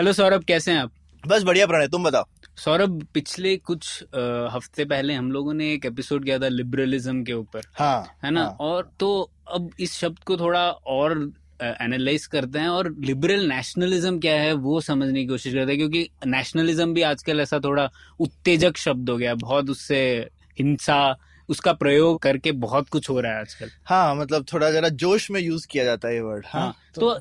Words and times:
Hello 0.00 0.12
Saurabh 0.12 0.44
कैसे 0.44 0.72
हैं 0.72 0.78
आप? 0.78 0.90
बस 1.26 1.42
बढ़िया 1.42 1.66
प्रणय 1.66 1.88
तुम 1.88 2.04
बताओ। 2.04 2.24
सौरभ 2.56 3.06
पिछले 3.14 3.56
कुछ 3.56 4.02
अ, 4.02 4.48
हफ़्ते 4.50 4.84
पहले 4.84 5.14
हम 5.14 5.32
लोगों 5.32 5.54
ने 5.54 5.72
एक 5.72 5.86
एपिसोड 5.86 6.24
किया 6.24 6.38
था 6.38 6.48
लिबरलिज्म 6.48 7.24
के 7.24 7.32
ऊपर। 7.32 7.60
हाँ 7.74 8.18
है 8.24 8.30
ना? 8.30 8.40
हाँ। 8.40 8.56
और 8.60 8.90
तो 9.00 9.30
अब 9.48 9.70
इस 9.80 9.94
शब्द 9.94 10.18
को 10.18 10.36
थोड़ा 10.36 10.70
और 10.70 11.32
एनालाइज 11.62 12.26
करते 12.26 12.58
हैं 12.58 12.68
और 12.68 12.96
लिबरल 12.98 13.48
नेशनलिज्म 13.48 14.18
क्या 14.18 14.40
है 14.40 14.52
वो 14.52 14.80
समझने 14.80 15.20
की 15.20 15.26
कोशिश 15.26 15.54
करते 15.54 15.72
हैं 15.72 15.78
क्योंकि 15.78 16.08
नेशनलिज्म 16.26 16.94
भी 16.94 17.02
आजकल 17.02 17.40
ऐसा 17.40 17.58
थोड़ा 17.58 17.90
उत्तेजक 18.20 18.76
शब्द 18.76 19.10
हो 19.10 19.16
गया 19.16 19.34
बहुत 19.34 19.70
उससे 19.70 20.28
हिंसा 20.58 21.16
उसका 21.50 21.72
प्रयोग 21.72 22.18
करके 22.22 22.52
बहुत 22.52 22.88
कुछ 22.88 23.08
हो 23.10 23.20
रहा 23.20 23.32
है 23.32 23.40
आजकल। 23.40 23.70
हाँ 23.84 24.14
मतलब 24.14 24.44
थोड़ा 24.52 24.70
जरा 24.70 24.88
जोश 24.88 25.30
में 25.30 25.40
यूज़ 25.40 25.66
किया 25.70 25.84
जाता 25.84 26.08
है 26.08 26.14
ये 26.14 26.20
वर्ड 26.20 26.44
हाँ। 26.46 26.74
तो 26.94 27.08
अ, 27.08 27.20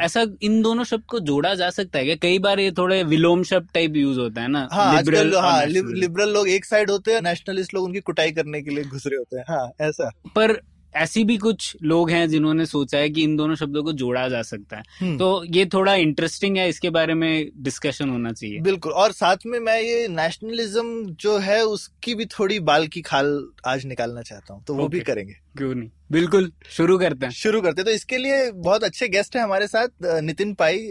ऐसा 0.00 0.24
इन 0.42 0.60
दोनों 0.62 0.84
शब्द 0.84 1.04
को 1.08 1.20
जोड़ा 1.20 1.54
जा 1.54 1.70
सकता 1.70 1.98
है 1.98 2.04
क्या? 2.04 2.14
कई 2.14 2.38
बार 2.38 2.60
ये 2.60 2.70
थोड़े 2.70 3.02
विलोम 3.04 3.42
शब्द 3.42 3.68
टाइप 3.74 3.96
यूज़ 3.96 4.18
होता 4.20 4.42
है 4.42 4.48
ना 4.48 4.68
हाँ 4.72 4.96
लिबरल 4.96 5.34
हाँ 5.36 5.64
लिब, 5.66 5.88
लिबरल 5.94 6.32
लोग 6.32 6.48
एक 6.48 6.64
साइड 6.64 6.90
होते 6.90 7.14
हैं 7.14 7.20
नेशनलिस्ट 7.22 7.74
लोग 7.74 7.84
उनकी 7.84 8.00
कुटाई 8.00 8.32
करने 8.32 8.62
के 8.62 8.70
लिए 8.70 8.84
घुस 8.84 9.06
रहे 9.06 9.16
होते 9.16 9.36
हैं 9.38 9.44
हाँ 9.48 9.70
ऐसा। 9.80 10.10
पर 10.36 10.60
ऐसी 10.96 11.22
भी 11.24 11.36
कुछ 11.36 11.76
लोग 11.82 12.10
हैं 12.10 12.28
जिन्होंने 12.28 12.66
सोचा 12.66 12.98
है 12.98 13.08
कि 13.10 13.22
इन 13.22 13.36
दोनों 13.36 13.54
शब्दों 13.54 13.82
को 13.82 13.92
जोड़ा 13.94 14.26
जा 14.28 14.42
सकता 14.42 14.76
है। 14.76 14.82
हम्म। 15.00 15.16
तो 15.18 15.44
ये 15.46 15.64
थोड़ा 15.66 15.94
इंटरेस्टिंग 15.96 16.56
है 16.56 16.68
इसके 16.68 16.90
बारे 16.90 17.14
में 17.14 17.50
डिस्कशन 17.58 18.08
होना 18.08 18.32
चाहिए। 18.32 18.60
बिल्कुल 18.60 18.92
और 18.92 19.12
साथ 19.12 19.46
में 19.46 19.58
मैं 19.60 19.80
ये 19.80 20.06
नेशनलिज्म 20.10 21.04
जो 21.20 21.36
है 21.38 21.62
उसकी 21.66 22.14
भी 22.14 22.24
थोड़ी 22.28 22.60
बाल 22.62 22.86
की 22.86 23.02
खाल 23.02 23.36
आज 23.66 23.86
निकालना 23.86 24.22
चाहता 24.22 24.54
हूँ 24.54 24.64
तो 24.64 24.74
वो 24.74 24.88
भी 24.88 25.00
करेंगे। 25.00 25.34
क्यों 25.56 25.74
नहीं? 25.74 25.90
बिल्कुल 26.12 26.50
शुरू 26.70 26.98
करते 26.98 27.26
हैं। 27.26 27.32
शुरू 27.32 27.60
करते 27.60 27.80
हैं। 27.80 27.86
तो 27.86 27.92
इसके 27.92 28.18
लिए 28.18 28.50
बहुत 28.52 28.84
अच्छे 28.84 29.08
गेस्ट 29.08 29.36
हैं 29.36 29.42
हमारे 29.42 29.66
साथ 29.66 30.20
नितिन 30.22 30.54
पाई 30.54 30.90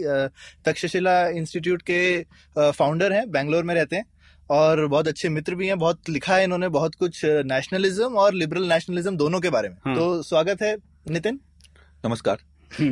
तक्षशिला 0.64 1.26
इंस्टीट्यूट 1.28 1.82
के 1.90 2.70
फाउंडर 2.70 3.12
हैं 3.12 3.30
बैंगलोर 3.30 3.64
में 3.64 3.74
रहते 3.74 3.96
हैं। 3.96 4.04
और 4.50 4.86
बहुत 4.86 5.08
अच्छे 5.08 5.28
मित्र 5.28 5.54
भी 5.54 5.66
हैं 5.66 5.78
बहुत 5.78 6.08
लिखा 6.08 6.36
है 6.36 6.44
इन्होंने 6.44 6.68
बहुत 6.68 6.94
कुछ 6.94 7.20
नेशनलिज्म 7.24 8.04
और 8.04 8.34
लिबरल 8.34 8.64
नेशनलिज्म 8.64 9.16
दोनों 9.16 9.40
के 9.40 9.50
बारे 9.50 9.68
में। 9.68 9.76
हाँ। 9.84 9.94
तो 9.94 10.22
स्वागत 10.22 10.62
है 10.62 10.76
नितिन। 11.10 11.40
नमस्कार। 12.06 12.36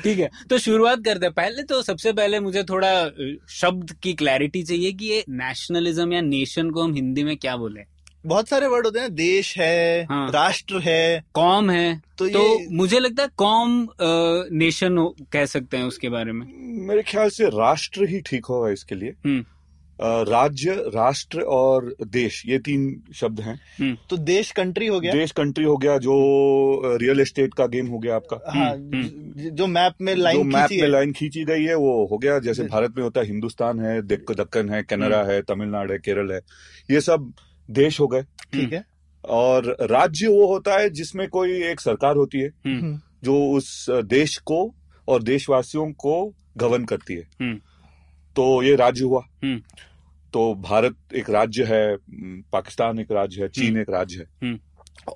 ठीक 0.00 0.18
है 0.18 0.30
तो 0.50 0.58
शुरुआत 0.58 0.98
करते 1.04 1.26
हैं। 1.26 1.34
पहले 1.34 1.62
तो 1.62 1.82
सबसे 1.82 2.12
पहले 2.12 2.40
मुझे 2.40 2.62
थोड़ा 2.62 3.10
शब्द 3.48 3.92
की 4.02 4.12
क्लैरिटी 4.14 4.62
चाहिए 4.62 4.92
कि 4.92 5.06
ये 5.06 5.24
नेशनलिज्म 5.28 6.12
या 6.12 6.20
नेशन 6.20 6.70
को 6.70 6.82
हम 6.82 6.94
हिंदी 6.94 7.24
में 7.24 7.36
क्या 7.36 7.56
बोले? 7.56 7.80
बहुत 8.26 8.48
सारे 8.48 8.66
वर्ड 8.66 8.86
होते 8.86 8.98
हैं 8.98 9.14
देश 9.14 9.58
है 9.58 10.04
हाँ। 10.04 10.30
राष्ट्र 10.30 10.78
है। 10.78 11.24
कॉम 11.34 11.70
है। 11.70 12.02
तो 12.18 12.28
तो 12.28 12.48
ये 12.48 12.66
मुझे 12.70 12.98
लगता 12.98 13.22
है 13.22 13.28
कॉम 13.36 13.88
नेशन 14.52 15.14
कह 15.32 15.44
सकते 15.46 15.76
हैं 15.76 15.84
उसके 15.84 16.08
बारे 16.08 16.32
में। 16.32 16.46
मेरे 16.86 17.02
ख्याल 17.02 17.28
से 17.28 17.46
राष्ट्र 17.46 18.04
ही 18.04 18.20
ठीक 18.20 18.46
होगा 18.46 18.70
इसके 18.70 18.94
लिए। 18.94 19.10
हम्म। 19.10 19.44
राज्य 20.00 20.72
राष्ट्र 20.72 21.40
और 21.40 21.96
देश 22.06 22.42
ये 22.46 22.58
तीन 22.58 23.02
शब्द 23.14 23.40
हैं। 23.40 23.60
तो 24.10 24.16
देश 24.16 24.50
कंट्री 24.50 24.86
हो 24.86 25.00
गया? 25.00 25.12
देश 25.12 25.30
कंट्री 25.30 25.64
हो 25.64 25.76
गया 25.76 25.98
जो 25.98 26.12
रियल 26.96 27.20
एस्टेट 27.20 27.54
का 27.54 27.66
गेम 27.66 27.86
हो 27.86 27.98
गया 27.98 28.16
आपका। 28.16 28.40
हाँ 28.48 28.70
हम्म, 28.70 29.02
जो 29.50 29.66
मैप 29.66 29.94
में 30.00 30.16
लाइन 30.16 30.36
जो 30.38 30.44
मैप 30.44 30.68
में 30.72 30.88
लाइन 30.88 31.12
खींची 31.12 31.44
गई 31.44 31.64
है 31.64 31.74
वो 31.74 32.06
हो 32.06 32.18
गया। 32.18 32.38
जैसे 32.38 32.64
भारत 32.64 32.94
में 32.96 33.04
होता 33.04 33.20
है 33.20 33.26
हिंदुस्तान 33.26 33.80
है 33.80 34.02
दक्क- 34.02 34.36
दक्कन 34.36 34.70
है 34.70 34.82
कनाडा 34.82 35.20
हम्म। 35.20 35.30
है 35.30 35.42
तमिलनाडु 35.42 35.92
है 35.92 35.98
केरल 35.98 36.32
है 36.32 36.40
ये 36.90 37.00
सब 37.00 37.32
देश 37.70 38.00
हो 38.00 38.06
गए। 38.06 38.22
ठीक 38.22 38.72
है। 38.72 38.84
और 39.24 39.76
राज्य 39.80 40.26
वो 40.26 40.46
होता 40.46 40.74
है 40.74 40.90
जिसमें 40.90 41.28
कोई 41.28 41.62
एक 41.62 41.80
सरकार 41.80 42.16
होती 42.16 42.38
है 42.38 42.48
हम्म, 42.48 43.00
जो 43.24 43.50
उस 43.56 43.86
देश 43.90 44.36
को 44.36 44.74
और 45.08 45.22
देशवासियों 45.22 45.92
को 45.92 46.34
गवर्न 46.56 46.84
करती 46.84 47.14
है। 47.14 47.28
हम्म। 47.40 47.60
तो 48.36 48.62
ये 48.62 48.76
राज्य 48.76 49.04
हुआ। 49.04 49.26
हम्म। 49.44 49.62
तो 50.32 50.54
भारत 50.54 50.96
एक 51.14 51.30
राज्य 51.30 51.64
है 51.64 51.96
पाकिस्तान 52.40 52.98
एक 52.98 53.12
राज्य 53.12 53.42
है 53.42 53.48
चीन 53.48 53.68
हम्म। 53.68 53.80
एक 53.80 53.90
राज्य 53.90 54.18
है। 54.18 54.48
हम्म। 54.48 54.60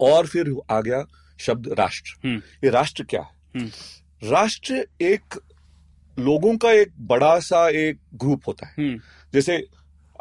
और 0.00 0.27
फिर 0.27 0.54
आ 0.71 0.81
गया 0.81 1.04
शब्द 1.38 1.75
राष्ट्र। 1.78 2.28
हम्म। 2.28 2.43
ये 2.65 2.71
राष्ट्र 2.71 3.04
क्या 3.04 3.21
है? 3.21 3.60
हम्म। 3.60 3.71
राष्ट्र 4.31 4.87
एक 5.00 5.41
लोगों 6.19 6.56
का 6.56 6.72
एक 6.72 6.93
बड़ा 7.00 7.38
सा 7.38 7.69
एक 7.69 7.99
ग्रुप 8.15 8.43
होता 8.47 8.66
है। 8.66 8.75
हम्म, 8.78 9.00
जैसे 9.34 9.66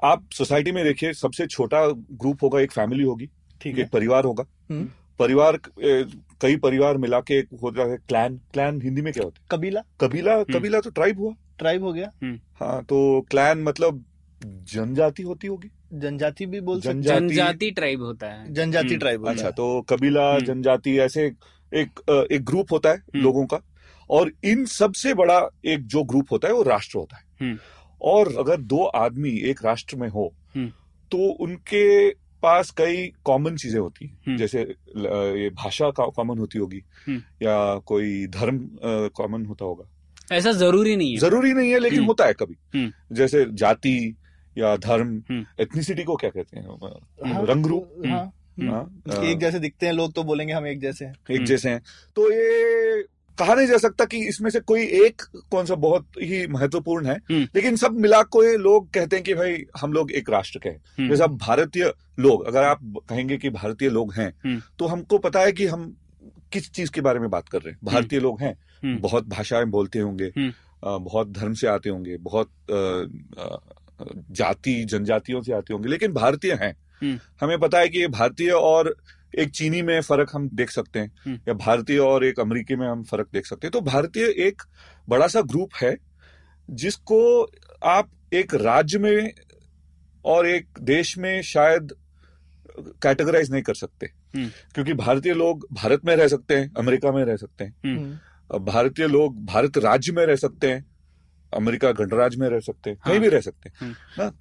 आप 0.03 0.29
सोसाइटी 0.31 0.71
में 0.71 0.83
देखिए 0.83 1.13
सबसे 1.13 1.47
छोटा 1.47 1.87
ग्रुप 1.91 2.43
होगा 2.43 2.59
एक 2.59 2.71
फैमिली 2.71 3.03
होगी 3.03 3.29
ठीक 3.61 3.79
एक 3.79 3.89
परिवार 3.89 4.23
होगा। 4.23 4.45
हम्म। 4.71 4.89
परिवार 5.19 5.59
ए, 5.83 6.05
कई 6.41 6.55
परिवार 6.55 6.97
मिला 6.97 7.19
के 7.19 7.39
एक 7.39 7.47
होता 7.63 7.91
है 7.91 7.97
क्लैन 7.97 8.37
क्लैन 8.37 8.81
हिंदी 8.81 9.01
में 9.01 9.13
क्या 9.13 9.23
होता 9.23 9.41
है? 9.41 9.47
कबीला। 9.51 9.81
कबीला 10.01 10.43
कबीला 10.43 10.79
तो 10.79 10.89
ट्राइब 10.89 11.19
हुआ। 11.19 11.33
ट्राइब 11.59 11.83
हो 11.83 11.93
गया 11.93 12.09
हाँ 12.55 12.83
तो 12.83 12.99
क्लैन 13.31 13.63
मतलब 13.63 14.03
जनजाति 14.41 15.23
होती 15.23 15.47
होगी 15.47 15.69
जनजाति 15.93 16.45
भी 16.45 16.59
बोल 16.61 16.81
सकते 16.81 16.93
जनजाति 16.93 17.27
जनजाति 17.27 17.71
ट्राइब 17.71 18.01
होता 18.01 18.27
है 18.27 18.53
जनजाति 18.53 18.87
हम्म, 18.87 18.99
ट्राइब 18.99 19.27
अच्छा 19.27 19.51
तो 19.51 19.81
कबीला 19.81 20.29
हम्म। 20.29 20.45
जनजाति 20.45 20.97
ऐसे 20.99 21.25
एक 21.71 21.99
एक 22.31 22.43
ग्रुप 22.45 22.71
होता 22.71 22.89
है 22.89 22.95
हम्म। 22.95 23.23
लोगों 23.23 23.45
का 23.45 23.59
और 24.09 24.31
इन 24.43 24.65
सबसे 24.65 25.13
बड़ा 25.13 25.39
एक 25.65 25.85
जो 25.85 26.03
ग्रुप 26.03 26.31
होता 26.31 26.47
है 26.47 26.53
वो 26.53 26.63
राष्ट्र 26.63 26.97
होता 26.97 27.17
है 27.17 27.23
हम्म। 27.41 27.57
और 28.01 28.35
अगर 28.39 28.61
दो 28.63 28.83
आदमी 28.83 29.37
एक 29.49 29.65
राष्ट्र 29.65 29.97
में 29.97 30.07
हो 30.09 30.33
हम्म। 30.55 30.71
तो 31.11 31.17
उनके 31.17 32.09
पास 32.43 32.69
कई 32.71 33.11
कॉमन 33.25 33.55
चीज़ें 33.55 33.79
होती 33.79 34.05
हैं 34.05 34.17
हम्म। 34.27 34.37
जैसे 34.37 34.61
ये 34.61 35.49
भाषा 35.55 35.89
कॉमन 35.89 36.37
होती 36.37 36.59
होगी 36.59 36.83
हम्म। 37.07 37.21
या 37.41 37.77
कोई 37.85 38.25
धर्म 38.27 38.59
कॉमन 39.15 39.45
होता 39.45 39.65
होगा 39.65 39.89
ऐसा 40.31 40.51
ज़रूरी 40.51 40.95
नहीं 40.95 41.11
है 41.13 41.19
ज़रूरी 41.19 41.53
नहीं 41.53 41.71
है 41.71 41.79
लेकिन 41.79 41.99
हम्म। 41.99 42.07
होता 42.07 42.25
है 42.25 42.33
कभी 42.33 42.55
हम्म। 42.75 43.15
जैसे 43.15 43.45
जाति 43.53 44.15
या 44.57 44.75
धर्म 44.77 45.21
हम्म। 45.29 45.45
एथनिसिटी 45.59 46.03
को 46.03 46.15
क्या 46.15 46.29
कहते 46.29 46.59
हैं 46.59 47.33
हाँ, 47.33 47.45
रंग 47.45 47.65
रूप 47.65 48.01
हाँ 48.05 48.31
हम्म। 48.59 48.71
हाँ, 48.71 49.23
एक 49.23 49.39
जैसे 49.39 49.59
दिखते 49.59 49.85
हैं 49.85 49.93
लोग 49.93 50.13
तो 50.13 50.23
बोलेंगे 50.23 50.53
हम 50.53 50.67
एक 50.67 50.79
जैसे 50.81 51.05
हैं 51.05 51.13
एक 51.13 51.35
हम्म। 51.35 51.45
जैसे 51.45 51.69
हैं 51.69 51.81
तो 52.17 52.31
ये 52.31 53.03
कहा 53.37 53.53
नहीं 53.53 53.67
जा 53.67 53.77
सकता 53.77 54.05
कि 54.05 54.17
इसमें 54.27 54.49
से 54.49 54.59
कोई 54.59 54.83
एक 55.05 55.21
कौन 55.51 55.65
सा 55.65 55.75
बहुत 55.75 56.05
ही 56.21 56.45
महत्वपूर्ण 56.47 57.05
है 57.05 57.15
हम्म। 57.31 57.47
लेकिन 57.55 57.75
सब 57.75 57.97
मिला 57.99 58.21
को 58.23 58.41
लोग 58.57 58.89
कहते 58.89 59.15
हैं 59.15 59.23
कि 59.25 59.33
भाई 59.33 59.63
हम 59.81 59.93
लोग 59.93 60.11
एक 60.11 60.29
राष्ट्र 60.29 60.59
के 60.59 60.69
हैं 60.69 60.81
हम्म, 60.99 61.09
जैसे 61.09 61.23
अब 61.23 61.37
भारतीय 61.37 61.91
लोग 62.19 62.45
अगर 62.45 62.63
आप 62.63 62.79
कहेंगे 63.09 63.37
कि 63.37 63.49
भारतीय 63.49 63.89
लोग 63.89 64.13
हैं 64.13 64.31
हम्म। 64.45 64.61
तो 64.79 64.85
हमको 64.85 65.17
पता 65.17 65.39
है 65.39 65.51
कि 65.51 65.65
हम 65.65 65.95
किस 66.51 66.71
चीज़ 66.71 66.91
के 66.91 67.01
बारे 67.01 67.19
में 67.19 67.29
बात 67.29 67.49
कर 67.49 67.61
रहे 67.61 67.71
हैं 67.71 67.79
भारतीय 67.83 68.19
लोग 68.19 68.41
हैं 68.41 68.51
हम्म। 68.51 68.74
बहुत 68.83 69.27
भाषाएँ 69.27 69.65
बोलते 69.65 69.99
होंगे 69.99 70.31
हम्म। 70.37 71.03
बहुत 71.03 71.31
धर्म 71.31 71.53
से 71.53 71.67
आते 71.67 71.89
होंगे 71.89 72.17
बहुत 72.17 72.51
जाति 74.31 74.83
जनजातियों 74.85 75.41
से 75.41 75.53
आते 75.53 75.73
होंगे 75.73 75.89
लेकिन 75.89 76.13
भारतीय 76.13 76.53
हैं 76.53 76.75
हम्म। 77.01 77.19
हमें 77.41 77.57
पता 77.59 77.79
है 77.79 77.89
कि 77.89 77.99
ये 77.99 78.07
भारतीय 78.07 78.51
और 78.51 78.95
एक 79.39 79.49
चीनी 79.49 79.81
में 79.81 79.99
फ़र्क 80.01 80.31
हम 80.33 80.49
देख 80.53 80.69
सकते 80.69 80.99
हैं 80.99 81.11
हम्म। 81.25 81.39
या 81.47 81.53
भारतीय 81.55 81.99
और 81.99 82.25
एक 82.25 82.39
अमेरिकी 82.39 82.75
में 82.75 82.87
हम 82.87 83.03
फ़र्क 83.03 83.27
देख 83.33 83.45
सकते 83.45 83.67
हैं 83.67 83.71
तो 83.71 83.81
भारतीय 83.81 84.33
एक 84.47 84.61
बड़ा 85.07 85.27
सा 85.27 85.41
ग्रुप 85.41 85.69
है 85.81 85.95
जिसको 86.69 87.19
आप 87.85 88.09
एक 88.33 88.53
राज्य 88.55 88.99
में 88.99 89.31
और 90.25 90.47
एक 90.47 90.67
देश 90.81 91.17
में 91.17 91.41
शायद 91.41 91.93
कैटेगराइज 93.01 93.51
नहीं 93.51 93.61
कर 93.63 93.73
सकते 93.73 94.05
हम्म। 94.35 94.47
क्योंकि 94.75 94.93
भारतीय 94.93 95.33
लोग 95.33 95.67
भारत 95.73 96.05
में 96.05 96.15
रह 96.15 96.27
सकते 96.27 96.55
हैं 96.55 96.71
अमेरिका 96.77 97.11
में 97.11 97.23
रह 97.25 97.35
सकते 97.35 97.63
हैं 97.63 97.75
हम्म। 97.85 98.17
भारतीय 98.53 99.07
लोग 99.07 99.45
भारत 99.45 99.77
राज्य 99.77 100.11
में 100.11 100.25
रह 100.25 100.35
सकते 100.35 100.67
हैं 100.67 100.85
अमेरिका 101.53 101.91
गणराज्य 101.91 102.37
में 102.39 102.49
रह 102.49 102.59
सकते 102.59 102.89
हैं 102.89 102.97
हाँ, 102.97 103.11
कहीं 103.11 103.19
हाँ। 103.19 103.29
भी 103.29 103.35
रह 103.35 103.41
सकते 103.41 103.69
हैं 103.69 104.31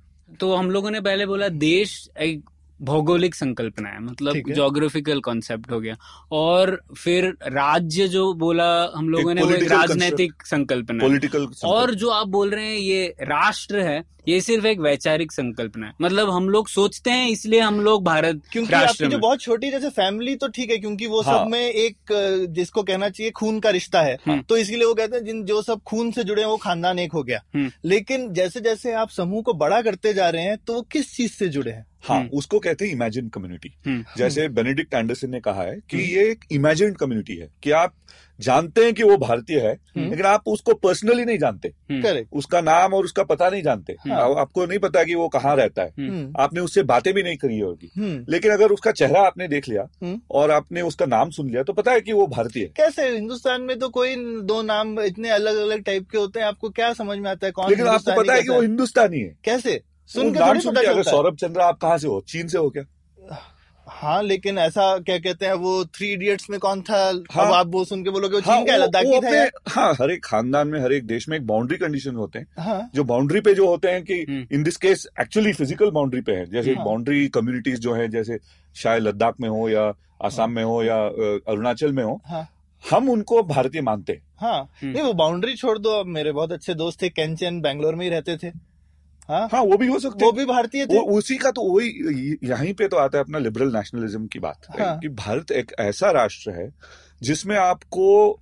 तो 0.40 0.54
हम 0.54 0.70
लोगों 0.70 0.90
ने 0.90 1.00
पहले 1.00 1.26
बोला 1.26 1.48
देश 1.48 2.08
एक 2.20 2.50
भौगोलिक 2.82 3.34
संकल्पना 3.34 3.88
है 3.88 4.02
मतलब 4.02 4.52
जोग्राफिकल 4.52 5.20
कॉन्सेप्ट 5.20 5.72
हो 5.72 5.80
गया। 5.80 5.94
और 6.32 6.82
फिर 6.98 7.24
राज्य 7.42 8.08
जो 8.08 8.34
बोला 8.34 8.92
हम 8.94 9.08
लोगों 9.08 9.34
ने 9.34 9.42
वो 9.42 9.50
एक 9.50 9.70
राजनैतिक 9.72 10.46
संकल्पना 10.46 11.04
है। 11.04 11.10
पॉलिटिकल 11.10 11.48
और 11.64 11.94
जो 11.94 12.08
आप 12.08 12.28
बोल 12.28 12.50
रहे 12.50 12.64
हैं 12.64 12.78
ये 12.78 13.06
राष्ट्र 13.20 13.78
है 13.78 14.13
ये 14.28 14.40
सिर्फ़ 14.40 14.66
एक 14.66 14.80
वैचारिक 14.80 15.32
संकल्पना 15.32 15.86
है 15.86 15.92
मतलब 16.00 16.30
हम 16.30 16.48
लोग 16.48 16.68
सोचते 16.68 17.10
हैं 17.10 17.28
इसलिए 17.28 17.60
हम 17.60 17.80
लोग 17.80 18.04
भारत 18.04 18.40
क्योंकि 18.52 18.74
आपकी 18.74 19.06
जो 19.06 19.18
बहुत 19.18 19.40
छोटी 19.40 19.70
जैसे 19.70 19.88
फैमिली 19.90 20.36
तो 20.36 20.48
ठीक 20.48 20.70
है 20.70 20.78
क्योंकि 20.78 21.06
वो 21.06 21.20
हाँ। 21.20 21.38
सब 21.38 21.50
में 21.50 21.60
एक 21.60 22.12
जिसको 22.50 22.82
कहना 22.82 23.08
चाहिए 23.08 23.30
खून 23.30 23.60
का 23.60 23.70
रिश्ता 23.70 24.02
है 24.02 24.16
हम्म। 24.26 24.40
तो 24.40 24.56
इसलिए 24.56 24.84
वो 24.84 24.94
कहते 24.94 25.16
हैं 25.16 25.24
जिन 25.24 25.44
जो 25.44 25.62
सब 25.62 25.82
खून 25.82 26.10
से 26.10 26.24
जुड़े 26.24 26.42
हैं 26.42 26.48
वो 26.48 26.56
खानदान 26.56 26.98
एक 26.98 27.12
हो 27.12 27.22
गया 27.22 27.42
हम्म। 27.54 27.70
लेकिन 27.84 28.32
जैसे 28.32 28.60
जैसे 28.60 28.92
आप 28.92 29.10
समूह 29.10 29.42
को 29.42 29.54
बड़ा 29.54 29.82
करते 29.82 30.14
जा 30.14 30.28
रहे 30.28 30.42
हैं 30.42 30.56
तो 30.66 30.74
वो 30.74 30.82
किस 30.82 31.16
चीज़ 31.16 31.32
से 31.32 31.48
जुड़े 31.48 31.70
हैं 31.70 31.86
हाँ 32.04 32.18
हम्म। 32.18 32.28
उसको 32.28 32.58
कहते 32.58 32.84
हैं 32.84 32.92
इमेजिन 32.92 33.28
कम्युनिटी 33.28 33.74
हम्म, 33.86 34.04
जैसे 34.18 34.48
बेनेडिक्ट 34.48 34.94
एंडरसन 34.94 35.30
ने 35.30 35.40
कहा 35.40 35.62
है 35.62 35.78
कि। 35.90 35.98
ये 36.14 36.30
एक 36.30 36.44
इमेजिन 36.52 36.92
कम्युनिटी 36.94 37.36
है 37.36 37.48
कि 37.62 37.70
आप 37.70 37.94
जानते 38.40 38.84
हैं 38.84 38.94
कि 38.94 39.02
वो 39.02 39.16
भारतीय 39.16 39.58
है 39.58 39.72
हम्म। 39.72 40.10
लेकिन 40.10 40.26
आप 40.26 40.42
उसको 40.46 40.74
पर्सनली 40.74 41.24
नहीं 41.24 41.38
जानते। 41.38 41.68
हम्म, 41.68 42.24
उसका 42.32 42.60
नाम 42.60 42.94
और 42.94 43.04
उसका 43.04 43.22
पता 43.22 43.50
नहीं 43.50 43.62
जानते। 43.62 43.92
हाँ। 43.92 44.20
आ- 44.20 44.40
आपको 44.40 44.66
नहीं 44.66 44.78
पता 44.78 45.04
कि 45.04 45.14
वो 45.14 45.28
कहाँ 45.28 45.56
रहता 45.56 45.82
है। 45.82 45.88
हम्म, 45.88 46.32
आपने 46.38 46.60
उससे 46.60 46.82
बातें 46.82 47.14
भी 47.14 47.22
नहीं 47.22 47.36
करी 47.36 47.58
होगी। 47.58 47.90
हम्म। 47.98 48.26
लेकिन 48.28 48.52
अगर 48.52 48.70
उसका 48.70 48.90
चेहरा 48.90 49.20
आपने 49.20 49.48
देख 49.48 49.68
लिया 49.68 49.86
हम्म। 50.02 50.20
और 50.30 50.50
आपने 50.50 50.82
उसका 50.82 51.06
नाम 51.06 51.30
सुन 51.30 51.50
लिया 51.50 51.62
तो 51.62 51.72
पता 51.72 51.92
है 51.92 52.00
कि 52.00 52.12
वो 52.12 52.26
भारतीय 52.26 52.62
है। 52.62 52.68
कैसे? 52.76 53.08
हिंदुस्तान 53.08 53.62
में 53.62 53.78
तो 53.78 53.88
कोई 53.88 54.16
दो 54.40 54.62
नाम 54.62 55.00
इतने 55.00 55.28
अलग 55.28 55.56
अलग 55.56 55.82
टाइप 55.82 56.10
के 56.10 56.18
होते 56.18 56.40
हैं। 56.40 56.46
आपको 56.46 56.70
क्या 56.70 56.92
समझ 56.92 57.18
में 57.18 57.30
आता 57.30 57.46
है 57.46 57.52
कौन 57.52 57.70
लेकिन 57.70 57.86
आपको 57.86 58.22
पता 58.22 58.34
है 58.34 58.42
कि 58.42 58.48
वो 58.48 58.60
हिंदुस्तानी 58.60 59.18
है। 59.18 59.36
कैसे? 59.44 59.82
सुन 60.06 60.32
के 60.32 60.86
अगर 60.86 61.02
सौरभ 61.02 61.36
चंद्र 61.36 61.60
आप 61.60 61.78
कहाँ 61.78 61.98
से 61.98 62.08
हो? 62.08 62.24
चीन 62.28 62.48
से 62.48 62.58
हो 62.58 62.70
क्या? 62.70 62.84
हाँ 63.88 64.22
लेकिन 64.22 64.58
ऐसा 64.58 64.98
क्या 64.98 65.18
कहते 65.18 65.46
हैं 65.46 65.52
वो 65.52 65.84
थ्री 65.84 66.12
इडियट्स 66.12 66.50
में 66.50 66.60
कौन 66.60 66.82
था? 66.82 66.96
हाँ। 67.32 67.46
अब 67.46 67.52
आप 67.52 67.66
वो 67.66 67.84
सुन 67.84 68.04
के 68.04 68.10
बोलोगे 68.10 68.36
हाँ, 68.36 68.56
चीन 68.56 68.66
का 68.66 68.72
वो- 68.72 68.82
लद्दाखी 68.82 69.08
वो 69.08 69.20
था 69.20 69.36
यार। 69.36 69.50
हाँ 69.68 69.94
हर 69.94 70.10
एक 70.10 70.24
खानदान 70.24 70.68
में 70.68 70.80
हर 70.80 70.92
एक 70.92 71.06
देश 71.06 71.28
में 71.28 71.36
एक 71.36 71.46
बाउंड्री 71.46 71.76
कंडीशन 71.78 72.14
होते 72.14 72.38
हैं। 72.38 72.46
हाँ। 72.58 72.90
जो 72.94 73.04
बाउंड्री 73.04 73.40
पे 73.40 73.54
जो 73.54 73.66
होते 73.66 73.88
हैं 73.88 74.02
कि। 74.02 74.46
In 74.52 74.62
this 74.62 74.76
case 74.76 75.06
actually 75.20 75.52
physical 75.52 75.90
boundary 75.90 76.20
पे 76.20 76.32
है। 76.32 76.50
जैसे 76.50 76.74
हाँ। 76.74 76.84
बाउंड्री 76.84 77.28
कम्युनिटीज 77.28 77.80
जो 77.80 77.94
है 77.94 78.08
जैसे 78.08 78.38
शायद 78.76 79.02
लद्दाख 79.02 79.34
में 79.40 79.48
हो 79.48 79.68
या 79.68 79.92
आसाम 80.24 80.50
में 80.50 80.64
हो 80.64 80.82
या 80.82 80.96
अरुणाचल 81.52 81.92
में 81.92 82.04
हो 82.04 82.20
हाँ। 82.26 82.48
हम 82.90 83.10
उनको 83.10 83.42
भारतीय 83.42 83.82
मानते 83.82 84.12
हैं। 84.12 84.22
हाँ। 84.36 84.58
हम्म। 84.82 84.92
नहीं 84.92 85.02
वो 85.02 85.12
बाउंड्री 85.12 85.54
छोड़ 85.54 85.78
दो। 85.78 85.90
अब 85.90 86.06
मेरे 86.06 86.32
बहुत 86.32 86.52
अच्छे 86.52 86.74
दोस्त 86.74 87.02
थे 87.02 87.08
कैंचन 87.08 87.60
बैंगलोर 87.60 87.94
में 87.94 88.04
ही 88.04 88.10
रहते 88.10 88.36
थे। 88.36 88.73
हाँ 89.28 89.48
हाँ 89.52 89.60
वो 89.62 89.76
भी 89.76 89.86
हो 89.86 89.98
सकते 89.98 90.24
वो 90.24 90.32
भी 90.32 90.44
भारतीय 90.44 90.86
थे 90.86 90.98
वो 90.98 91.18
उसी 91.18 91.36
का 91.36 91.50
तो 91.50 91.62
वही 91.62 91.88
यहीं 92.44 92.74
पे 92.74 92.88
तो 92.88 92.96
आता 92.96 93.18
है 93.18 93.24
अपना 93.24 93.38
लिबरल 93.38 93.76
नेशनलिज्म 93.76 94.26
की 94.26 94.38
बात 94.38 94.66
हाँ। 94.80 94.98
कि 94.98 95.08
भारत 95.08 95.50
एक 95.50 95.72
ऐसा 95.78 96.10
राष्ट्र 96.10 96.50
है 96.50 96.70
जिसमें 97.22 97.56
आपको 97.56 98.40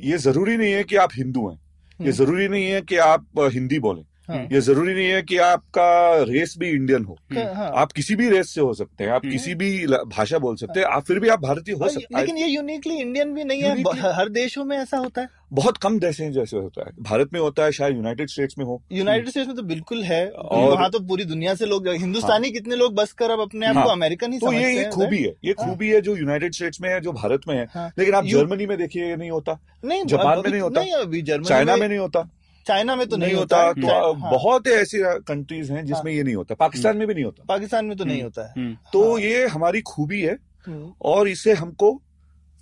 ये 0.00 0.18
ज़रूरी 0.18 0.56
नहीं 0.56 0.72
है 0.72 0.84
कि 0.84 0.96
आप 0.96 1.10
हिंदू 1.14 1.48
हैं 1.48 1.56
ये 1.56 2.04
हम्म। 2.04 2.10
ज़रूरी 2.10 2.48
नहीं 2.48 2.64
है 2.64 2.82
कि 2.82 2.96
आप 2.96 3.26
हिंदी 3.38 3.78
बोलें। 3.78 4.04
ये 4.30 4.60
ज़रूरी 4.60 4.94
नहीं 4.94 5.08
है 5.08 5.22
कि 5.22 5.36
आपका 5.38 6.22
रेस 6.22 6.54
भी 6.58 6.68
इंडियन 6.68 7.04
हो। 7.04 7.18
हाँ। 7.32 7.72
आप 7.76 7.92
किसी 7.92 8.16
भी 8.16 8.28
रेस 8.30 8.54
से 8.54 8.60
हो 8.60 8.74
सकते 8.74 9.04
हैं 9.04 9.10
आप 9.10 9.20
हम्म। 9.24 9.32
किसी 9.32 9.54
भी 9.54 9.86
भाषा 9.86 10.38
बोल 10.38 10.56
सकते 10.56 10.80
हैं 10.80 10.86
आप 10.86 11.04
फिर 11.04 11.20
भी 11.20 11.28
आप 11.28 11.40
भारतीय 11.40 11.74
हो 11.74 11.88
सकते 11.88 12.14
हैं 12.14 12.20
लेकिन 12.20 12.36
ये 12.36 12.46
यूनिकली 12.46 12.94
इंडियन 12.94 13.34
भी 13.34 13.44
नहीं 13.44 13.62
है 13.62 13.82
हर 14.14 14.28
देशों 14.28 14.64
में 14.64 14.78
ऐसा 14.78 14.96
होता 14.96 15.20
है। 15.20 15.28
बहुत 15.52 15.76
कम 15.76 15.98
देश 15.98 16.20
हैं 16.20 16.32
जैसे 16.32 16.56
होता 16.56 16.84
है। 16.86 16.92
भारत 17.00 17.28
में 17.32 17.40
होता 17.40 17.64
है 17.64 17.72
शायद 17.72 17.96
यूनाइटेड 17.96 18.28
स्टेट्स 18.28 18.54
में 18.58 18.64
हो। 18.64 18.82
यूनाइटेड 18.92 19.28
स्टेट्स 19.28 19.46
में 19.48 19.56
तो 19.56 19.62
बिल्कुल 19.62 20.02
है 20.02 20.28
और- 20.28 20.70
वहाँ 20.76 20.90
तो 20.90 21.00
पूरी 21.00 21.24
दुनिया 21.24 21.54
से 21.54 21.66
लोग 21.66 21.88
हिंदुस्तानी 21.88 22.46
हाँ, 22.48 22.52
कितने 22.52 22.76
लोग 22.76 22.94
बस 22.94 23.12
कर 23.12 23.30
अब 23.30 23.40
अपने 23.40 23.66
आप 23.66 23.74
को 23.74 23.80
हाँ। 23.80 23.92
अमेरिकन 23.92 24.32
ही 24.32 24.38
तो 24.38 24.52
ये 24.52 24.72
ये 24.78 24.84
खूबी 24.84 25.18
है 25.18 25.34
ये 25.44 25.50
हाँ। 25.50 25.68
खूबी 25.70 25.88
है 25.88 26.00
जो 26.00 26.16
यूनाइटेड 26.16 26.54
स्टेट्स 26.54 26.80
में 26.80 26.90
है 26.90 27.00
जो 27.00 27.12
भारत 27.12 27.40
में 27.48 27.54
है। 27.56 27.66
हाँ। 27.74 27.90
लेकिन 27.98 28.14
आप 28.14 28.24
जर्मनी 28.24 28.66
में 28.66 28.78
देखिए 28.78 29.16
नहीं 29.16 29.30
होता। 29.30 29.58
नहीं 29.84 30.04
जापान 30.04 30.38
में 30.38 30.50
नहीं 30.50 30.60
होता। 30.60 30.82
जर्मनी 30.82 31.44
चाइना 31.44 31.76
में 31.76 31.88
नहीं 31.88 31.98
होता। 31.98 32.28
चाइना 32.68 32.96
में 32.96 33.06
तो 33.08 33.16
नहीं 33.16 33.28
नहीं 33.28 33.38
होता 33.38 33.72
तो 33.72 33.86
हाँ, 33.86 34.30
बहुत 34.30 34.68
ऐसी 34.68 34.98
कंट्रीज़ 35.02 35.72
हैं 35.72 35.84
जिसमें 35.84 36.12
हाँ। 36.12 36.12
ये 36.12 36.22
नहीं 36.22 36.34
होता 36.34 36.54
पाकिस्तान 36.54 36.96
में 36.96 37.06
भी 37.08 37.14
नहीं 37.14 37.24
होता 37.24 37.44
पाकिस्तान 37.48 37.84
में 37.84 37.96
तो 37.96 38.04
नहीं 38.04 38.16
हम्म। 38.16 38.24
होता 38.24 38.46
है 38.48 38.52
हम्म, 38.58 38.76
तो 38.92 39.10
हाँ। 39.12 39.20
ये 39.20 39.46
हमारी 39.46 39.80
खूबी 39.80 40.20
है 40.20 40.36
हम्म, 40.66 40.92
और 41.02 41.28
इसे 41.28 41.52
हमको 41.52 42.02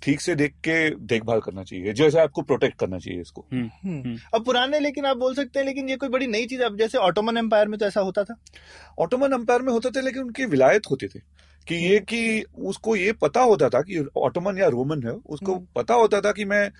ठीक 0.03 0.21
से 0.21 0.35
देख 0.35 0.51
के 0.51 0.89
देखभाल 0.89 1.39
करना 1.39 1.63
चाहिए 1.63 1.93
जैसे 1.93 2.19
आपको 2.19 2.41
प्रोटेक्ट 2.41 2.79
करना 2.79 2.97
चाहिए 2.97 3.21
इसको 3.21 3.45
हम्म। 3.53 3.69
हम्म। 3.83 4.17
अब 4.33 4.45
पुराने 4.45 4.79
लेकिन 4.79 5.05
आप 5.05 5.17
बोल 5.17 5.35
सकते 5.35 5.59
हैं 5.59 5.65
लेकिन 5.65 5.89
ये 5.89 5.95
कोई 5.95 6.09
बड़ी 6.09 6.27
नई 6.27 6.45
चीज़ 6.45 6.61
अब 6.61 6.77
जैसे 6.77 6.97
ऑटोमन 6.97 7.37
एम्पायर 7.37 7.67
में 7.67 7.79
तो 7.79 7.85
ऐसा 7.85 8.01
होता 8.01 8.23
था 8.23 8.35
ऑटोमन 8.99 9.33
एम्पायर 9.33 9.61
में 9.61 9.73
होते 9.73 9.89
थे 9.89 10.01
लेकिन 10.01 10.23
उनकी 10.23 10.45
विलायत 10.45 10.81
होते 10.91 11.07
थे 11.07 11.19
कि 11.67 11.75
ये 11.75 11.99
कि 11.99 12.43
उसको 12.59 12.95
ये 12.95 13.11
पता 13.11 13.41
होता 13.41 13.69
था 13.69 13.81
कि 13.81 14.07
ऑटोमन 14.17 14.57
या 14.57 14.67
रोमन 14.67 15.03
है 15.03 15.11
उसको। 15.11 15.55
पता 15.75 15.93
होता 15.93 16.21
था 16.21 16.31
कि 16.31 16.45
मैं 16.45 16.71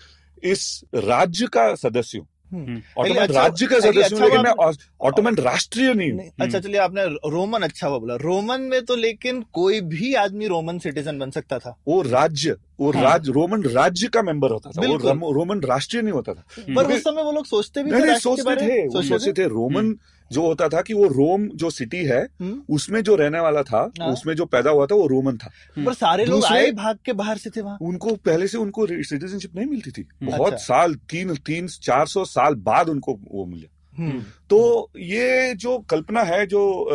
इस 0.42 0.84
राज्य 0.94 1.46
का 1.46 1.74
सदस्य 1.74 2.18
हूँ। 2.18 2.26
ऑटोमन 2.54 3.16
अच्छा- 3.16 3.42
राज्य 3.42 3.66
का 3.66 3.80
सदस्य 3.80 4.00
हूँ 4.00 4.02
अच्छा 4.02 4.24
लेकिन 4.24 4.40
मैं 4.40 4.72
ऑटोमन 5.00 5.34
राष्ट्रीय 5.34 5.94
नहीं 5.94 6.10
हूँ। 6.10 6.18
नहीं, 6.18 6.30
अच्छा 6.40 6.60
चलिए 6.60 6.76
आपने 6.76 7.04
रोमन 7.30 7.62
अच्छा 7.62 7.86
हुआ 7.86 7.98
बोला। 7.98 8.14
रोमन 8.14 8.60
में 8.60 8.84
तो 8.84 8.96
लेकिन 8.96 9.44
कोई 9.52 9.80
भी 9.80 10.14
आदमी 10.14 10.46
रोमन 10.46 10.78
सिटीजन 10.78 11.18
बन 11.18 11.30
सकता 11.30 11.58
था। 11.58 11.76
वो 11.88 12.02
राज्य। 12.02 12.56
वो 12.80 12.92
हाँ। 12.92 13.02
राज्य 13.02 13.32
रोमन 13.32 13.62
राज्य 13.62 14.06
का 14.06 14.22
मेंबर 14.22 14.50
होता 14.50 14.70
था। 14.70 14.86
वो 14.86 14.96
रम- 14.96 15.34
रोमन 15.34 15.60
राष्ट्रीय 15.60 16.02
नहीं 16.02 16.12
होता 16.12 16.34
था। 16.34 16.44
पर 16.76 16.92
उस 16.92 17.00
समय 17.00 17.22
वो 17.22 17.32
लोग 17.32 17.46
सोचते 17.46 17.82
भी 17.82 17.90
नहीं 17.90 18.16
सोचते 18.16 18.56
थे 18.56 18.86
वो 18.88 19.02
सोचते 19.02 19.32
थे? 19.32 19.48
रोमन 19.48 19.98
जो 20.32 20.42
होता 20.42 20.68
था 20.68 20.82
कि 20.82 20.94
वो 20.94 21.04
रोम 21.04 21.48
जो 21.48 21.70
सिटी 21.70 22.04
है 22.04 22.28
हम्म। 22.40 22.62
उसमें 22.74 23.02
जो 23.02 23.16
रहने 23.16 23.40
वाला 23.40 23.62
था 23.62 23.92
हाँ। 24.00 24.12
उसमें 24.12 24.34
जो 24.34 24.44
पैदा 24.44 24.70
हुआ 24.70 24.86
था 24.86 24.94
वो 24.94 25.06
रोमन 25.06 25.36
था। 25.36 25.50
पर 25.86 25.94
सारे 25.94 26.24
लोग 26.24 26.44
आए 26.44 26.70
भाग 26.70 26.98
के 27.04 27.12
बाहर 27.12 27.36
से 27.36 27.50
थे 27.50 27.60
वहाँ। 27.60 27.78
उनको 27.82 28.14
पहले 28.14 28.48
से 28.48 28.58
उनको 28.58 28.86
सिटीजनशिप 28.86 29.56
नहीं 29.56 29.66
मिलती 29.66 29.90
थी। 29.90 30.08
बहुत 30.22 30.52
अच्छा। 30.52 30.64
साल 30.64 30.94
तीन 30.94 31.34
तीन 31.34 31.66
चार 31.66 32.06
सौ 32.06 32.24
साल 32.24 32.54
बाद 32.54 32.88
उनको 32.88 33.20
वो 33.32 33.46
मिला। 33.46 33.74
हम्म, 33.98 34.20
तो 34.50 34.90
ये 34.96 35.54
जो 35.54 35.78
कल्पना 35.78 36.22
है 36.22 36.46
जो 36.46 36.90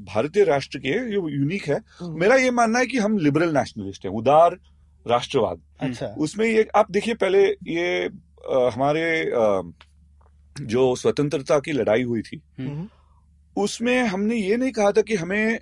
भारतीय 0.00 0.44
राष्ट्र 0.44 0.78
की 0.78 0.88
है 0.88 1.06
ये 1.06 1.14
यूनिक 1.14 1.68
है। 1.68 1.80
हम्म। 1.98 2.20
मेरा 2.20 2.36
ये 2.36 2.50
मानना 2.50 2.78
है 2.78 2.86
कि 2.86 2.98
हम 2.98 3.18
लिबरल 3.18 3.56
नेशनलिस्ट 3.58 4.04
हैं। 4.04 4.12
उदार 4.12 4.56
राष्ट्रवाद। 5.06 5.60
अच्छा। 5.80 6.06
उसमें 6.18 6.46
ये 6.46 6.66
आप 6.76 6.90
देखिए 6.90 7.14
पहले 7.14 7.44
ये 7.48 8.04
अ, 8.06 8.70
हमारे 8.74 9.20
अ, 9.22 9.72
जो 10.56 10.94
स्वतंत्रता 10.96 11.58
की 11.58 11.72
लड़ाई 11.72 12.02
हुई 12.02 12.22
थी 12.22 12.40
हम्म, 12.58 12.88
उसमें 13.56 13.98
हमने 14.04 14.36
ये 14.36 14.56
नहीं 14.56 14.72
कहा 14.72 14.90
था 14.92 15.02
कि 15.02 15.14
हमें 15.14 15.58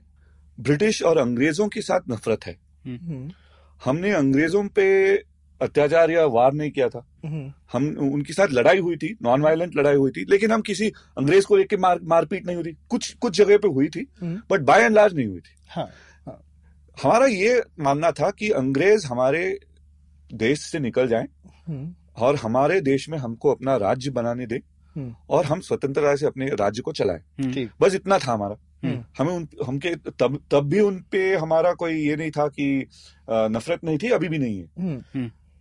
ब्रिटिश 0.58 1.02
और 1.02 1.19
अंग्रेज़ों 1.19 1.69
के 1.69 1.81
साथ 1.82 2.11
नफरत 2.11 2.46
है। 2.46 2.56
हम्म, 2.87 3.31
हमने 3.81 4.12
अंग्रेज़ों 4.12 4.62
पे 4.69 4.87
अत्याचार 5.61 6.11
या 6.11 6.25
वार 6.26 6.52
नहीं 6.52 6.70
किया 6.70 6.88
था। 6.88 7.05
हम्म, 7.25 7.52
हम 7.73 7.87
उनके 8.12 8.32
साथ 8.32 8.52
लड़ाई 8.52 8.79
हुई 8.79 8.96
थी 8.96 9.17
नॉन 9.23 9.43
वायलेंट 9.43 9.76
लड़ाई 9.76 9.94
हुई 9.94 10.11
थी 10.11 10.25
लेकिन 10.31 10.52
हम 10.52 10.61
किसी 10.61 10.88
अंग्रेज़ 11.19 11.46
को 11.46 11.56
लेके 11.56 11.76
मार 11.76 12.00
मारपीट 12.05 12.46
नहीं 12.46 12.56
हुई 12.56 12.64
थी। 12.64 12.76
कुछ 12.88 13.12
कुछ 13.14 13.37
जगह 13.37 13.58
पे 13.58 13.69
हुई 13.69 13.88
थी 13.88 14.06
hmm. 14.20 14.40
But 14.50 14.61
by 14.61 14.82
and 14.82 14.94
large 14.94 15.14
नहीं 15.14 15.26
हुई 15.26 15.40
थी। 15.40 15.56
हाँ। 15.70 15.88
हमारा 17.03 17.27
ये 17.27 17.62
मानना 17.81 18.11
था 18.11 18.31
कि 18.31 18.50
अंग्रेज़ 18.50 19.06
हमारे 19.06 19.59
देश 20.35 20.61
से 20.61 20.79
निकल 20.79 21.09
जाएँ 21.09 21.27
हम्म, 21.69 21.95
और 22.17 22.37
हमारे 22.37 22.81
देश 22.81 23.09
में 23.09 23.19
हमको 23.19 23.50
अपना 23.50 23.77
राज्य 23.77 24.11
बनाने 24.11 24.47
दे 24.47 24.61
हम्म। 24.97 25.15
और 25.31 25.45
हम 25.45 25.61
स्वतंत्रता 25.61 26.17
से 26.17 26.26
अपने 26.26 26.47
राज्य 26.47 26.83
को 26.83 26.93
चलाएँ। 26.93 27.19
हम्म, 27.19 27.52
बस 27.81 27.95
इतना 27.95 28.19
था 28.19 28.33
हमारा। 28.33 28.57
हमें 29.19 29.33
उन 29.33 29.49
हमके 29.67 29.95
तब 29.97 30.38
तब 30.50 30.69
भी 30.69 30.81
उन 30.81 31.05
पे 31.12 31.35
हमारा 31.37 31.73
कोई 31.73 31.95
ये 31.95 32.17
नहीं 32.17 32.31
था 32.31 32.49
कि 32.49 32.87
नफरत 33.31 33.85
नहीं 33.85 33.99
थी 33.99 34.09
अभी 34.09 34.28
भी 34.28 34.38
नहीं 34.38 34.59
है। 34.59 34.69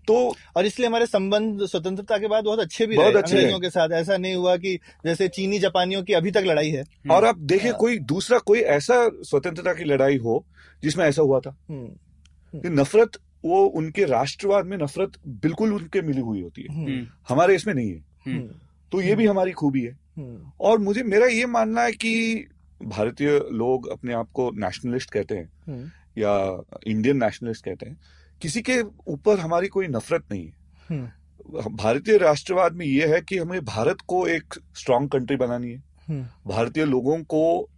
तो 0.08 0.36
और 0.56 0.66
इसलिए 0.66 0.88
हमारे 0.88 1.06
संबंध 1.06 1.66
स्वतंत्रता 1.66 2.18
के 2.18 2.28
बाद 2.28 2.44
बहुत 2.44 2.60
अच्छे 2.60 2.86
भी 2.86 2.96
बहुत 2.96 3.14
रहे 3.14 3.22
अच्छे 3.22 3.36
अंग्रेज़ों 3.36 3.60
के 3.60 3.70
साथ। 3.70 3.90
ऐसा 3.92 4.18
नहीं 4.18 4.36
हुआ 4.36 4.58
कि 4.58 4.80
जैसे 5.06 5.28
चीनी 5.28 5.60
जापानियों 5.60 6.04
की 6.04 6.14
अभी 6.14 6.32
तक 6.32 6.44
लड़ाई 6.46 6.70
है। 6.70 6.84
और 7.12 7.24
अब 7.24 7.38
देखिए 7.38 7.72
हाँ। 7.72 7.80
कोई 7.80 8.00
दूसरा 8.00 8.38
कोई 8.38 8.60
ऐसा 8.60 9.10
स्वतंत्रता 9.22 9.74
की 9.74 9.84
लड़ाई 9.84 10.18
हो 10.18 10.46
जिसमें 10.84 11.06
ऐसा 11.06 11.22
हुआ 11.22 11.40
था। 11.40 11.58
हम्म, 11.70 12.60
कि 12.62 12.70
नफरत 12.70 13.12
वो 13.46 13.66
उनके 13.66 14.06
राष्ट्रवाद 14.06 14.66
में 14.66 14.78
नफरत 14.78 15.12
बिल्कुल 15.28 15.74
उनके 15.74 16.02
मिली 16.02 16.22
हुई 16.22 16.42
होती 16.42 16.62
है। 16.62 16.76
हम्म, 16.76 16.88
हम्म, 16.88 17.08
हमारे 17.30 17.56
इसमें 17.56 17.74
नहीं 17.74 17.92
है। 17.92 18.06
हम्म, 18.26 18.50
तो 18.92 19.02
ये 19.02 19.16
भी 19.16 19.26
हमारी 19.26 19.52
खूबी 19.52 19.82
है। 19.82 20.00
हम्म, 20.18 20.52
और 20.60 20.78
मुझे 20.78 21.04
मेरा 21.04 21.28
ये 21.28 21.46
मानना 21.46 21.82
है 21.82 21.92
कि 21.92 22.46
भारतीय 22.84 23.30
लोग 23.52 23.88
अपने 23.88 24.14
आप 24.14 24.32
को 24.32 24.52
नेशनलिस्ट 24.52 25.12
कहते 25.12 25.36
हैं। 25.36 25.50
हम्म, 25.68 25.90
या 26.18 26.64
इंडियन 26.88 27.24
नेशनलिस्ट 27.24 27.66
कहते 27.66 27.86
हैं। 27.86 27.98
किसी 28.41 28.62
के 28.62 28.82
ऊपर 29.08 29.39
हमारी 29.39 29.67
कोई 29.67 29.88
नफरत 29.88 30.24
नहीं 30.32 30.46
है। 30.46 30.53
हम्म, 30.89 31.75
भारतीय 31.75 32.17
राष्ट्रवाद 32.17 32.74
में 32.74 32.86
यह 32.86 33.13
है 33.13 33.22
कि 33.22 33.38
हमें 33.38 33.63
भारत 33.65 34.01
को 34.08 34.25
एक 34.27 34.53
स्ट्रांग 34.77 35.10
कंट्री 35.10 35.38
बनानी 35.38 35.72
है। 35.72 35.84
हम्म, 36.10 36.24
भारतीय 36.48 36.86
लोगों 36.86 37.17
को 37.25 37.70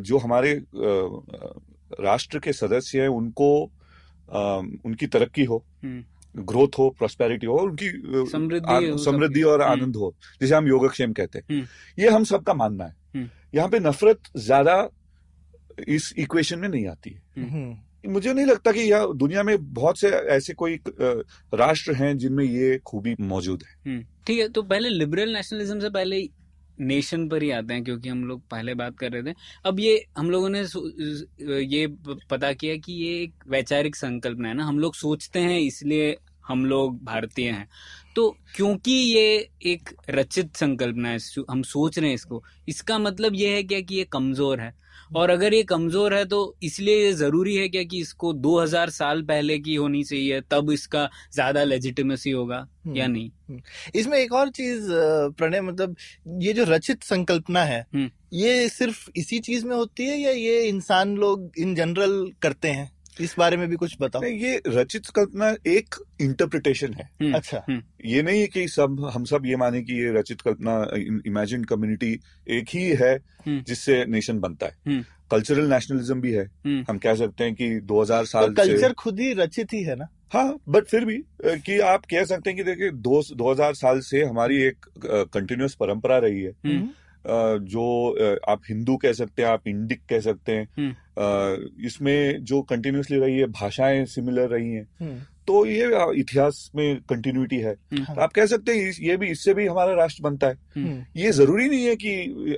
जो 0.00 0.18
हमारे 0.18 0.52
राष्ट्र 2.00 2.38
के 2.38 2.52
सदस्य 2.52 3.00
हैं 3.00 3.08
उनको 3.08 3.50
उनकी 4.86 5.06
तरक्की 5.06 5.44
हो 5.44 5.64
हम्म, 5.84 6.04
ग्रोथ 6.34 6.78
हो 6.78 6.88
प्रोस्पेरिटी 6.98 7.46
हो 7.46 7.56
और 7.58 7.68
उनकी 7.70 7.88
समृद्धि 9.02 9.40
हो 9.40 9.50
और 9.50 9.62
हम्म। 9.62 9.72
आनंद 9.72 9.96
हो 9.96 10.14
जिसे 10.40 10.54
हम 10.54 10.68
योगक्षेम 10.68 11.12
कहते 11.12 11.38
हैं। 11.38 11.44
हम्म। 11.50 12.02
ये 12.02 12.10
हम 12.10 12.24
सबका 12.24 12.54
मानना 12.54 12.84
है। 12.84 12.96
हम्म। 13.14 13.28
यहाँ 13.54 13.68
पे 13.68 13.78
नफरत 13.80 14.30
ज़्यादा 14.36 14.88
इस 15.88 16.12
इक्वेशन 16.18 16.58
में 16.58 16.68
नहीं 16.68 16.86
आती 16.88 17.10
है। 17.10 17.44
हम्म, 17.44 17.76
मुझे 18.06 18.32
नहीं 18.32 18.46
लगता 18.46 18.72
कि 18.72 18.80
यह 18.80 19.06
दुनिया 19.16 19.42
में 19.42 19.72
बहुत 19.74 19.98
से 20.00 20.08
ऐसे 20.08 20.54
कोई 20.54 20.78
राष्ट्र 21.54 21.92
हैं 21.92 22.16
जिनमें 22.18 22.44
ये 22.44 22.78
खूबी 22.78 23.14
मौजूद 23.20 23.62
है। 23.62 23.92
हम्म। 23.92 24.04
ठीक 24.26 24.38
है 24.38 24.48
तो 24.48 24.62
पहले 24.62 24.88
लिबरल 24.88 25.32
नेशनलिज्म 25.32 25.80
से 25.80 25.90
पहले 25.90 26.28
नेशन 26.80 27.28
पर 27.28 27.42
ही 27.42 27.50
आते 27.50 27.74
हैं 27.74 27.84
क्योंकि 27.84 28.08
हम 28.08 28.24
लोग 28.24 28.42
पहले 28.48 28.74
बात 28.74 28.98
कर 28.98 29.12
रहे 29.12 29.22
थे। 29.22 29.34
अब 29.66 29.80
ये, 29.80 30.04
हम 30.18 30.30
लोगों 30.30 30.48
ने 30.48 30.60
ये 31.64 31.86
पता 32.30 32.52
किया 32.52 32.76
कि 32.76 32.92
ये 32.92 33.22
एक 33.22 33.34
वैचारिक 33.48 33.96
संकल्पना 33.96 34.48
है 34.48 34.54
ना। 34.54 34.64
हम 34.64 34.78
लोग 34.78 34.94
सोचते 34.94 35.38
हैं 35.38 35.58
इसलिए 35.58 36.16
हम 36.46 36.64
लोग 36.66 37.04
भारतीय 37.04 37.50
हैं। 37.50 37.68
तो 38.18 38.28
क्योंकि 38.54 38.92
ये 38.92 39.48
एक 39.66 39.90
रचित 40.10 40.56
संकल्पना 40.56 41.08
है 41.08 41.18
हम 41.50 41.62
सोच 41.64 41.98
रहे 41.98 42.08
हैं 42.08 42.14
इसको 42.14 42.42
इसका 42.68 42.98
मतलब 42.98 43.34
ये 43.34 43.48
है 43.48 43.62
क्या 43.62 43.80
कि 43.80 43.94
ये 43.94 44.04
कमज़ोर 44.12 44.60
है 44.60 44.72
और 45.10 45.30
अगर 45.30 45.54
ये 45.54 45.62
कमज़ोर 45.62 46.14
है 46.14 46.24
तो 46.24 46.40
इसलिए 46.62 46.96
ये 46.96 47.12
ज़रूरी 47.12 47.54
है 47.56 47.68
क्या 47.68 47.82
कि 47.82 48.00
इसको 48.00 48.32
2000 48.40 48.90
साल 48.90 49.22
पहले 49.22 49.58
की 49.58 49.74
होनी 49.74 50.02
चाहिए 50.04 50.40
तब 50.50 50.70
इसका 50.70 51.08
ज़्यादा 51.34 51.64
लेजिटिमेसी 51.64 52.30
होगा 52.30 52.66
या 52.88 53.04
हम्म। 53.04 53.12
नहीं 53.12 53.60
इसमें 53.94 54.18
एक 54.18 54.32
और 54.32 54.50
चीज़ 54.50 54.90
प्रणय 55.38 55.60
मतलब 55.60 55.96
ये 56.40 56.52
जो 56.52 56.64
रचित 56.64 57.02
संकल्पना 57.04 57.64
है 57.64 57.80
हम्म। 57.94 58.10
ये 58.34 58.68
सिर्फ़ 58.68 59.08
इसी 59.16 59.38
चीज़ 59.40 59.66
में 59.66 59.76
होती 59.76 60.06
है 60.06 60.18
या 60.18 60.30
ये 60.32 60.62
इंसान 60.64 61.16
लोग 61.16 61.50
इन 61.58 61.74
जनरल 61.74 62.20
करते 62.42 62.68
हैं 62.70 62.90
इस 63.20 63.34
बारे 63.38 63.56
में 63.56 63.68
भी 63.68 63.76
कुछ 63.76 63.96
बताओ। 64.00 64.22
नहीं 64.22 64.40
ये 64.40 64.62
रचित 64.66 65.06
कल्पना 65.06 65.54
एक 65.66 65.94
इंटरप्रिटेशन 66.20 66.92
है। 66.94 67.10
हम्म, 67.22 67.34
अच्छा 67.34 67.64
ये 68.04 68.22
नहीं 68.22 68.40
है 68.40 68.46
कि 68.46 68.68
सब 68.68 69.10
हम 69.14 69.24
सब 69.24 69.42
ये 69.46 69.56
माने 69.56 69.82
कि 69.82 69.92
ये 69.92 70.12
रचित 70.12 70.40
कल्पना 70.40 70.90
इमेजिन 71.26 71.64
कम्युनिटी 71.64 72.20
एक 72.50 72.66
ही 72.68 72.88
है 72.88 73.14
हम्म। 73.46 73.62
जिससे 73.62 74.04
नेशन 74.04 74.38
बनता 74.38 74.66
है। 74.66 74.76
हम्म। 74.86 75.04
कल्चरल 75.30 75.64
नेशनलिज्म 75.64 76.20
भी 76.20 76.32
है। 76.32 76.44
हम्म। 76.44 76.84
हम 76.90 76.98
कह 76.98 77.14
सकते 77.14 77.44
हैं 77.44 77.54
कि 77.54 77.80
2000 77.80 78.24
साल 78.24 78.48
तो 78.48 78.54
साल 78.54 78.66
कल्चर 78.66 78.88
से 78.88 78.94
खुद 78.94 79.20
ही 79.20 79.32
रचित 79.32 79.72
ही 79.72 79.82
है 79.82 79.96
ना? 79.96 80.08
हाँ 80.32 80.58
बट 80.68 80.84
फिर 80.84 81.04
भी 81.04 81.22
कि 81.44 81.80
आप 81.80 82.04
कह 82.04 82.24
सकते 82.24 82.50
हैं 82.50 82.56
कि 82.56 82.64
देखिए 82.64 82.90
दो 82.90 83.22
2000 83.34 83.74
साल 83.74 84.00
से 84.00 84.24
हमारी 84.24 84.62
एक 84.62 84.86
कंटिन्यूस 85.06 85.74
परंपरा 85.74 86.18
रही 86.18 86.42
है। 86.42 86.50
हम्म, 86.50 86.88
जो 87.28 87.84
आप 88.48 88.60
हिंदू 88.68 88.96
कह 88.96 89.12
सकते 89.12 89.42
हैं 89.42 89.48
आप 89.48 89.68
इंडिक 89.68 90.00
कह 90.08 90.20
सकते 90.20 90.52
हैं 90.52 90.68
हम्म। 90.78 91.84
इसमें 91.86 92.44
जो 92.44 92.60
कंटिन्यूसली 92.64 93.18
रही 93.18 93.38
है 93.38 93.46
भाषाएँ 93.52 94.04
सिमिलर 94.06 94.48
रही 94.48 94.70
हैं 94.70 94.86
हम्म, 95.00 95.18
तो 95.46 95.64
ये 95.66 95.90
इतिहास 96.20 96.70
में 96.76 97.00
कंटिन्यूटी 97.10 97.56
है। 97.56 97.74
तो 97.74 98.20
आप 98.20 98.32
कह 98.32 98.46
सकते 98.46 98.72
हैं 98.72 98.92
ये 99.00 99.16
भी 99.16 99.26
इससे 99.26 99.54
भी 99.54 99.66
हमारा 99.66 99.94
राष्ट्र 99.94 100.22
बनता 100.22 100.46
है। 100.46 101.06
ये 101.16 101.30
ज़रूरी 101.32 101.68
नहीं 101.68 101.84
है 101.84 101.96
कि 101.96 102.12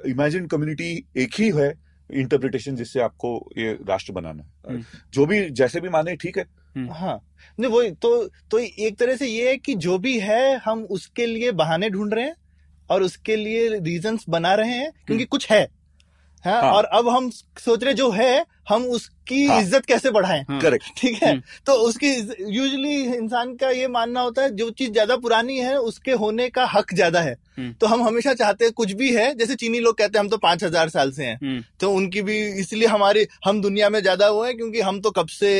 इमेजिन 0.06 0.46
कम्युनिटी 0.46 0.92
एक 1.16 1.40
ही 1.40 1.50
है 1.56 1.72
इंटरप्रिटेशन 2.10 2.76
जिससे 2.76 3.00
आपको 3.00 3.34
ये 3.58 3.72
राष्ट्र 3.88 4.12
बनाना 4.12 4.44
है। 4.68 4.80
जो 5.14 5.26
भी 5.26 5.48
जैसे 5.52 5.80
भी 5.80 5.88
माने 5.88 6.16
ठीक 6.16 6.38
है। 6.38 6.44
हाँ। 6.90 7.18
नहीं 7.58 7.70
वही 7.70 7.90
तो 7.92 8.10
तो 8.50 8.58
एक 8.58 8.98
तरह 8.98 9.16
से 9.16 9.26
ये 9.26 9.48
है 9.48 9.56
कि 9.56 9.74
जो 9.76 9.98
भी 9.98 10.18
है 10.20 10.56
हम 10.56 10.82
उसके 10.90 11.26
लिए 11.26 11.52
बहाने 11.52 11.90
ढूंढ 11.90 12.14
रहे 12.14 12.24
हैं। 12.24 12.34
और 12.90 13.02
उसके 13.02 13.36
लिए 13.36 13.68
रीजंस 13.78 14.24
बना 14.28 14.54
रहे 14.54 14.70
हैं 14.70 14.90
क्योंकि 15.06 15.24
कुछ 15.24 15.50
है 15.50 15.68
हाँ, 16.44 16.60
हाँ। 16.62 16.72
और 16.72 16.84
अब 16.84 17.08
हम 17.08 17.30
सोच 17.58 17.84
रहे 17.84 17.94
जो 17.94 18.10
है 18.10 18.44
हम 18.66 18.84
उसकी 18.88 19.44
हाँ। 19.46 19.60
इज़्ज़त 19.60 19.86
कैसे 19.86 20.10
बढ़ाएँ 20.10 20.44
हाँ। 20.48 20.60
करेक्ट 20.60 20.84
ठीक 20.96 21.22
है 21.22 21.30
हम्म। 21.30 21.42
तो 21.66 21.72
उसकी 21.82 22.08
यूजुअली 22.48 23.02
इंसान 23.16 23.54
का 23.56 23.70
ये 23.70 23.88
मानना 23.88 24.20
होता 24.20 24.42
है 24.42 24.54
जो 24.56 24.68
चीज़ 24.72 24.90
ज़्यादा 24.92 25.16
पुरानी 25.18 25.58
है 25.58 25.76
उसके 25.80 26.12
होने 26.14 26.48
का 26.48 26.64
हक 26.66 26.94
ज़्यादा 26.94 27.20
है 27.20 27.36
हम्म। 27.58 27.72
तो 27.72 27.86
हम 27.86 28.02
हमेशा 28.02 28.32
चाहते 28.34 28.64
हैं 28.64 28.72
कुछ 28.72 28.92
भी 28.92 29.10
है 29.14 29.34
जैसे 29.34 29.54
चीनी 29.54 29.80
लोग 29.80 29.96
कहते 29.98 30.18
हैं 30.18 30.24
हम 30.24 30.28
तो 30.30 30.36
पाँच 30.38 30.64
हज़ार 30.64 30.88
साल 30.88 31.10
से 31.12 31.24
हैं 31.24 31.36
हम्म, 31.36 31.62
तो 31.80 31.90
उनकी 31.92 32.22
भी 32.22 32.38
इसलिए 32.60 32.88
हमारी 32.88 33.26
हम 33.44 33.60
दुनिया 33.62 33.88
में 33.90 34.00
ज़्यादा 34.00 34.26
हुए 34.26 34.48
है 34.48 34.54
क्योंकि 34.54 34.80
हम 34.80 35.00
तो 35.00 35.10
कब 35.10 35.28
से 35.30 35.50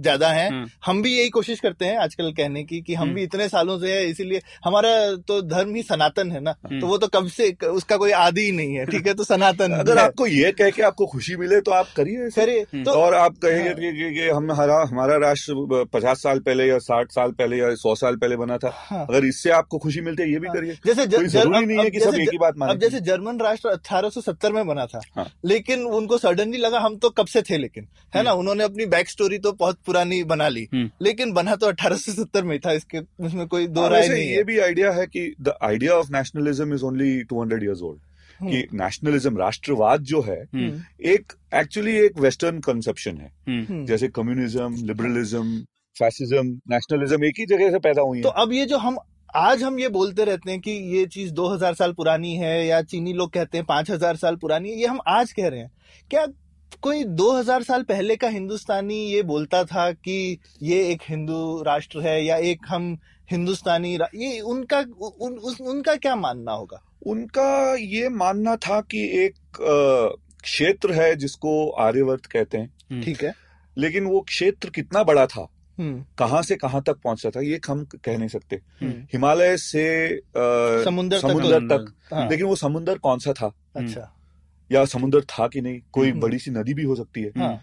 ज़्यादा 0.00 0.28
हैं 0.28 0.66
हम 0.86 1.02
भी 1.02 1.16
यही 1.18 1.28
कोशिश 1.30 1.60
करते 1.60 1.84
हैं 1.84 1.98
आजकल 1.98 2.32
कहने 2.32 2.64
की 2.64 2.80
कि 2.80 2.94
हम। 2.94 3.12
भी 3.14 3.22
इतने 3.22 3.48
सालों 3.48 3.78
से 3.78 3.92
है 3.92 4.06
इसीलिए 4.10 4.40
हमारा 4.64 4.90
तो 5.28 5.40
धर्म 5.44 5.74
ही 5.74 5.82
सनातन 5.82 6.30
है 6.32 6.40
ना। 6.40 6.52
तो 6.52 6.86
वो 6.86 6.96
तो 6.98 7.06
कब 7.08 7.28
से 7.28 7.50
उसका 7.68 7.96
कोई 7.96 8.10
आदि 8.12 8.40
ही 8.40 8.52
नहीं 8.52 8.74
है 8.74 8.86
ठीक 8.86 9.06
है 9.06 9.14
तो 9.14 9.24
सनातन 9.24 9.72
अगर 9.72 9.98
आपको 9.98 10.26
ये 10.26 10.50
कह 10.52 10.70
के 10.70 10.82
आपको 10.82 11.06
खुशी 11.06 11.36
मिले 11.36 11.60
तो 11.60 11.70
आप 11.70 11.88
करिए 11.96 12.30
करिए 12.44 12.60
हम्म। 12.62 12.84
तो 12.84 12.90
और 13.02 13.14
आप 13.14 13.36
कहेंगे 13.44 13.68
हाँ। 13.68 13.74
कि, 13.74 13.92
कि, 13.92 14.14
कि 14.14 14.28
हम 14.28 14.50
हमारा 14.52 14.80
हमारा 14.90 15.16
राष्ट्र 15.26 15.84
पचास 15.92 16.22
साल 16.22 16.38
पहले 16.48 16.66
या 16.68 16.78
साठ 16.86 17.12
साल 17.12 17.30
पहले 17.38 17.56
या 17.56 17.74
सौ 17.82 17.94
साल 17.94 18.16
पहले 18.16 18.36
बना 18.36 18.56
था 18.64 18.70
हाँ। 18.74 19.04
अगर 19.10 19.24
इससे 19.26 19.50
आपको 19.58 19.78
खुशी 19.78 20.00
मिलती 20.08 20.22
है 20.22 20.30
ये 20.32 20.38
भी 20.38 20.48
हाँ। 20.48 20.56
करिए 20.56 20.78
जैसे 20.86 21.06
ज- 21.06 21.14
कोई 21.16 21.26
जर- 21.26 21.42
ज़रूरी 21.42 21.64
नहीं 21.66 21.78
है 21.78 21.84
अब 21.84 21.90
कि 21.92 22.00
सब 22.00 22.10
जैसे 22.10 22.22
एक 22.22 22.28
ही 22.32 22.38
बात 22.38 22.58
माने 22.58 22.72
अब 22.72 22.78
जैसे 22.80 23.00
जर्मन 23.08 23.40
राष्ट्र 23.40 23.68
1870 23.76 24.52
में 24.52 24.66
बना 24.66 24.86
था 24.94 25.00
हाँ। 25.16 25.26
लेकिन 25.44 25.84
उनको 26.00 26.18
सडनली 26.18 26.58
लगा 26.58 26.78
हम 26.80 26.96
तो 27.04 27.10
कब 27.18 27.26
से 27.26 27.42
थे 27.50 27.58
लेकिन 27.58 27.88
है 28.16 28.22
ना 28.22 28.32
उन्होंने 28.42 28.64
अपनी 28.64 28.86
बैक 28.96 29.10
स्टोरी 29.10 29.38
तो 29.38 29.52
बहुत 29.60 29.78
पुरानी 29.86 30.22
बना 30.34 30.48
ली 30.48 30.66
हम्म। 30.74 30.90
लेकिन 31.02 31.32
बना 31.32 31.56
तो 31.56 31.72
1870 31.72 32.42
में 32.42 32.58
था 32.66 32.72
इसके 32.72 32.98
उसमें 33.26 33.46
कोई 33.46 33.66
दो 33.66 33.80
हाँ, 33.80 33.90
राय 33.90 34.08
नहीं 34.08 34.28
ये 34.30 34.42
भी 34.44 34.58
आइडिया 34.58 34.90
है 34.92 35.06
कि 35.06 35.34
the 35.40 35.54
idea 35.62 35.94
of 35.94 36.12
nationalism 36.12 36.74
is 36.74 36.84
only 36.84 37.12
200 37.32 37.62
years 37.62 37.82
old 37.82 38.00
कि 38.42 38.68
नेशनलिज्म 38.74 39.36
राष्ट्रवाद 39.36 40.00
जो 40.00 40.22
है 40.22 40.44
हम्म, 40.54 40.82
एक 41.04 41.32
एक्चुअली 41.54 41.96
एक 41.96 42.18
वेस्टर्न 42.18 42.58
कंसेप्शन 42.58 43.16
है। 43.16 43.32
हम्म, 43.48 43.64
हम्म। 43.64 43.86
जैसे 43.86 44.08
कम्युनिज्म 44.08 44.74
लिबरलिज्म 44.86 45.60
फैसिज्म 45.98 46.60
नेशनलिज्म 46.70 47.24
एक 47.24 47.34
ही 47.38 47.46
जगह 47.46 47.70
से 47.70 47.78
पैदा 47.78 48.02
हुई 48.02 48.18
है। 48.18 48.22
तो 48.22 48.28
अब 48.28 48.52
ये 48.52 48.66
जो 48.66 48.78
हम 48.78 48.98
आज 49.36 49.62
हम 49.62 49.80
ये 49.80 49.88
बोलते 49.88 50.24
रहते 50.24 50.50
हैं 50.50 50.60
कि 50.60 50.70
ये 50.70 51.06
चीज़ 51.06 51.32
2000 51.32 51.74
साल 51.74 51.92
पुरानी 51.92 52.34
है 52.34 52.66
या 52.66 52.82
चीनी 52.82 53.12
लोग 53.12 53.30
कहते 53.30 53.58
हैं 53.58 53.66
5000 53.68 54.16
साल 54.16 54.36
पुरानी 54.36 54.70
है 54.70 54.76
ये 54.76 54.86
हम 54.86 54.98
आज 55.08 55.32
कह 55.32 55.48
रहे 55.48 55.60
हैं। 55.60 55.70
क्या 56.10 56.26
कोई 56.80 57.04
2000 57.04 57.62
साल 57.62 57.82
पहले 57.82 58.16
का 58.16 58.28
हिंदुस्तानी 58.28 58.94
ये 58.94 59.22
बोलता 59.22 59.64
था 59.64 59.92
कि 59.92 60.38
ये 60.62 60.88
एक 60.88 61.02
हिंदू 61.08 61.62
राष्ट्र 61.62 62.00
है 62.00 62.24
या 62.24 62.36
एक 62.36 62.58
हम 62.68 62.98
हिंदुस्तानी 63.30 63.98
ये 64.14 64.40
उनका 64.40 64.78
उन, 65.20 65.32
उस, 65.32 65.60
उनका 65.60 65.94
क्या 65.94 66.16
मानना 66.16 66.52
होगा? 66.52 66.82
उनका 67.06 67.74
ये 67.74 68.08
मानना 68.08 68.56
था 68.56 68.80
कि 68.80 69.24
एक 69.24 69.34
क्षेत्र 70.44 70.92
है 70.92 71.16
जिसको 71.16 71.70
आर्यवर्त 71.70 72.26
कहते 72.26 72.58
हैं। 72.58 73.00
ठीक 73.02 73.24
है। 73.24 73.32
लेकिन 73.78 74.04
वो 74.04 74.20
क्षेत्र 74.20 74.70
कितना 74.70 75.02
बड़ा 75.02 75.26
था? 75.26 75.48
हम्म। 75.78 76.04
कहाँ 76.18 76.42
से 76.42 76.56
कहाँ 76.56 76.82
तक 76.86 76.92
पहुँचा 76.92 77.30
था 77.30 77.40
ये 77.40 77.60
हम 77.68 77.84
कह 77.84 78.18
नहीं 78.18 78.28
सकते। 78.28 78.56
हम्म। 78.56 78.90
हिमालय 78.90 79.56
से 79.56 80.08
अ, 80.16 80.22
समुंदर 80.84 81.16
तक 81.16 81.22
समुंदर 81.22 81.60
तो- 81.60 81.70
तक। 81.70 82.14
हाँ, 82.14 82.30
लेकिन 82.30 82.46
वो 82.46 82.56
समुंदर 82.56 82.98
कौन 82.98 83.18
सा 83.18 83.32
था? 83.32 83.52
अच्छा। 83.76 84.16
या 84.72 84.84
समुंदर 84.84 85.20
था 85.20 85.48
कि 85.48 85.60
नहीं? 85.60 85.80
कोई 85.92 86.10
हम्म। 86.10 86.20
बड़ी 86.20 86.38
सी 86.38 86.50
नदी 86.50 86.74
भी 86.74 86.82
हो 86.82 86.94
सकती 86.94 87.22
है। 87.22 87.28
हाँ। 87.28 87.60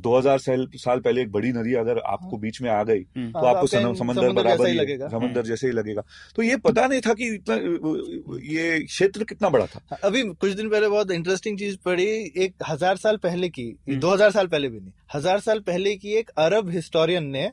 2000 0.00 0.38
साल 0.38 0.66
साल 0.76 1.00
पहले 1.00 1.22
एक 1.22 1.30
बड़ी 1.32 1.52
नदी 1.52 1.74
अगर 1.74 1.98
आपको 1.98 2.36
बीच 2.36 2.60
में 2.62 2.70
आ 2.70 2.82
गई 2.82 3.00
हम्म, 3.16 3.32
तो 3.32 3.38
हाँ, 3.38 3.54
आपको 3.54 3.66
सम- 3.66 3.96
समंदर 3.96 4.32
बराबर 4.32 4.66
ही। 4.66 4.78
ही 4.78 4.96
समंदर 4.98 5.42
जैसे 5.42 5.66
ही 5.66 5.72
लगेगा। 5.72 6.02
तो 6.36 6.42
ये 6.42 6.56
पता 6.56 6.86
नहीं 6.86 7.00
था 7.00 7.14
कि 7.14 7.34
इतना 7.34 7.54
ये 8.44 8.80
क्षेत्र 8.80 9.24
कितना 9.24 9.48
बड़ा 9.48 9.66
था। 9.66 9.96
अभी 10.04 10.22
कुछ 10.22 10.52
दिन 10.52 10.68
पहले 10.68 10.88
बहुत 10.88 11.10
इंटरेस्टिंग 11.10 11.58
चीज़ 11.58 11.76
पड़ी 11.84 12.06
एक 12.36 12.54
हज़ार 12.68 12.96
साल 12.96 13.16
पहले 13.16 13.48
की 13.48 13.66
हम्म। 13.88 14.00
दो 14.00 14.10
हज़ार 14.10 14.30
साल 14.30 14.46
पहले 14.46 14.68
भी 14.68 14.80
नहीं 14.80 14.92
हज़ार 15.14 15.40
साल 15.40 15.60
पहले 15.60 15.96
की 15.96 16.12
एक 16.12 16.30
अरब 16.38 16.70
हिस्टोरियन 16.70 17.24
ने 17.24 17.50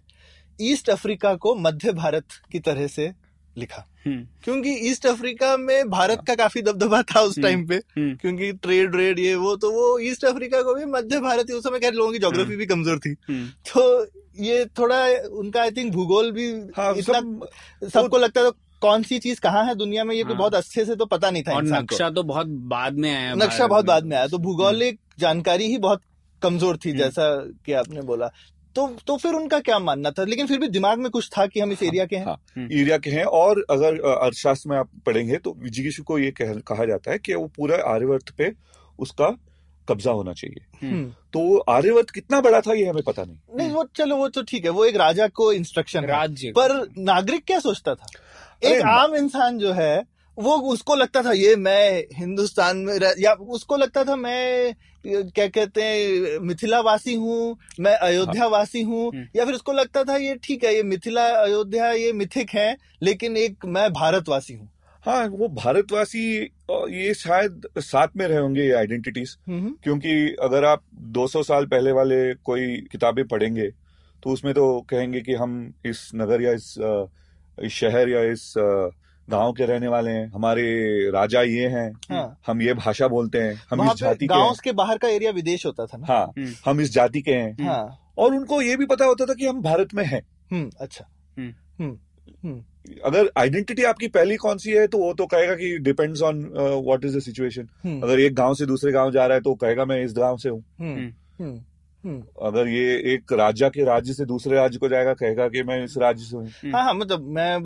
ईस्ट 0.62 0.90
अफ्रीका 0.90 1.36
को 1.36 1.56
मध्य 1.56 1.92
भारत 1.94 2.26
की 2.52 2.60
तरह 2.60 2.88
से 2.88 3.12
लिखा। 3.58 3.86
हम्म, 4.06 4.26
क्योंकि 4.44 4.74
ईस्ट 4.90 5.06
अफ्रीका 5.06 5.56
में 5.58 5.90
भारत 5.90 6.22
का 6.28 6.36
काफ़ी 6.36 6.62
दबदबा 6.62 7.02
था 7.04 7.22
उस 7.22 7.38
हम्म। 7.38 7.44
टाइम 7.44 7.66
पे 7.68 7.76
हम्म, 7.76 8.16
क्योंकि 8.16 8.52
ट्रेड 8.54 8.96
रेड 8.96 9.20
ये 9.20 9.34
वो 9.36 9.56
तो 9.56 9.72
वो 9.72 9.98
ईस्ट 10.02 10.26
अफ्रीका 10.26 10.62
को 10.62 10.74
भी 10.76 10.86
मध्य 10.92 11.20
भारत 11.20 11.52
उस 11.52 11.64
समय 11.64 11.80
खैर 11.80 11.94
लोगों 11.94 12.12
की 12.12 12.20
ज्योग्राफी 12.20 12.56
भी 12.56 12.66
कमज़ोर 12.66 13.00
थी। 13.00 13.16
हम्म, 13.30 13.48
तो 13.74 14.06
ये 14.44 14.66
थोड़ा 14.80 15.06
उनका 15.38 15.62
आई 15.62 15.72
थिंक 15.72 15.94
भूगोल 15.94 16.32
भी 16.32 16.48
हाँ 16.78 16.94
इतना 16.96 17.20
सब 17.20 17.90
सबको 17.94 18.18
लगता 18.18 18.44
था 18.44 18.52
कौन 18.82 19.04
सी 19.04 19.18
चीज़ 19.20 19.40
कहाँ 19.42 19.64
है 19.66 19.74
दुनिया 19.76 20.04
में 20.04 20.14
ये 20.16 20.24
हाँ। 20.24 20.36
बहुत 20.38 20.56
अच्छे 20.56 20.86
से 20.86 20.96
तो 20.96 21.06
पता 21.06 21.30
नहीं 21.32 21.44
था 21.44 21.54
और 21.56 21.64
नक्शा 21.64 22.10
तो 22.10 22.24
बहुत 22.24 22.48
बाद 22.74 22.98
में 22.98 23.10
आया 23.16 23.34
नक्शा 23.36 23.68
बहुत 23.68 23.86
बाद 23.86 24.06
में 24.06 24.16
आया 24.18 24.28
तो 24.28 24.38
भूगोलिक 24.38 25.00
जानकारी 25.20 25.68
ही 25.68 25.78
बहुत 25.78 26.02
कमज़ोर 26.42 26.78
थी 26.78 26.90
हम्म। 26.90 27.00
जैसा 27.00 27.36
कि 27.66 27.74
आपने 27.74 28.02
बोला। 28.02 28.30
तो 28.78 28.88
तो 29.08 29.16
फिर 29.18 29.34
उनका 29.34 29.60
क्या 29.60 29.78
मानना 29.80 30.12
था? 30.12 30.24
लेकिन 30.24 30.48
फिर 30.48 30.60
भी 30.60 30.68
दिमाग 30.68 31.00
में 31.00 31.10
कुछ 31.12 31.30
था 31.38 31.46
कि 31.46 31.60
हम 31.60 31.72
इस 31.72 31.84
एरिया 31.84 32.06
के 32.06 32.16
हैं? 32.16 32.26
हाँ। 32.26 32.42
हम्म। 32.58 32.72
एरिया 32.72 32.98
के 32.98 33.10
हैं 33.10 33.24
और 33.24 33.66
अगर 33.70 34.00
अर्थशास्त्र 34.12 34.70
में 34.70 34.78
आप 34.78 34.90
पढ़ेंगे 35.06 35.38
तो 35.38 35.56
जिगिशु 35.66 36.04
को 36.04 36.18
ये 36.20 36.32
कह, 36.32 36.54
कहा 36.68 36.86
जाता 36.86 37.12
है 37.12 37.18
कि 37.18 37.34
वो 37.34 37.48
पूरा 37.48 37.78
आर्यवर्त 37.94 38.30
पे 38.38 38.52
उसका 39.00 39.30
कब्जा 39.88 40.12
होना 40.12 40.34
चाहिए। 40.34 40.88
हम्म, 40.88 41.10
तो 41.34 41.58
आर्यवर्त 41.70 42.10
कितना 42.10 42.42
बड़ा 42.42 42.60
था 42.62 42.74
ये 42.74 42.86
हमें 42.86 43.04
पता 43.04 43.24
नहीं। 43.24 43.58
नहीं 43.58 43.72
वो 43.72 43.84
चलो 43.96 44.16
वो 44.16 44.28
तो 44.30 44.44
ठीक 44.44 44.66
है 44.66 44.72
वो 44.72 44.86
एक 44.86 44.96
राजा 44.96 45.28
को 45.28 45.52
इंस्ट्रक्शन 45.54 46.06
राज्य। 46.06 46.52
पर 46.52 46.74
नागरिक 46.98 47.46
क्या 47.46 47.60
सोचता 47.60 47.96
था? 47.96 48.08
एक 48.64 48.82
आम 48.84 49.16
इंसान 49.16 49.58
जो 49.58 49.72
है 49.74 50.04
वो 50.38 50.56
उसको 50.72 50.96
लगता 50.96 51.22
था 51.24 51.32
ये 51.32 51.56
मैं 51.56 52.04
हिंदुस्तान 52.14 52.78
में 52.78 52.94
रह, 53.00 53.14
या 53.20 53.34
उसको 53.34 53.78
लगता 53.78 54.04
था 54.04 54.16
मैं 54.16 54.76
क्या 55.06 55.48
कहते 55.48 55.84
हैं 55.84 56.40
मिथिला 56.40 56.80
वासी 56.82 57.14
हूँ 57.16 57.58
मैं 57.80 57.94
अयोध्या 57.98 58.48
वासी 58.48 58.82
हूँ। 58.82 59.06
हम्म। 59.08 59.26
या 59.36 59.46
फिर 59.46 59.54
उसको 59.54 59.72
लगता 59.72 60.04
था 60.04 60.16
ये 60.18 60.36
ठीक 60.44 60.64
है 60.64 60.74
ये 60.76 60.84
मिथिला 60.84 61.28
अयोध्या 61.42 61.92
ये 61.92 62.12
मिथिक 62.14 62.50
है 62.50 62.76
लेकिन 63.04 63.38
एक 63.38 63.66
मैं 63.68 63.90
भारतवासी 63.94 64.54
हूँ। 64.54 64.70
हाँ 65.06 65.28
वो 65.30 65.48
भारतवासी 65.48 66.24
ये 66.72 67.14
शायद 67.14 67.68
साथ 67.80 68.08
में 68.18 68.28
रहे 68.28 68.38
होंगे 68.38 68.64
ये 68.64 68.72
आइडेंटिटीज 68.74 69.38
हम्म, 69.48 69.70
क्योंकि 69.84 70.36
अगर 70.44 70.64
आप 70.66 70.84
200 71.18 71.44
साल 71.44 71.66
पहले 71.66 71.92
वाले 71.92 72.34
कोई 72.44 72.76
किताबें 72.92 73.28
पढ़ेंगे 73.28 73.70
तो 74.24 74.30
उसमें 74.30 74.54
तो 74.54 74.66
कहेंगे 74.90 75.22
कि 75.22 75.34
हम 75.34 75.54
इस 75.86 76.10
नगर 76.16 76.42
या 76.42 76.52
इस 76.54 76.74
इस 77.58 77.72
शहर 77.74 78.10
या 78.10 78.22
इस 78.32 78.54
अ, 78.58 78.90
गाँव 79.30 79.52
के 79.54 79.66
रहने 79.66 79.88
वाले 79.88 80.12
हैं 80.12 80.28
हमारे 80.32 80.64
राजा 81.12 81.42
ये 81.42 81.68
हैं 81.68 81.90
हाँ। 82.12 82.40
हम 82.48 82.62
ये 82.62 82.74
भाषा 82.74 83.08
बोलते 83.08 83.38
हैं 83.38 83.54
हम 83.72 83.84
इस 83.84 83.98
जाति 83.98 84.26
के 84.28 84.34
गाँव 84.34 84.56
के 84.64 84.72
बाहर 84.72 84.98
का 84.98 85.08
एरिया 85.08 85.32
विदेश 85.32 85.66
होता 85.66 85.86
था 85.86 85.98
ना। 85.98 86.14
हाँ 86.14 86.26
हम्म। 86.38 86.54
हम 86.66 86.82
इस 86.82 86.94
जाति 86.94 87.22
के 87.22 87.32
हैं। 87.32 87.66
हाँ। 87.66 88.14
और 88.18 88.36
उनको 88.36 88.62
ये 88.62 88.76
भी 88.78 88.86
पता 88.86 89.06
होता 89.06 89.26
था 89.26 89.34
कि 89.34 89.46
हम 89.48 89.62
भारत 89.62 89.94
में 89.94 90.06
हैं। 90.06 90.22
हम्म 90.52 90.70
अच्छा। 90.82 91.06
हम्म। 91.40 92.62
अगर 93.06 93.30
आइडेंटिटी 93.38 93.84
आपकी 93.84 94.08
पहली 94.08 94.36
कौन 94.36 94.58
सी 94.58 94.72
है 94.72 94.88
तो 94.88 94.98
वो 94.98 95.14
तो 95.14 95.26
कहेगा 95.26 95.56
कि 95.56 95.78
depends 95.80 96.22
on 96.22 96.44
what 96.58 97.06
is 97.06 97.18
the 97.18 97.22
situation 97.22 98.00
अगर 98.04 98.20
एक 98.20 98.36
गाँव 98.36 98.54
से 98.54 98.66
दूसरे 98.66 98.92
गाँव 98.92 99.12
जा 99.12 99.26
रहा 99.26 99.36
है 99.36 99.42
तो 99.42 99.54
कहेगा 99.56 99.86
मैं 99.86 100.04
इस 100.04 100.14
गाँव 100.18 100.38
से 100.38 100.50
हूँ। 100.50 100.64
हम्म 100.80 100.96
हम्म। 100.96 101.46
हम्म। 101.46 101.62
अगर 102.44 102.68
ये 102.68 103.14
एक 103.14 103.34
राज्य 103.34 103.70
के 103.70 103.84
राज्य 103.84 104.14
से 104.14 104.26
दूसरे 104.26 104.56
राज्य 104.56 104.80
को 104.80 104.90
जाएगा 104.90 105.14
कहेगा 105.14 105.48
कि 105.48 105.64
मैं 105.64 105.84
इस 105.84 105.98
राज्य 105.98 106.24
से 106.24 106.38
हूँ। 106.38 106.72
हाँ 106.72 106.84
हाँ 106.84 106.94
मतलब 106.94 107.22
मैं 107.22 107.64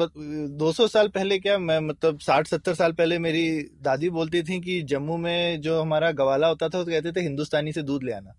दो 0.58 0.72
सौ 0.72 0.88
साल 0.88 1.08
पहले 1.08 1.40
क्या 1.40 1.58
मैं 1.58 1.80
मतलब 1.80 2.20
साठ 2.20 2.48
सत्तर 2.48 2.74
साल 2.74 2.92
पहले 2.92 3.20
मेरी 3.20 3.62
दादी 3.82 4.10
बोलती 4.10 4.44
थी 4.44 4.60
कि 4.60 4.82
जम्मू 4.82 5.18
में 5.18 5.62
जो 5.62 5.82
हमारा 5.82 6.12
गवाला 6.12 6.48
होता 6.48 6.66
था 6.66 6.84
तो 6.84 6.92
कहते 6.92 7.12
थे 7.12 7.22
हिंदुस्तानी 7.22 7.72
से 7.72 7.82
दूध 7.82 8.04
ले 8.04 8.12
आना। 8.12 8.34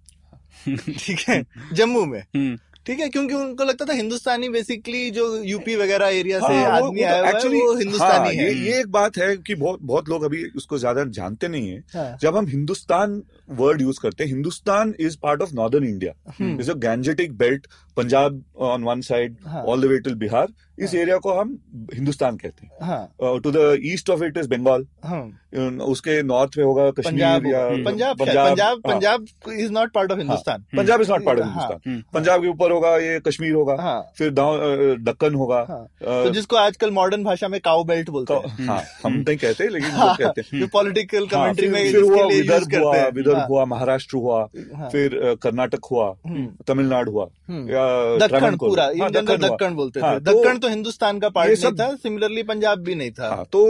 ठीक 0.69 1.19
है? 1.29 1.45
जम्मू 1.73 2.05
में। 2.05 2.21
हम्म, 2.21 2.59
ठीक 2.87 3.01
है 3.01 3.09
क्योंकि 3.09 3.35
उनको 3.35 3.65
लगता 3.65 3.85
था 3.85 3.93
हिंदुस्तानी 3.93 4.49
बेसिकली 4.49 5.11
जो 5.11 5.27
यूपी 5.45 5.75
वगैरह 5.77 6.07
एरिया 6.09 6.39
से 6.39 6.47
हाँ, 6.47 6.53
से 6.55 6.65
आदमी 6.67 7.01
तो 7.01 7.07
आया 7.07 7.19
हुआ 7.19 7.29
है 7.29 7.49
वो 7.49 7.75
हिंदुस्तानी 7.79 8.29
हाँ, 8.29 8.29
है। 8.29 8.37
ये 8.37 8.55
ये 8.63 8.79
एक 8.81 8.91
बात 8.93 9.19
है 9.19 9.37
कि 9.37 9.55
बहुत 9.55 9.81
बहुत 9.83 10.09
लोग 10.09 10.25
अभी 10.25 10.45
उसको 10.57 10.79
ज़्यादा 10.79 11.05
जानते 11.19 11.49
नहीं 11.49 11.69
है। 11.69 11.79
हाँ, 11.95 12.17
जब 12.23 12.37
हम 12.37 12.47
हिंदुस्तान 12.49 13.23
वर्ड 13.61 13.83
यूज़ 13.83 14.01
करते 14.03 14.25
हैं 14.25 14.31
Hindustan 14.31 14.95
is 15.01 15.17
part 15.23 15.43
of 15.43 15.55
northern 15.55 15.85
India 15.85 16.13
is 16.61 16.71
a 16.71 16.75
gangetic 16.87 17.37
belt 17.39 17.67
Punjab 17.97 18.43
on 18.71 18.85
one 18.85 19.01
side. 19.03 19.37
All 19.47 19.83
the 19.83 19.85
way 19.85 19.99
till 20.01 20.15
Bihar 20.17 20.53
इस 20.79 20.95
हाँ। 20.95 21.01
एरिया 21.03 21.17
को 21.17 21.33
हम 21.33 21.59
हिंदुस्तान 21.95 22.37
कहते 22.37 22.67
हैं। 22.67 22.87
हाँ। 22.89 23.39
To 23.41 23.51
the 23.51 23.79
east 23.87 24.11
of 24.11 24.25
it 24.25 24.39
is 24.39 24.49
Bengal 24.49 24.87
हाँ। 25.05 25.23
उसके 25.87 26.23
नॉर्थ 26.23 26.53
में 26.59 26.65
होगा 26.65 26.91
कश्मीर 26.91 27.23
या 27.23 27.65
हम्म, 27.67 27.85
पंजाब 27.85 28.19
पंजाब 28.19 28.61
हाँ, 28.61 28.75
Punjab 28.77 29.25
is 29.53 29.73
not 29.73 29.93
part 29.93 30.13
of 30.13 30.19
Hindustan. 30.19 30.65
Punjab 30.77 31.01
is 31.01 31.11
not 31.11 31.25
part 31.25 31.39
of 31.39 31.47
हाँ, 31.47 31.53
हिंदुस्तान। 31.55 31.91
हम्म, 31.91 32.03
पंजाब 32.15 32.43
के 32.43 32.49
ऊपर 32.49 32.73
होगा 32.73 32.97
ये 32.97 33.19
कश्मीर 33.21 33.53
होगा 33.55 33.77
हाँ। 33.81 34.01
फिर 34.19 34.31
दक्कन 34.31 35.35
होगा। 35.35 35.65
हाँ। 35.69 35.85
तो 36.03 36.31
जिसको 36.31 36.57
आजकल 36.57 36.91
मॉडर्न 36.91 37.25
भाषा 37.25 37.49
में 37.49 37.61
काउ 37.61 37.85
बेल्ट 37.85 38.11
बोलते 38.11 38.35
हैं। 38.35 38.67
हाँ 38.67 38.81
हम 39.05 39.13
नहीं 39.13 39.37
कहते 39.37 39.69
लेकिन 39.69 39.91
हाँ, 39.91 40.15
कहते 40.17 40.41
हैं। 40.41 40.69
पॉलिटिकल 40.69 41.19
हाँ, 41.19 41.29
कमेंट्री 41.31 41.69
में 41.69 41.83
विदर्भ 41.85 42.75
हुआ 42.83 42.97
विदर्भ 43.09 43.37
हाँ, 43.37 43.47
हुआ 43.49 43.65
महाराष्ट्र 43.65 44.17
हुआ 44.17 44.41
हाँ, 44.77 44.89
फिर 44.91 45.21
कर्नाटक 45.43 45.85
हुआ 45.91 46.09
हम्म, 46.27 46.47
तमिलनाडु 46.67 47.13
हुआ 47.13 47.29
हम्म। 47.49 47.69
या 47.71 47.85
दक्कन। 48.27 48.57
पूरा 48.57 48.85
हाँ, 49.01 49.11
दक्कन 49.11 49.75
बोलते 49.75 50.01
हाँ, 50.01 50.15
थे। 50.15 50.25
तो- 50.25 50.35
दक्कन 50.35 50.59
तो 50.63 50.69
हिंदुस्तान 50.69 51.19
का 51.19 51.29
पार्ट 51.29 51.49
नहीं 51.49 51.57
सब- 51.57 51.79
था 51.81 51.95
सिमिलरली 51.97 52.43
पंजाब 52.43 52.79
भी 52.79 52.95
नहीं 52.95 53.11
था। 53.11 53.29
हाँ 53.29 53.45
तो 53.53 53.65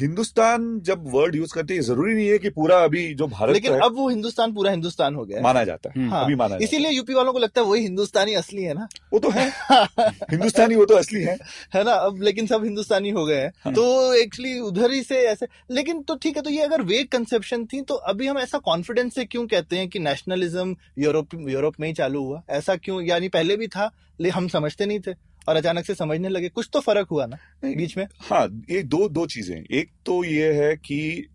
हिंदुस्तान 0.00 0.80
जब 0.80 1.04
वर्ड 1.14 1.34
यूज़ 1.36 1.52
करते 1.54 1.74
हैं 1.74 1.80
ज़रूरी 1.80 2.14
नहीं 2.14 2.28
है 2.28 2.38
कि 2.38 2.50
पूरा 2.50 2.78
अभी 2.84 3.02
जो 3.14 3.26
भारत 3.26 3.52
लेकिन 3.52 3.72
है 3.72 3.80
अब 3.80 3.96
वो 3.96 4.08
हिंदुस्तान 4.08 4.52
पूरा 4.54 4.70
हिंदुस्तान 4.70 5.14
हो 5.14 5.24
गया 5.24 5.40
माना 5.42 5.64
जाता 5.64 5.92
है 5.96 6.08
हाँ, 6.08 6.24
अभी 6.24 6.34
माना 6.34 6.58
इसीलिए 6.62 6.90
यूपी 6.90 7.14
वालों 7.14 7.32
को 7.32 7.38
लगता 7.38 7.60
है 7.60 7.66
वही 7.66 7.82
हिंदुस्तानी 7.82 8.34
असली 8.34 8.62
है 8.62 8.74
ना? 8.74 8.88
वो 9.12 9.18
तो 9.18 9.30
है। 9.30 9.48
हिंदुस्तानी 10.30 10.74
वो 10.74 10.84
तो 10.84 10.94
असली 10.94 11.22
है। 11.22 11.36
है 11.74 11.84
ना? 11.84 11.92
अब 11.92 12.22
लेकिन 12.22 12.46
सब 12.46 12.64
हिंदुस्तानी 12.64 13.10
हो 13.10 13.26
गए 13.26 13.40
हैं। 13.40 13.72
तो 13.74 14.14
एक्चुअली 14.14 14.58
उधर 14.60 14.92
ही 14.92 15.02
से 15.02 15.16
ऐसे 15.26 15.46
लेकिन 15.70 16.02
तो 16.02 16.14
ठीक 16.16 16.36
है 16.36 16.42
तो 16.42 16.50
ये 16.50 16.62
अगर 16.62 16.82
वेग 16.82 17.08
कंसेप्शन 17.08 17.64
थी 17.64 17.80
तो 17.80 17.94
अभी 17.94 18.26
हम 18.26 18.38
ऐसा 18.38 18.58
कॉन्फिडेंस 18.58 19.14
से 19.14 19.24
क्यों 19.24 19.46
कहते 19.46 19.76
हैं 19.76 19.88
कि 19.88 19.98
नेशनलिज्म 19.98 20.76
यूरोप 20.98 21.28
यूरोप 21.48 21.74
में 21.80 21.88
ही 21.88 21.94
चालू 21.94 22.24
हुआ? 22.24 22.42
ऐसा 22.50 22.76
क्यों 22.76 23.02
यानी 23.02 23.28
पहले 23.28 23.56
भी 23.56 23.66
था 23.68 23.90
ले 24.20 24.28
हम 24.28 24.48
समझते 24.48 24.86
नहीं 24.86 25.00
थे। 25.00 25.12
और 25.48 25.56
अचानक 25.56 25.84
से 25.84 25.94
समझने 25.94 26.28
लगे 26.28 26.48
कुछ 26.48 26.68
तो 26.72 26.80
फ़र्क 26.80 27.08
हुआ 27.10 27.26
ना 27.26 27.36
बीच 27.64 27.96
में? 27.96 28.06
हाँ 28.20 28.46
ये 28.70 28.82
दो 28.82 29.08
दो 29.08 29.26
चीज़ें 29.26 29.56
एक 29.56 29.90
तो 30.06 30.24
ये 30.24 30.52
है 30.52 30.74
कि 30.76 31.28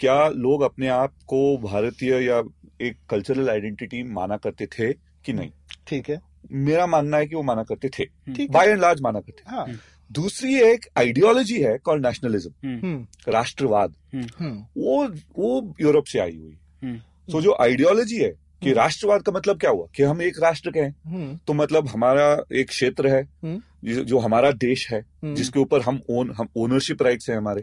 क्या 0.00 0.28
लोग 0.28 0.62
अपने 0.62 0.88
आप 0.88 1.12
को 1.26 1.56
भारतीय 1.58 2.14
या 2.26 2.42
एक 2.80 2.96
कल्चरल 3.10 3.50
आइडेंटिटी 3.50 4.02
माना 4.02 4.36
करते 4.36 4.66
थे 4.66 4.92
कि 4.92 5.32
नहीं? 5.32 5.50
ठीक 5.86 6.10
है। 6.10 6.20
मेरा 6.52 6.86
मानना 6.86 7.16
है 7.16 7.26
कि 7.26 7.34
वो 7.34 7.42
माना 7.42 7.62
करते 7.62 7.88
थे। 7.88 8.04
बाय 8.46 8.68
एंड 8.68 8.80
लार्ज 8.80 9.00
माना 9.00 9.20
करते 9.20 9.42
हाँ। 9.46 9.66
दूसरी 10.10 10.54
एक 10.60 10.86
आइडियोलॉजी 10.98 11.60
है 11.60 11.76
कॉल 11.78 12.00
नेशनलिज्म 12.00 12.68
हम्म। 12.68 13.32
राष्ट्रवाद। 13.32 13.94
हम्म। 14.14 14.52
वो 14.76 15.06
वो 15.38 15.74
यूरोप 15.80 16.04
से 16.04 16.18
आई 16.18 16.36
हुई। 16.36 16.58
हम्म। 16.84 16.98
तो 17.32 17.40
जो 17.42 17.56
आइडियोलॉजी 17.60 18.16
है 18.16 18.32
कि 18.62 18.68
हम्म। 18.68 18.78
राष्ट्रवाद 18.78 19.22
का 19.22 19.32
मतलब 19.32 19.58
क्या 19.60 19.70
हुआ 19.70 19.86
कि 19.96 20.02
हम 20.02 20.22
एक 20.22 20.42
राष्ट्र 20.42 20.70
के 20.70 20.80
हैं 20.80 20.94
हम्म 21.06 21.38
तो 21.46 21.52
मतलब 21.52 21.88
हमारा 21.88 22.44
एक 22.52 22.68
क्षेत्र 22.68 23.08
है 23.08 23.22
हम्म। 23.22 24.02
जो 24.04 24.18
हमारा 24.18 24.50
देश 24.50 24.90
है। 24.92 25.04
जिसके 25.24 25.60
ऊपर 25.60 25.80
हम 25.80 26.00
ओन 26.10 26.32
हम 26.38 26.48
ओनरशिप 26.56 27.02
राइट्स 27.02 27.30
है 27.30 27.36
हमारे। 27.36 27.62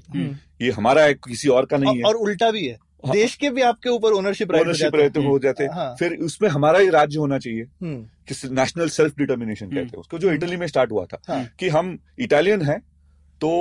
ये 0.61 0.71
हमारा 0.71 1.03
है 1.03 1.13
किसी 1.13 1.49
और 1.49 1.65
का 1.65 1.77
नहीं 1.77 1.89
और, 1.89 1.97
है 1.97 2.03
और 2.03 2.15
उल्टा 2.15 2.51
भी 2.51 2.65
है 2.65 2.77
हाँ। 3.05 3.13
देश 3.13 3.35
के 3.35 3.49
भी 3.49 3.61
आपके 3.61 3.89
ऊपर 3.89 4.11
ओनरशिप 4.11 4.51
ओनरशिप 4.51 4.95
रहते 4.95 5.23
हो 5.23 5.39
जाते 5.39 5.63
हैं। 5.63 5.95
फिर 5.95 6.15
उसमें 6.15 6.49
हमारा 6.49 6.79
ही 6.79 6.89
राज्य 6.89 7.19
होना 7.19 7.37
चाहिए 7.37 7.65
कि 7.83 8.49
नेशनल 8.51 8.89
सेल्फ 8.89 9.17
डिटर्मिनेशन 9.17 9.65
कहते 9.65 9.79
हैं 9.79 9.99
उसको 9.99 10.19
जो 10.19 10.31
इटली 10.31 10.57
में 10.57 10.67
स्टार्ट 10.67 10.91
हुआ 10.91 11.05
था 11.05 11.21
हाँ। 11.27 11.45
कि 11.59 11.69
हम 11.69 11.97
इटालियन 12.19 12.61
हैं 12.61 12.79
तो 13.41 13.51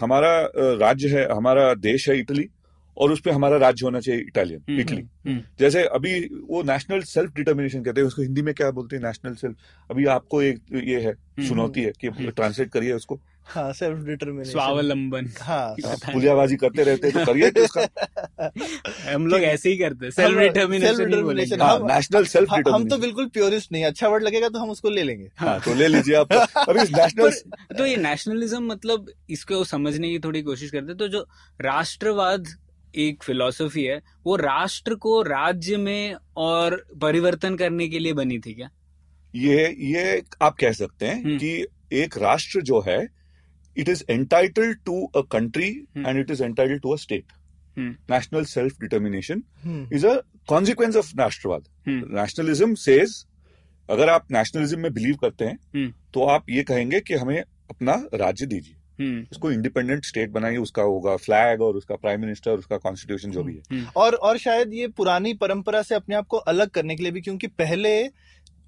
हमारा 0.00 0.32
राज्य 0.56 1.08
है 1.08 1.32
हमारा 1.32 1.74
देश 1.74 2.08
है 2.08 2.18
इटली 2.18 2.48
और 2.96 3.12
उस 3.12 3.20
पर 3.20 3.30
हमारा 3.30 3.56
राज्य 3.56 3.84
होना 3.84 4.00
चाहिए 4.00 4.20
इटालियन 4.20 4.60
हम्म, 4.68 4.80
इटली 4.80 5.02
हम्म, 5.26 5.40
जैसे 5.60 5.82
अभी 5.84 6.18
वो 6.48 6.62
नेशनल 6.62 7.00
सेल्फ 7.02 7.34
डिटर्मिनेशन 7.34 7.82
कहते 7.82 8.00
हैं 8.00 8.08
उसको 8.08 8.22
हिंदी 8.22 8.42
में 8.42 8.54
क्या 8.54 8.70
बोलते 8.70 8.96
हैं 8.96 9.02
नेशनल 9.02 9.34
सेल्फ 9.34 9.90
अभी 9.90 10.04
आपको 10.14 10.42
एक 10.42 10.60
ये 10.84 11.00
है 11.00 11.14
चुनौती 11.48 11.82
है 11.82 11.92
कि 12.00 12.08
ट्रांसलेट 12.30 12.70
करिए 12.70 12.92
उसको। 12.92 13.20
हाँ 13.46 13.72
सेल्फ 13.72 14.04
डिटर्मिनेशन 14.06 14.50
स्वावलंबन। 14.50 15.28
हाँ। 15.40 15.74
पुलियाबाजी 16.12 16.56
करते 16.56 16.82
रहते 16.82 17.08
हैं 17.08 17.24
तो 17.24 17.32
करिए 17.32 17.50
तो 17.50 17.64
हम 19.12 19.26
लोग 19.26 19.40
ऐसे 19.40 19.70
ही 19.70 19.76
करते 19.76 20.04
हैं 20.06 20.10
सेल्फ 20.12 20.30
हम- 20.30 20.42
डिटर्मिनेशन 20.42 21.60
हम- 21.60 21.90
नेशनल 21.90 22.24
सेल्फ 22.24 22.52
हम 22.52 22.62
हम 22.74 22.88
तो 22.88 22.98
बिल्कुल 22.98 23.26
प्योरिस्ट 23.28 23.72
नहीं 23.72 23.84
अच्छा 23.84 24.08
वर्ड 24.08 24.22
लगेगा 24.22 24.48
तो 24.48 24.58
हम 24.58 24.70
उसको 24.70 24.90
ले 24.90 25.02
लेंगे। 25.02 25.28
हाँ 25.36 25.58
तो 25.60 25.74
ले 25.74 25.88
लीजिए 25.88 26.14
आप 26.14 26.32
अभी 26.32 26.80
नेशनल 26.80 27.30
तो 27.78 27.86
ये 27.86 27.96
नेशनलिज्म 27.96 28.62
मतलब 28.66 29.10
इसको 29.30 29.64
समझने 29.64 30.10
की 30.10 30.18
थोड़ी 30.18 30.42
कोशिश 30.42 30.70
करते 30.70 30.94
तो 30.94 31.08
जो 31.08 31.26
राष्ट्रवाद 31.60 32.46
एक 32.96 33.22
फिलॉसफी 33.22 33.84
है 33.84 34.00
वो 34.24 34.36
राष्ट्र 34.36 34.94
को 34.94 35.20
राज्य 35.22 35.76
में 35.76 36.16
और 36.36 36.84
परिवर्तन 37.02 37.56
करने 37.56 37.88
के 37.88 37.98
लिए 37.98 38.12
बनी 38.12 38.38
थी 38.38 38.54
क्या 38.54 38.70
ये 39.34 39.68
ये 39.84 40.22
आप 40.42 40.56
कह 40.56 40.72
सकते 40.72 41.06
हैं 41.06 41.22
हम्म। 41.24 41.38
कि 41.38 41.66
एक 41.92 42.18
राष्ट्र 42.18 42.60
जो 42.62 42.80
है 42.80 43.02
it 43.76 43.88
is 43.88 44.04
entitled 44.10 44.78
to 44.86 45.04
a 45.06 45.20
country 45.32 45.70
hmm. 45.96 46.06
And 46.06 46.18
it 46.20 46.30
is 46.30 46.42
entitled 46.44 46.80
to 46.82 46.92
a 46.92 46.96
state 46.96 47.32
hmm. 47.76 47.90
National 48.10 48.44
self 48.44 48.80
determination 48.80 49.42
hmm, 49.64 49.86
is 49.92 50.06
a 50.06 50.20
consequence 50.48 50.96
of 50.96 51.12
राष्ट्रवाद 51.18 51.68
हम्म। 51.86 52.18
नेशनलिज्म 52.18 52.74
सेज 52.74 53.24
अगर 53.88 54.08
आप 54.08 54.26
नेशनलिज्म 54.32 54.80
में 54.80 54.92
बिलीव 54.92 55.16
करते 55.16 55.44
हैं 55.44 55.58
हम्म। 55.74 55.92
तो 56.14 56.24
आप 56.26 56.50
ये 56.50 56.62
कहेंगे 56.62 57.00
कि 57.00 57.14
हमें 57.14 57.40
अपना 57.40 57.94
राज्य 58.14 58.46
दीजिए 58.46 58.74
हम्म, 58.74 58.81
उसको 59.32 59.50
इंडिपेंडेंट 59.52 60.04
स्टेट 60.04 60.30
बनाइए 60.30 60.56
उसका 60.56 60.82
होगा 60.82 61.16
फ्लैग 61.16 61.62
और 61.62 61.76
उसका 61.76 61.96
प्राइम 61.96 62.20
मिनिस्टर 62.20 62.58
उसका 62.58 62.76
कॉन्स्टिट्यूशन 62.78 63.30
जो 63.30 63.42
भी 63.42 63.52
है। 63.52 63.62
हम्म, 63.72 63.86
और 63.96 64.14
और 64.14 64.38
शायद 64.38 64.74
ये 64.74 64.88
पुरानी 64.88 65.34
परंपरा 65.34 65.82
से 65.82 65.94
अपने 65.94 66.14
आप 66.14 66.26
को 66.26 66.36
अलग 66.36 66.70
करने 66.70 66.96
के 66.96 67.02
लिए 67.02 67.12
भी 67.12 67.20
क्योंकि 67.20 67.46
पहले 67.46 67.92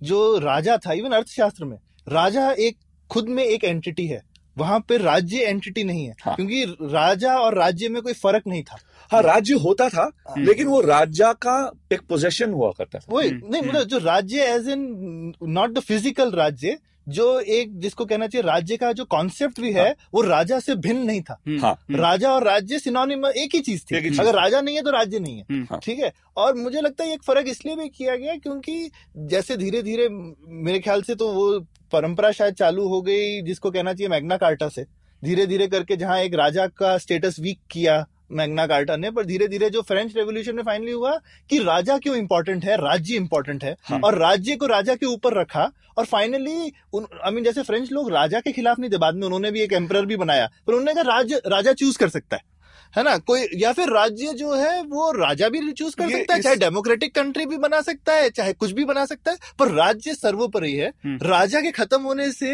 जो 0.02 0.38
राजा 0.38 0.76
था 0.76 0.92
इवन 0.92 1.12
अर्थशास्त्र 1.12 1.64
में 1.64 1.76
राजा 2.06 2.50
एक 2.50 2.76
खुद 3.10 3.28
में 3.28 3.44
एक 3.44 3.64
एंटिटी 3.64 4.06
है। 4.06 4.22
वहाँ 4.56 4.78
पे 4.88 4.96
राज्य 4.96 5.38
एंटिटी 5.38 5.82
नहीं 5.84 6.04
है। 6.06 6.14
हाँ। 6.22 6.34
क्योंकि 6.36 6.64
राजा 6.82 7.34
और 7.36 7.54
राज्य 7.54 7.88
में 7.88 8.00
कोई 8.02 8.12
फ़र्क 8.12 8.42
नहीं 8.46 8.62
था। 8.62 8.78
हाँ 9.10 9.22
राज्य 9.22 9.54
होता 9.54 9.88
था 9.88 10.02
हम्म। 10.28 10.44
लेकिन 10.46 10.66
वो 10.66 10.80
राजा 10.80 11.32
का 11.32 11.56
एक 11.92 12.00
पोजेशन 12.00 12.52
हुआ 12.52 12.70
करता 12.78 12.98
था। 12.98 13.06
वही 13.10 13.28
हम्म, 13.28 13.48
नहीं 13.50 13.62
हम्म। 13.62 13.70
मतलब 13.70 13.88
जो 13.88 13.98
राज्य 13.98 14.44
as 14.44 14.68
in 14.68 15.32
not 15.42 15.70
the 15.70 15.80
physical 15.80 16.30
राज्य 16.30 16.78
जो 17.08 17.40
एक 17.40 17.80
जिसको 17.80 18.04
कहना 18.04 18.26
चाहिए 18.26 18.48
राज्य 18.48 18.76
का 18.76 18.92
जो 18.92 19.04
कॉन्सेप्ट 19.04 19.60
भी 19.60 19.72
है 19.72 19.96
वो 20.14 20.20
राजा 20.20 20.58
से 20.58 20.74
भिन्न 20.74 21.06
नहीं 21.06 21.20
था। 21.20 21.40
हम्म, 21.46 21.60
हाँ। 21.60 21.72
हम्म, 21.72 22.00
राजा 22.00 22.30
और 22.30 22.44
राज्य 22.44 22.78
सिनोनिम 22.78 23.26
एक 23.26 23.54
ही 23.54 23.60
चीज़ 23.60 23.84
थी। 23.84 24.08
चीज़। 24.08 24.20
अगर 24.20 24.34
राजा 24.34 24.60
नहीं 24.60 24.76
है 24.76 24.82
तो 24.82 24.90
राज्य 24.90 25.18
नहीं 25.18 25.36
है। 25.36 25.44
हम्म, 25.50 25.66
हाँ। 25.70 25.80
ठीक 25.82 25.98
है? 25.98 26.12
और 26.36 26.54
मुझे 26.54 26.80
लगता 26.80 27.04
है 27.04 27.12
एक 27.12 27.22
फ़र्क 27.22 27.48
इसलिए 27.48 27.76
भी 27.76 27.88
किया 27.88 28.16
गया 28.16 28.36
क्योंकि 28.36 28.90
जैसे 29.16 29.56
धीरे 29.56 29.82
धीरे 29.82 30.08
मेरे 30.48 30.80
ख्याल 30.80 31.02
से 31.02 31.14
तो 31.14 31.32
वो 31.32 31.60
परंपरा 31.92 32.32
शायद 32.32 32.54
चालू 32.54 32.88
हो 32.88 33.02
गई 33.02 33.42
जिसको 33.42 33.70
कहना 33.70 33.92
चाहिए 33.92 34.08
मैग्ना 34.08 34.36
कार्टा 34.36 34.68
से। 34.68 34.84
धीरे 35.24 35.46
धीरे 35.46 35.66
करके 35.66 35.96
जहाँ 35.96 36.18
एक 36.20 36.34
राजा 36.34 36.66
का 36.66 36.98
स्टेटस 36.98 37.36
वीक 37.40 37.58
किया 37.70 38.06
मैग्ना 38.30 38.66
कार्टा 38.66 38.96
ने 38.96 39.10
पर 39.10 39.24
धीरे 39.24 39.48
धीरे 39.48 39.70
जो 39.70 39.82
फ्रेंच 39.82 40.16
रेवोल्यूशन 40.16 40.56
में 40.56 40.62
फाइनली 40.62 40.92
हुआ 40.92 41.16
कि 41.50 41.58
राजा 41.60 41.98
क्यों 41.98 42.16
इंपॉर्टेंट 42.16 42.64
है 42.64 42.76
राज्य 42.78 43.16
इंपॉर्टेंट 43.16 43.64
है 43.64 43.76
हाँ। 43.82 44.00
और 44.00 44.18
राज्य 44.18 44.56
को 44.56 44.66
राजा 44.66 44.94
के 44.94 45.06
ऊपर 45.06 45.40
रखा 45.40 45.70
और 45.98 46.04
फाइनली 46.06 46.72
आई 46.94 47.30
मीन 47.30 47.44
जैसे 47.44 47.62
फ्रेंच 47.62 47.92
लोग 47.92 48.10
राजा 48.12 48.40
के 48.40 48.52
खिलाफ 48.52 48.78
नहीं 48.78 48.90
थे 48.90 48.98
बाद 48.98 49.14
में 49.14 49.26
उन्होंने 49.26 49.50
भी 49.50 49.60
एक 49.60 49.72
एम्पर 49.72 50.06
भी 50.06 50.16
बनाया 50.16 50.50
पर 50.66 50.72
उन्होंने 50.72 50.94
कहा 50.94 51.12
राज 51.12 51.32
राजा 51.48 51.72
चूज़ 51.74 51.98
कर 51.98 52.08
सकता 52.10 52.36
है 52.36 52.52
है 52.94 53.02
ना 53.02 53.16
कोई 53.20 53.46
या 53.54 53.72
फिर 53.72 53.88
राज्य 53.90 54.32
जो 54.34 54.54
है 54.54 54.82
वो 54.84 55.10
राजा 55.12 55.48
भी 55.48 55.72
चूज़ 55.72 55.96
कर 55.96 56.10
सकता 56.10 56.34
है 56.34 56.40
चाहे 56.40 56.56
डेमोक्रेटिक 56.56 57.14
कंट्री 57.14 57.46
भी 57.46 57.56
बना 57.58 57.80
सकता 57.82 58.14
है 58.14 58.28
चाहे 58.30 58.52
कुछ 58.54 58.72
भी 58.72 58.84
बना 58.84 59.04
सकता 59.06 59.30
है 59.30 59.52
पर 59.58 59.70
राज्य 59.72 60.14
सर्वोपरि 60.14 60.72
है 60.72 60.92
हम्म। 60.98 61.18
राजा 61.24 61.60
के 61.60 61.70
खत्म 61.72 62.00
होने 62.02 62.30
से 62.32 62.52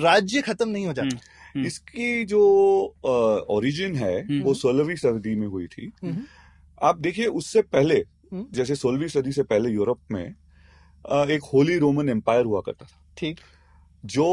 राज्य 0.00 0.40
खत्म 0.42 0.68
नहीं 0.68 0.86
हो 0.86 0.92
जाता 0.92 1.06
हम्म। 1.06 1.35
इसकी 1.64 2.24
जो 2.24 2.40
ओरिजिन 3.50 3.94
है 3.94 4.22
हम्म। 4.22 4.42
वो 4.42 4.54
सोलहवीं 4.54 4.94
सदी 4.94 5.34
में 5.36 5.46
हुई 5.46 5.66
थी। 5.66 5.92
हम्म। 6.04 6.22
आप 6.82 6.98
देखिए 6.98 7.26
उससे 7.26 7.62
पहले 7.62 7.94
हम्म। 8.32 8.46
जैसे 8.52 8.74
सोलहवीं 8.74 9.08
सदी 9.08 9.32
से 9.32 9.42
पहले 9.42 9.70
यूरोप 9.70 10.00
में 10.10 10.24
एक 11.06 11.40
होली 11.54 11.78
रोमन 11.78 12.08
एम्पायर 12.08 12.44
हुआ 12.44 12.60
करता 12.60 12.84
था। 12.84 13.14
ठीक। 13.18 13.40
जो 14.04 14.26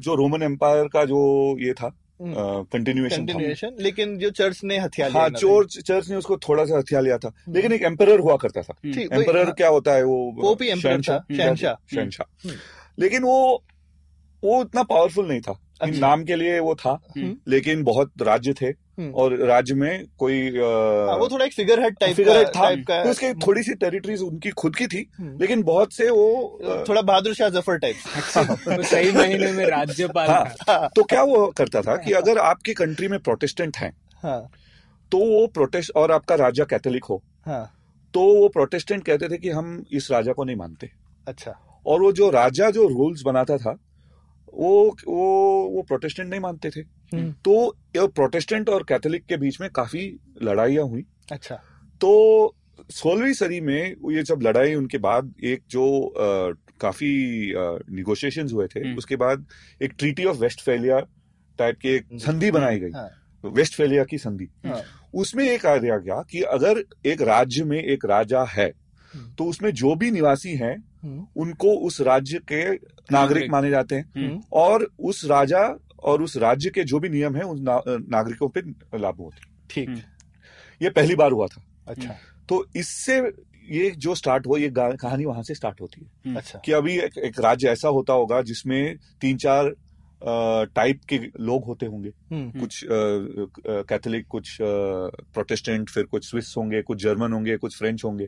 जो 0.00 0.14
रोमन 0.14 0.42
एम्पायर 0.42 0.88
का 0.88 1.04
जो 1.04 1.56
ये 1.60 1.72
था 1.72 1.96
हम्म। 2.22 2.34
कंटिन्यूएशन 2.62 3.76
लेकिन 3.80 4.18
जो 4.18 4.30
चर्च 4.30 4.60
ने 4.64 4.78
हथियार 4.78 5.10
लिया 5.10 5.22
हाँ 5.22 5.30
चर्च 5.30 5.78
चर्च 5.78 6.10
ने 6.10 6.16
उसको 6.16 6.36
थोड़ा 6.36 6.64
सा 6.64 6.78
हथियार 6.78 7.02
लिया 7.02 7.18
था। 7.18 7.32
लेकिन 7.48 7.72
एक 7.72 7.82
एम्परर 7.82 8.20
हुआ 8.20 8.36
करता 8.36 8.62
था। 8.62 8.74
हम्म। 8.84 8.98
एम्परर 8.98 9.44
हाँ, 9.44 9.54
क्या 9.54 9.68
होता 9.68 9.92
है 9.92 10.04
वो 10.04 10.58
ही 10.62 10.72
emperor 10.72 11.08
था, 11.10 11.26
हम्म। 12.44 12.52
लेकिन 12.98 13.22
वो 13.22 13.64
वो 14.44 14.62
इतना 14.62 14.82
पावरफुल 14.82 15.28
नहीं 15.28 15.40
था। 15.40 15.60
अच्छा। 15.80 16.00
नाम 16.00 16.24
के 16.24 16.36
लिए 16.36 16.58
वो 16.60 16.74
था 16.74 16.90
हम्म। 17.16 17.36
लेकिन 17.48 17.82
बहुत 17.84 18.12
राज्य 18.22 18.52
थे 18.52 18.66
हम्म। 18.66 19.10
और 19.10 19.36
राज्य 19.36 19.74
में 19.74 20.04
कोई 20.18 20.40
हाँ, 20.48 21.16
वो 21.16 21.28
थोड़ा 21.28 21.44
एक 21.44 21.52
फिगर 21.52 21.80
हेड 21.80 21.96
टाइप 22.00 22.16
फिगर 22.16 22.44
का 22.44 22.50
था। 22.50 22.74
का 22.74 23.02
तो 23.04 23.10
उसके 23.10 23.32
थोड़ी 23.34 23.62
सी 23.62 23.74
टेरिटरीज 23.74 24.22
उनकी 24.22 24.50
खुद 24.50 24.76
की 24.76 24.86
थी 24.86 25.06
हम्म। 25.18 25.38
लेकिन 25.40 25.62
बहुत 25.62 25.92
से 25.92 26.10
वो 26.10 26.84
थोड़ा 26.88 27.02
बहादुर 27.02 27.34
शाह 27.34 27.48
ज़फ़र 27.48 27.78
टाइप 27.78 27.96
तो 28.76 28.82
सही 28.82 29.12
महीने 29.12 29.52
में 29.52 29.66
राज्यपाल 29.66 30.28
हाँ, 30.30 30.88
तो 30.96 31.02
क्या 31.02 31.22
वो 31.22 31.46
करता 31.46 31.82
था 31.82 31.96
कि 31.96 32.12
अगर 32.12 32.38
आपकी 32.38 32.74
कंट्री 32.74 33.08
में 33.08 33.18
प्रोटेस्टेंट 33.20 33.76
हैं 33.76 33.92
हाँ। 34.22 34.50
तो 35.12 35.18
वो 35.18 35.46
प्रोटेस्ट 35.46 35.92
और 35.96 36.12
आपका 36.12 36.34
राजा 36.34 36.64
कैथोलिक 36.64 37.04
हो 37.04 37.22
हाँ। 37.46 37.64
तो 38.14 38.20
वो 38.20 38.48
प्रोटेस्टेंट 38.48 39.04
कहते 39.04 39.28
थे 39.28 39.38
कि 39.38 39.50
हम 39.50 39.84
इस 39.92 40.10
राजा 40.10 40.32
को 40.32 40.44
नहीं 40.44 40.56
मानते। 40.56 40.90
अच्छा। 41.28 41.54
और 41.86 42.00
वो 42.00 42.12
जो 42.12 42.30
राजा 42.30 42.70
जो 42.70 42.86
रूल्स 42.88 43.22
बनाता 43.22 43.56
था 43.58 43.76
वो 44.56 44.96
वो 45.08 45.68
वो 45.68 45.82
प्रोटेस्टेंट 45.82 46.28
नहीं 46.30 46.40
मानते 46.40 46.70
थे। 46.70 46.80
हम्म। 47.16 47.32
तो 47.32 47.76
प्रोटेस्टेंट 47.96 48.68
और 48.68 48.82
कैथोलिक 48.82 49.24
के 49.26 49.36
बीच 49.36 49.60
में 49.60 49.70
काफ़ी 49.70 50.16
लड़ाइयाँ 50.42 50.84
हुई। 50.84 51.04
अच्छा। 51.32 51.54
तो 52.00 52.54
सोलहवीं 52.90 53.32
सदी 53.32 53.60
में 53.60 53.94
ये 54.12 54.22
जब 54.22 54.42
लड़ाई 54.42 54.74
उनके 54.74 54.98
बाद 54.98 55.34
एक 55.44 55.62
जो 55.70 56.00
अ, 56.00 56.54
काफ़ी 56.80 57.10
निगोशिएशंस 57.94 58.52
हुए 58.52 58.66
थे 58.66 58.80
हम्म। 58.80 58.98
उसके 58.98 59.16
बाद 59.16 59.46
एक 59.82 59.92
ट्रीटी 59.98 60.24
ऑफ़ 60.24 60.36
वेस्टफेलिया 60.36 61.00
टाइप 61.58 61.78
की 61.78 61.88
एक 61.88 62.06
संधि 62.14 62.50
बनाई 62.50 62.78
गई। 62.78 62.90
हाँ। 62.90 63.10
वेस्टफेलिया 63.44 64.04
की 64.04 64.18
संधि। 64.18 64.48
हाँ। 64.66 64.82
उसमें 65.14 65.58
कहा 65.58 65.76
दिया 65.76 65.98
गया 65.98 66.22
कि 66.30 66.42
अगर 66.42 66.82
एक 67.06 67.22
राज्य 67.22 67.64
में 67.64 67.78
एक 67.82 68.04
राजा 68.04 68.44
है 68.44 68.72
हम्म। 69.14 69.32
तो 69.38 69.44
उसमें 69.44 69.70
जो 69.70 69.94
भी 69.94 70.10
निवासी 70.10 70.54
हैं 70.54 70.76
उनको 71.36 71.74
उस 71.74 72.00
राज्य 72.00 72.38
के 72.38 72.74
नागरिक। 73.12 73.50
माने 73.50 73.70
जाते 73.70 73.94
हैं। 73.94 74.10
हम्म। 74.16 74.42
और 74.52 74.90
उस 74.98 75.24
राजा 75.24 75.78
और 76.02 76.22
उस 76.22 76.36
राज्य 76.36 76.70
के 76.70 76.84
जो 76.84 76.98
भी 76.98 77.08
नियम 77.08 77.36
है 77.36 77.42
उस 77.42 77.60
ना, 77.60 77.82
नागरिकों 77.88 78.48
पे 78.48 78.60
लागू 78.98 79.24
होते 79.24 79.46
ठीक। 79.70 79.88
हम्म। 79.88 80.00
ये 80.82 80.90
पहली 80.90 81.14
बार 81.14 81.32
हुआ 81.32 81.46
था। 81.46 81.62
अच्छा। 81.88 82.14
तो 82.48 82.66
इससे 82.76 83.18
ये 83.70 83.90
जो 83.90 84.14
स्टार्ट 84.14 84.46
हुआ 84.46 84.58
ये 84.58 84.72
कहानी 84.78 85.24
वहाँ 85.24 85.42
से 85.42 85.54
स्टार्ट 85.54 85.80
होती 85.80 86.00
है। 86.00 86.10
हम्म। 86.26 86.36
अच्छा। 86.36 86.58
कि 86.58 86.72
अभी 86.72 86.98
एक, 86.98 87.18
एक 87.18 87.40
राज्य 87.40 87.68
ऐसा 87.68 87.88
होता 87.88 88.12
होगा 88.12 88.42
जिसमें 88.42 88.96
तीन 89.20 89.36
चार 89.36 89.74
टाइप 90.66 91.00
के 91.08 91.18
लोग 91.40 91.64
होते 91.64 91.86
होंगे। 91.86 92.08
हम्म, 92.08 92.60
कुछ 92.60 92.86
कैथोलिक 93.66 94.26
कुछ 94.26 94.58
प्रोटेस्टेंट 94.62 95.90
फिर 95.90 96.04
कुछ 96.04 96.30
स्विस 96.30 96.54
होंगे 96.58 96.82
कुछ 96.82 97.02
जर्मन 97.02 97.32
होंगे 97.32 97.56
कुछ 97.56 97.78
फ्रेंच 97.78 98.04
होंगे। 98.04 98.26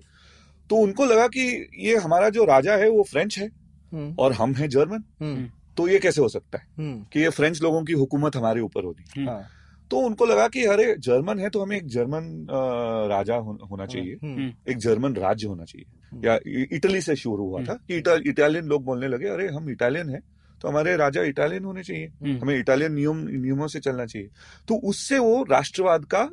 तो 0.71 0.77
उनको 0.77 1.05
लगा 1.05 1.27
कि 1.29 1.43
ये 1.79 1.97
हमारा 1.97 2.29
जो 2.29 2.45
राजा 2.45 2.77
है 2.77 2.89
वो 2.91 3.03
फ्रेंच 3.03 3.39
है 3.39 3.47
हम्म, 3.93 4.15
और 4.19 4.33
हम 4.33 4.55
हैं 4.55 4.69
जर्मन 4.69 5.03
हम्म, 5.21 5.49
तो 5.77 5.89
ये 5.89 5.99
कैसे 5.99 6.21
हो 6.21 6.29
सकता 6.29 6.59
है 6.59 6.67
हम्म, 6.79 7.05
कि 7.13 7.21
ये 7.21 7.29
फ्रेंच 7.29 7.63
लोगों 7.63 7.83
की 7.85 7.93
हुकूमत 7.93 8.37
हमारे 8.37 8.61
ऊपर 8.61 8.85
होगी 8.85 9.25
हाँ, 9.25 9.43
तो 9.91 9.99
उनको 9.99 10.27
लगा 10.27 10.47
कि 10.49 10.65
अरे 10.65 10.95
जर्मन 10.99 11.39
है 11.39 11.49
तो 11.51 11.63
हमें 11.63 11.77
एक 11.77 11.87
जर्मन 11.87 12.47
राजा 13.11 13.35
होना 13.37 13.87
चाहिए। 13.87 14.15
हम्म, 14.23 14.53
एक 14.69 14.79
जर्मन 14.79 15.15
राज्य 15.17 15.47
होना 15.49 15.65
चाहिए। 15.65 16.27
या 16.27 16.39
इटली 16.77 17.01
से 17.01 17.17
शुरू 17.17 17.45
हुआ 17.45 17.63
था 17.65 17.75
कि 17.75 17.97
इटा, 17.97 18.15
इटालियन 18.27 18.65
लोग 18.65 18.85
बोलने 18.85 19.09
लगे 19.09 19.29
अरे 19.29 19.49
हम 19.49 19.71
इटालियन 19.71 20.11
हैं 20.11 20.21
तो 20.63 20.69
हमारे 20.69 20.97
राजा 20.97 21.23
इटालियन 21.25 21.65
होने 21.65 21.83
चाहिए। 21.83 22.39
हमें 22.39 22.59
इटालियन 22.59 22.93
नियम 22.93 23.17
नियमों 23.31 23.69
से 23.69 23.81
चलना 23.81 24.07
चाहिए। 24.07 24.29
तो 24.69 24.75
उससे 24.89 25.19
वो 25.19 25.43
राष्ट्रवाद 25.51 26.05
का 26.05 26.29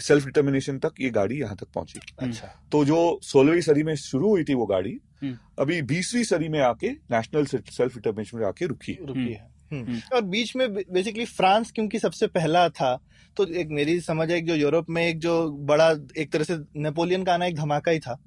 सेल्फ 0.00 0.24
डिटर्मिनेशन 0.24 0.78
तक 0.78 1.00
ये 1.00 1.10
गाड़ी 1.10 1.38
यहाँ 1.38 1.56
तक 1.56 1.66
पहुँची 1.74 2.00
अच्छा 2.18 2.48
तो 2.72 2.84
जो 2.84 2.98
सोलहवीं 3.24 3.60
सदी 3.60 3.82
में 3.82 3.94
शुरू 3.98 4.28
हुई 4.28 4.44
थी 4.44 4.54
वो 4.54 4.66
गाड़ी 4.66 4.98
हम्म। 5.22 5.36
अभी 5.58 5.80
बीसवीं 5.84 6.24
सदी 6.24 6.48
में 6.48 6.60
आके 6.62 6.90
नेशनल 7.10 7.46
सेल्फ 7.46 7.94
डिटर्मिनेशन 7.94 8.38
में 8.38 8.46
आके 8.46 8.66
रुकी 8.66 8.92
है 8.92 9.06
रुकी 9.06 9.32
है 9.32 9.48
हम्म। 9.72 9.82
हम्म। 9.82 10.00
और 10.14 10.22
बीच 10.24 10.54
में 10.56 10.72
बेसिकली 10.72 11.24
फ्रांस 11.26 11.70
क्योंकि 11.70 11.98
सबसे 11.98 12.26
पहला 12.28 12.68
था 12.70 12.96
तो 13.36 13.46
एक 13.54 13.68
मेरी 13.70 14.00
समझ 14.02 14.30
है 14.30 14.40
जो 14.42 14.54
यूरोप 14.56 14.90
में 14.90 15.06
एक 15.06 15.18
जो 15.18 15.34
बड़ा 15.66 15.90
एक 16.18 16.32
तरह 16.32 16.44
से 16.44 16.56
नेपोलियन 16.78 17.24
का 17.24 17.34
आना 17.34 17.46
एक 17.46 17.56
धमाका 17.56 17.90
ही 17.90 17.98
था 17.98 18.18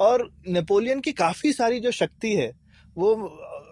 और 0.00 0.30
नेपोलियन 0.48 1.00
की 1.00 1.12
काफ़ी 1.14 1.52
सारी 1.52 1.80
जो 1.80 1.90
शक्ति 1.92 2.34
है 2.34 2.52
वो 2.96 3.14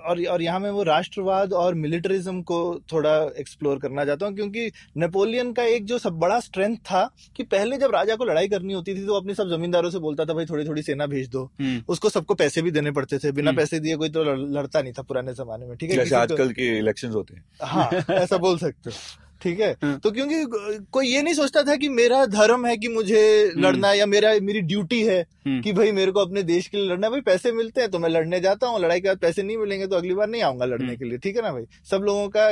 और 0.02 0.24
और 0.26 0.42
यहाँ 0.42 0.60
मैं 0.60 0.70
वो 0.70 0.82
राष्ट्रवाद 0.84 1.52
और 1.54 1.74
मिलिटरिज्म 1.76 2.42
को 2.42 2.58
थोड़ा 2.92 3.14
एक्सप्लोर 3.38 3.78
करना 3.78 4.04
चाहता 4.04 4.26
हूँ 4.26 4.34
क्योंकि 4.34 4.70
नेपोलियन 4.96 5.52
का 5.52 5.64
एक 5.66 5.84
जो 5.86 5.98
सब 5.98 6.18
बड़ा 6.18 6.38
स्ट्रेंथ 6.40 6.76
था 6.84 7.04
कि 7.36 7.42
पहले 7.46 7.78
जब 7.78 7.94
राजा 7.94 8.16
को 8.16 8.24
लड़ाई 8.24 8.48
करनी 8.48 8.72
होती 8.72 8.94
थी 8.94 9.06
तो 9.06 9.14
अपने 9.14 9.34
सब 9.34 9.50
जमींदारों 9.50 9.90
से 9.90 9.98
बोलता 10.00 10.24
था 10.24 10.34
भाई 10.34 10.46
थोड़ी 10.46 10.64
थोड़ी 10.64 10.82
सेना 10.82 11.06
भेज 11.08 11.28
दो 11.28 11.44
हम्म। 11.60 11.82
उसको 11.88 12.08
सबको 12.10 12.34
पैसे 12.36 12.62
भी 12.62 12.70
देने 12.70 12.90
पड़ते 12.92 13.18
थे 13.18 13.32
बिना 13.32 13.50
हम्म। 13.50 13.60
पैसे 13.60 13.80
दिए 13.80 13.96
कोई 13.96 14.08
तो 14.10 14.24
लड़ता 14.24 14.82
नहीं 14.82 14.92
था 14.92 15.02
पुराने 15.04 15.34
जमाने 15.34 15.66
में 15.66 15.76
ठीक 15.76 15.90
है 15.90 16.10
आजकल 16.16 16.52
के 16.52 16.76
इलेक्शन 16.78 17.10
होते 17.10 17.34
हैं 17.34 17.44
हाँ 17.64 17.90
ऐसा 18.12 18.36
बोल 18.38 18.58
सकते 18.58 18.90
हो 18.90 19.21
ठीक 19.42 19.60
है 19.60 19.70
हाँ। 19.82 19.98
तो 19.98 20.10
क्योंकि 20.10 20.44
कोई 20.92 21.08
ये 21.08 21.22
नहीं 21.22 21.34
सोचता 21.34 21.62
था 21.62 21.76
कि 21.76 21.88
मेरा 21.90 22.24
धर्म 22.28 22.66
है 22.66 22.76
कि 22.76 22.88
मुझे 22.88 23.22
लड़ना 23.56 23.88
है 23.88 23.98
या 23.98 24.06
मेरा 24.06 24.32
मेरी 24.42 24.60
ड्यूटी 24.62 25.02
है 25.02 25.20
हम्म। 25.20 25.60
कि 25.60 25.72
भाई 25.72 25.92
मेरे 25.92 26.12
को 26.12 26.20
अपने 26.20 26.42
देश 26.44 26.68
के 26.68 26.76
लिए 26.76 26.86
लड़ना 26.86 27.06
है 27.06 27.10
भाई 27.10 27.20
पैसे 27.22 27.52
मिलते 27.52 27.80
हैं 27.80 27.90
तो 27.90 27.98
मैं 27.98 28.08
लड़ने 28.08 28.40
जाता 28.40 28.66
हूँ 28.66 28.80
लड़ाई 28.80 29.00
के 29.00 29.08
बाद 29.08 29.18
पैसे 29.18 29.42
नहीं 29.42 29.56
मिलेंगे 29.56 29.86
तो 29.86 29.96
अगली 29.96 30.14
बार 30.14 30.28
नहीं 30.28 30.42
आऊँगा 30.42 30.66
लड़ने 30.66 30.86
हम्म। 30.86 30.96
के 30.96 31.04
लिए 31.04 31.18
ठीक 31.18 31.36
है 31.36 31.42
ना 31.42 31.52
भाई 31.52 31.64
सब 31.90 32.02
लोगों 32.02 32.28
का 32.28 32.48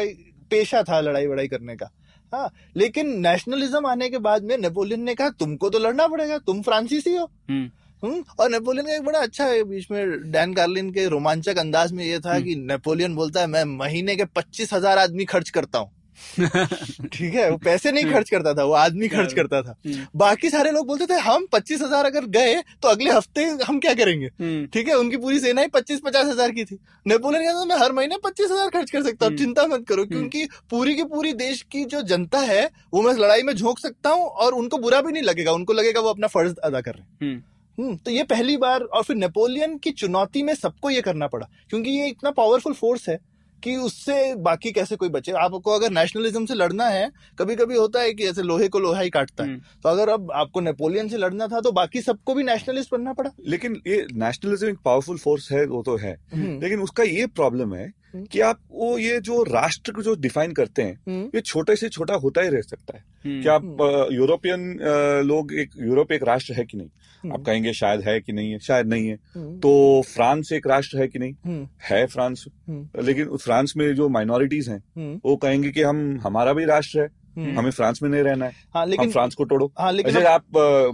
पेशा 0.50 0.82
था 0.82 1.00
लड़ाई 1.00 1.26
वड़ाई 1.26 1.48
करने 1.48 1.76
का 1.76 1.90
हाँ 2.32 2.48
लेकिन 2.76 3.18
नेशनलिज्म 3.20 3.86
आने 3.86 4.08
के 4.08 4.18
बाद 4.20 4.44
में 4.44 4.56
नेपोलियन 4.58 5.02
ने 5.02 5.14
कहा 5.14 5.30
तुमको 5.38 5.70
तो 5.70 5.78
लड़ना 5.78 6.06
पड़ेगा 6.06 6.38
तुम 6.40 6.62
फ्रांसीसी 6.62 7.14
हो 7.16 7.24
हम्म। 7.50 7.70
हम्म 8.02 8.22
और 8.40 8.50
नेपोलियन 8.50 8.86
का 8.86 8.94
एक 8.94 9.02
बड़ा 9.02 9.18
अच्छा 9.18 9.44
है 9.44 9.62
बीच 9.64 9.90
में 9.90 10.30
डैन 10.30 10.52
कार्लिन 10.54 10.90
के 10.90 11.06
रोमांचक 11.08 11.58
अंदाज 11.58 11.92
में 11.92 12.04
ये 12.04 12.18
था 12.18 12.32
हम्म। 12.32 12.44
कि 12.44 12.54
नेपोलियन 12.56 13.14
बोलता 13.14 13.40
है 13.40 13.46
मैं 13.46 13.64
महीने 13.66 14.16
के 14.16 14.24
पच्चीस 14.36 14.72
हज़ार 14.72 14.98
आदमी 14.98 15.24
खर्च 15.24 15.50
करता 15.50 15.78
हूँ 15.78 15.90
ठीक 16.38 17.34
है 17.34 17.48
वो 17.50 17.56
पैसे 17.58 17.92
नहीं 17.92 18.12
खर्च 18.12 18.30
करता 18.30 18.52
था 18.54 18.64
वो 18.64 18.72
आदमी 18.74 19.08
खर्च 19.08 19.32
करता 19.32 19.60
था। 19.62 19.74
हम्म। 19.86 20.06
बाकी 20.16 20.50
सारे 20.50 20.70
लोग 20.70 20.86
बोलते 20.86 21.06
थे 21.06 21.18
हम 21.20 21.46
पच्चीस 21.52 21.82
हज़ार 21.82 22.06
अगर 22.06 22.26
गए 22.30 22.54
तो 22.82 22.88
अगले 22.88 23.10
हफ़्ते 23.10 23.44
हम 23.62 23.78
क्या 23.80 23.94
करेंगे? 23.94 24.26
हम्म। 24.40 24.66
ठीक 24.68 24.88
है 24.88 24.94
उनकी 24.96 25.16
पूरी 25.18 25.40
सेना 25.40 25.62
ही 25.62 25.68
पच्चीस 25.70 26.00
पचास 26.04 26.26
हज़ार 26.26 26.50
की 26.50 26.64
थी। 26.64 26.78
नेपोलियन 27.06 27.44
कहता 27.44 27.64
मैं 27.66 27.76
हर 27.78 27.92
महीने 27.92 28.16
पच्चीस 28.24 28.50
हज़ार 28.50 28.68
खर्च 28.70 28.90
कर 28.90 29.02
सकता 29.02 29.26
हूँ 29.26 29.30
हम्म। 29.30 29.44
चिंता 29.44 29.66
मत 29.66 29.84
करो 29.88 30.04
क्योंकि 30.06 30.46
पूरी 30.70 30.94
की 30.94 31.04
पूरी 31.06 31.32
देश 31.34 31.62
की 31.72 31.84
जो 31.86 32.02
जनता 32.04 32.38
है 32.46 32.68
वो 32.92 33.02
मैं 33.02 33.14
लड़ाई 33.16 33.42
में 33.42 33.54
झोंक 33.54 33.78
सकता 33.78 34.10
हूँ 34.10 34.26
और 34.26 34.54
उनको 34.54 34.78
बुरा 34.78 35.00
भी 35.00 35.12
नहीं 35.12 35.22
लगेगा 35.22 35.52
उनको 35.52 35.72
लगेगा 35.72 36.00
वो 36.00 36.08
अपना 36.08 36.26
फ़र्ज़ 36.28 36.54
अदा 36.60 36.80
कर 36.80 36.94
रहे 36.94 37.28
हैं। 37.28 37.96
तो 37.98 38.10
ये 38.10 38.22
पहली 38.24 38.56
बार 38.58 38.80
और 38.82 39.02
फिर 39.02 39.16
नेपोलियन 39.16 39.76
की 39.78 39.90
चुनौती 39.92 40.42
में 40.42 40.54
सबको 40.54 40.90
ये 40.90 41.00
करना 41.02 41.26
पड़ा 41.26 41.46
क्योंकि 41.70 41.90
ये 41.90 42.08
इतना 42.08 42.30
पावरफुल 42.32 42.72
फोर्स 42.74 43.08
है। 43.08 43.18
कि 43.62 43.76
उससे 43.78 44.34
बाकी 44.40 44.72
कैसे 44.72 44.96
कोई 44.96 45.08
बचे 45.08 45.32
आपको 45.40 45.70
अगर 45.70 45.90
नेशनलिज्म 45.90 46.44
से 46.46 46.54
लड़ना 46.54 46.86
है 46.88 47.10
कभी 47.38 47.56
कभी 47.56 47.76
होता 47.76 48.00
है 48.00 48.12
कि 48.14 48.26
ऐसे 48.26 48.42
लोहे 48.42 48.68
को 48.68 48.78
लोहा 48.78 49.00
ही 49.00 49.10
काटता 49.10 49.44
है 49.44 49.50
हम्म। 49.50 49.80
तो 49.82 49.88
अगर 49.88 50.08
अब 50.08 50.30
आपको 50.34 50.60
नेपोलियन 50.60 51.08
से 51.08 51.16
लड़ना 51.16 51.46
था 51.46 51.60
तो 51.60 51.72
बाकी 51.72 52.00
सबको 52.02 52.34
भी 52.34 52.42
नेशनलिस्ट 52.42 52.92
बनना 52.92 53.12
पड़ा 53.12 53.30
लेकिन 53.46 53.80
ये 53.86 54.06
नेशनलिज्म 54.16 54.68
एक 54.68 54.78
पावरफुल 54.84 55.18
फोर्स 55.18 55.50
है 55.52 55.64
वो 55.66 55.82
तो 55.82 55.96
है 55.96 56.16
हम्म, 56.34 56.60
लेकिन 56.60 56.80
उसका 56.80 57.02
ये 57.02 57.26
प्रॉब्लम 57.26 57.74
है। 57.74 57.92
कि 58.16 58.40
आप 58.40 58.58
वो 58.70 58.98
ये 58.98 59.20
जो 59.20 59.42
राष्ट्र 59.42 59.92
को 59.92 60.02
जो 60.02 60.14
डिफाइन 60.14 60.52
करते 60.52 60.82
हैं 60.82 61.00
हम्म, 61.08 61.26
ये 61.34 61.40
छोटे 61.40 61.76
से 61.76 61.88
छोटा 61.88 62.14
होता 62.14 62.42
ही 62.42 62.48
रह 62.48 62.60
सकता 62.60 62.96
है। 62.96 63.04
हम्म। 63.24 63.42
कि 63.42 63.48
आप 63.48 64.08
यूरोपियन 64.12 64.78
लोग 65.26 65.54
एक 65.54 65.70
यूरोप 65.78 66.12
एक 66.12 66.22
राष्ट्र 66.22 66.52
है 66.52 66.64
कि 66.64 66.78
नहीं? 66.78 66.88
हम्म, 66.88 67.32
आप 67.32 67.42
कहेंगे 67.42 67.72
शायद 67.72 68.00
है 68.00 68.20
कि 68.20 68.32
नहीं 68.32 68.52
है? 68.52 68.58
शायद 68.58 68.86
नहीं 68.86 69.08
है। 69.08 69.18
हम्म, 69.34 69.56
तो 69.56 70.02
फ्रांस 70.14 70.52
एक 70.52 70.66
राष्ट्र 70.66 70.98
है 70.98 71.08
कि 71.08 71.18
नहीं? 71.18 71.34
हम्म, 71.44 71.68
है 71.82 72.06
फ्रांस। 72.06 72.44
हम्म, 72.68 73.02
लेकिन 73.02 73.36
फ्रांस 73.36 73.74
में 73.76 73.94
जो 73.94 74.08
माइनॉरिटीज 74.08 74.68
हैं 74.68 74.82
हम्म, 74.96 75.20
वो 75.24 75.36
कहेंगे 75.36 75.70
कि 75.70 75.82
हम 75.82 76.20
हमारा 76.22 76.52
भी 76.52 76.64
राष्ट्र 76.64 76.98
है। 76.98 77.04
हम्म। 77.04 77.19
हमें 77.38 77.70
फ्रांस 77.70 78.02
में 78.02 78.10
नहीं 78.10 78.22
रहना 78.22 78.44
है। 78.44 78.52
हाँ 78.74 78.86
लेकिन 78.86 79.04
हम 79.04 79.10
फ्रांस 79.10 79.34
को 79.34 79.44
तोड़ो। 79.44 79.72
हाँ 79.78 79.92
लेकिन 79.92 80.14
जैसे 80.14 80.26
आप 80.26 80.44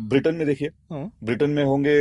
ब्रिटेन 0.00 0.34
में 0.34 0.46
देखिए। 0.46 0.68
हाँ। 0.92 1.12
ब्रिटेन 1.24 1.50
में 1.50 1.64
होंगे 1.64 1.94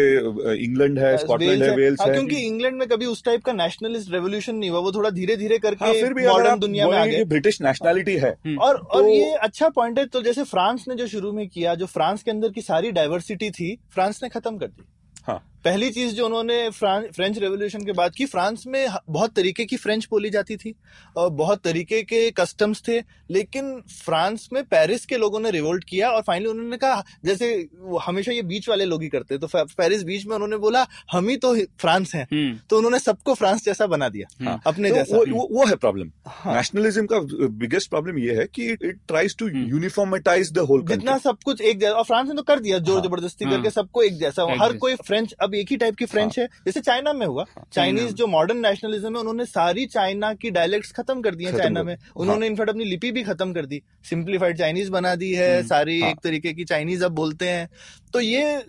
इंग्लैंड 0.63 1.00
है 1.00 1.17
स्कॉटलैंड 1.17 1.63
है 1.63 1.76
वेल्स 1.76 2.02
हाँ, 2.02 2.08
है। 2.08 2.13
क्योंकि 2.13 2.36
इंग्लैंड 2.36 2.76
में 2.76 2.88
कभी 2.88 3.06
उस 3.06 3.24
टाइप 3.24 3.43
का 3.43 3.54
नेशनलिस्ट 3.54 4.12
रेवोल्यूशन 4.12 4.56
नहीं 4.56 4.69
हुआ। 4.69 4.80
वो 4.80 4.91
थोड़ा 4.91 5.10
धीरे 5.10 5.36
धीरे 5.36 5.56
हाँ 5.56 5.76
करके 5.76 6.02
फिर 6.02 6.13
भी 6.13 6.28
मॉडर्न 6.28 6.60
दुनिया 6.60 6.88
में 6.88 6.98
आ 6.98 7.06
गए। 7.06 7.24
ब्रिटिश 7.24 7.62
नेशनैलिटी 7.62 8.13
है 8.13 8.32
और 8.62 8.76
और 8.76 9.02
तो- 9.02 9.12
ये 9.12 9.34
अच्छा 9.34 9.69
पॉइंट 9.69 10.00
है 10.00 10.06
तो 10.06 10.21
जैसे 10.21 10.43
फ्रांस 10.43 10.86
ने 10.89 10.95
जो 10.95 11.08
शुरू 11.08 11.32
में 11.32 11.48
किया 11.50 11.76
जो 11.76 11.86
फ्रांस 11.86 12.24
के 12.24 12.32
अंदर 12.32 12.50
की 12.50 12.62
सारी 12.62 12.91
डाइवर्सिटी 12.91 13.50
थी 13.50 13.78
फ्रांस 13.93 14.19
ने 14.24 14.30
खत्म 14.30 14.58
कर 14.58 14.67
दी। 14.67 14.84
हाँ। 15.24 15.55
पहली 15.65 15.89
चीज़ 15.89 16.13
जो 16.15 16.25
उन्होंने 16.25 16.58
फ्रां- 16.69 17.12
फ्रेंच 17.13 17.38
रेवोल्यूशन 17.38 17.84
के 17.86 17.91
बाद 17.91 18.15
की 18.15 18.25
फ्रांस 18.25 18.63
में 18.67 18.88
बहुत 19.10 19.34
तरीके 19.36 19.63
की 19.65 19.78
फ्रेंच 19.78 20.08
बोली 20.12 20.30
जाती 20.30 20.58
थी 20.58 20.73
और 21.15 21.30
बहुत 21.30 21.62
तरीके 21.63 22.01
के 22.01 22.19
कस्टम्स 22.32 22.82
थे 22.88 22.99
लेकिन 23.32 23.71
फ्रांस 23.91 24.47
में 24.54 24.62
पेरिस 24.63 25.06
के 25.06 25.17
लोगों 25.17 25.39
ने 25.39 25.51
रिवोल्ट 25.51 25.84
किया 25.84 26.10
और 26.10 26.21
फाइनली 26.21 26.49
उन्होंने 26.49 26.78
कहा 26.78 27.04
जैसे 27.25 27.47
वो 27.80 27.97
हमेशा 27.97 28.32
ये 28.32 28.41
बीच 28.43 28.69
वाले 28.69 28.86
लोग 28.86 29.04
ही 29.04 29.10
करते 29.10 29.38
तो 29.38 29.47
पेरिस 29.56 30.04
बीच 30.04 30.25
में 30.25 30.36
उन्होंने 30.36 30.58
बोला 30.58 30.86
हम 31.12 31.30
ही 31.30 31.38
तो 31.38 31.56
फ्रांस 31.80 32.13
हैं 32.15 32.28
हम्म 32.34 32.60
तो 32.69 32.78
उन्होंने 32.78 32.99
सबको 32.99 33.34
फ्रांस 33.34 33.65
जैसा 33.65 33.88
बना 33.88 34.10
दिया 34.10 34.45
हाँ। 34.45 34.60
अपने 34.67 34.89
तो 34.89 34.95
जैसा 34.95 35.17
वो, 35.17 35.25
वो 35.28 35.47
वो 35.51 35.65
है 35.65 35.75
प्रॉब्लम 35.78 36.12
हाँ। 36.28 36.56
नेशनलिज्म 36.56 37.06
का 37.06 37.19
बिगेस्ट 37.58 37.89
प्रॉब्लम 37.89 38.19
ये 38.19 38.36
है 38.36 38.45
कि 38.56 38.69
it 38.71 38.99
tries 39.08 39.38
to 39.38 39.47
hmm. 39.47 39.65
Uniformatize 39.69 40.51
the 40.54 40.67
whole 40.69 40.86
जितना 40.88 41.17
सब 41.17 41.38
कुछ 41.45 41.62
एक 41.63 41.80
जैसा 41.80 41.93
और 41.93 42.04
फ्रांस 42.04 42.30
ने 42.30 42.36
तो 42.36 42.43
कर 42.43 42.60
दिया 42.60 42.80
ज़ोर 42.80 42.95
हाँ, 42.95 43.04
ज़बरदस्ती 43.04 43.45
हाँ। 43.45 43.54
करके 43.54 43.69
सबको 43.71 44.04
एक 44.04 44.19
जैसा 44.19 44.47
हर 44.62 44.78
कोई 44.78 44.95
फ्रेंच 45.06 45.34
अब 45.41 45.54
एक 45.56 45.68
ही 45.72 45.78
टाइप 45.78 45.96
की 45.96 46.06
फ्रेंच 46.06 46.39
है। 46.39 46.46
जैसे 46.46 46.82
चाइना 46.82 47.13
में 47.13 47.26
हुआ। 47.28 47.46
चाइनीज़ 47.74 48.13
जो 48.13 48.28
मॉडर्न 48.28 48.60
नेशनलिज्म 48.60 49.13
है 49.13 49.20
उन्होंने 49.20 49.46
सारी 49.46 49.86
चाइना 49.86 50.34
की 50.34 50.50
डायलेक्ट्स 50.50 50.91
खत्म 50.91 51.22
कर 51.22 51.36
दी 51.36 51.44
है 51.44 51.58
चाइना 51.58 51.84
में। 51.84 51.98
उन्होंने 52.15 52.48
इनफैक्ट 52.48 52.70
अपनी 52.70 52.86
लिपि 52.86 53.12
भी 53.12 53.24
खत्म 53.24 53.54
कर 53.54 53.65
दी। 53.65 53.82
सिंप्लीफाइड 54.10 54.58
चाइनीज़ 54.58 54.91
बना 54.91 55.15
दी 55.15 55.32
है। 55.34 55.58
हम्म, 55.58 55.68
सारी 55.68 56.00
हाँ। 56.02 56.10
एक 56.10 56.18
तरीके 56.24 56.54
की 56.54 56.63
चाइनीज़ 56.63 57.06
अब 57.06 57.12
बोलते 57.12 57.50
हैं। 57.50 57.70
तो 58.13 58.20
ये 58.20 58.65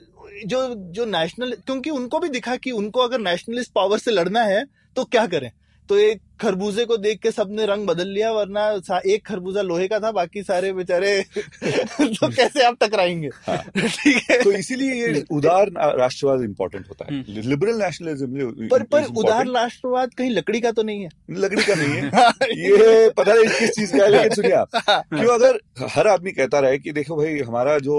जो 0.46 0.74
जो 0.74 1.04
नेशनल 1.04 1.52
क्योंकि 1.66 1.90
उनको 1.90 2.18
भी 2.18 2.28
दिखा 2.28 2.56
कि 2.56 2.70
उनको 2.70 3.00
अगर 3.00 3.20
नेशनलिस्ट 3.20 3.72
पावर 3.72 3.98
से 3.98 4.10
लड़ना 4.10 4.42
है 4.42 4.64
तो 4.96 5.04
क्या 5.04 5.26
करें? 5.26 5.50
तो 5.88 5.98
एक 5.98 6.22
खरबूजे 6.40 6.84
को 6.84 6.96
देख 6.96 7.18
के 7.20 7.30
सबने 7.30 7.66
रंग 7.66 7.86
बदल 7.86 8.08
लिया 8.08 8.30
वरना 8.32 8.68
एक 9.06 9.26
खरबूजा 9.26 9.62
लोहे 9.62 9.86
का 9.88 9.98
था 10.00 10.10
बाकी 10.12 10.42
सारे 10.42 10.72
बेचारे 10.72 11.10
तो 11.64 12.28
कैसे 12.28 12.64
आप 12.64 12.76
टकराएँगे? 12.82 13.28
हाँ। 13.46 13.56
ठीक 13.76 14.22
है। 14.30 14.42
तो 14.42 14.52
इसीलिए 14.52 14.94
ये 14.94 15.22
उदार 15.30 15.70
राष्ट्रवाद 15.98 16.42
इंपॉर्टेंट 16.42 16.88
होता 16.88 17.06
है। 17.10 17.24
लिबरल 17.28 17.82
नेशनलिज्म 17.82 18.68
पर 18.68 18.82
पर 18.82 19.04
उदार 19.16 19.46
राष्ट्रवाद 19.46 20.14
कहीं 20.14 20.30
लकड़ी 20.30 20.60
का 20.60 20.72
तो 20.72 20.82
नहीं 20.82 21.02
है। 21.02 21.08
लकड़ी 21.30 21.62
का 21.62 21.74
नहीं 21.74 21.94
है। 21.94 22.04
ये 22.58 23.08
पता 23.10 23.34
नहीं 23.34 23.48
किस 23.58 23.70
चीज़ 23.70 23.96
का 23.96 24.04
है 24.04 24.10
लेकिन 24.10 24.34
सुनिए 24.34 24.52
आप। 24.52 24.68
क्यों 24.90 25.34
अगर 25.34 25.58
हर 25.86 26.06
आदमी 26.06 26.32
कहता 26.32 26.58
रहे 26.58 26.78
कि 26.78 26.92
देखो 26.92 27.16
भाई 27.16 27.38
हमारा 27.38 27.78
जो 27.78 27.96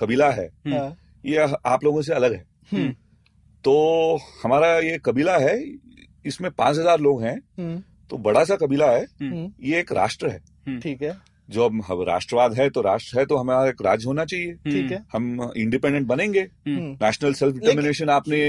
कबीला 0.00 0.30
है 0.30 0.46
हाँ, 0.68 0.96
ये 1.26 1.46
आप 1.66 1.84
लोगों 1.84 2.02
से 2.02 2.14
अलग 2.14 2.32
है। 2.32 2.44
हम्म, 2.72 2.92
तो 3.64 3.74
हमारा 4.44 4.78
ये 4.78 4.98
कबीला 5.04 5.36
है 5.38 5.56
इसमें 6.26 6.50
पाँच 6.50 6.78
हज़ार 6.78 7.00
लोग 7.00 7.22
हैं 7.22 7.36
हम्म, 7.58 7.82
तो 8.10 8.18
बड़ा 8.18 8.44
सा 8.44 8.56
कबीला 8.56 8.90
है 8.90 9.02
हम्म, 9.20 9.50
ये 9.60 9.78
एक 9.80 9.92
राष्ट्र 9.92 10.28
है। 10.28 10.80
ठीक 10.80 11.02
है। 11.02 11.16
जो 11.50 11.64
अब 11.64 11.82
हम 11.88 12.02
राष्ट्रवाद 12.02 12.54
है 12.54 12.68
तो 12.70 12.80
राष्ट्र 12.80 13.18
है 13.18 13.24
तो 13.26 13.36
हमारा 13.36 13.68
एक 13.68 13.82
राज्य 13.82 14.04
होना 14.06 14.24
चाहिए। 14.24 14.52
ठीक 14.52 14.90
है। 14.90 15.02
हम 15.12 15.52
इंडिपेंडेंट 15.56 16.06
बनेंगे। 16.06 16.40
हम्म, 16.40 17.06
नेशनल 17.06 17.32
सेल्फ 17.32 17.54
डिटर्मिनेशन 17.54 18.10
आपने 18.10 18.40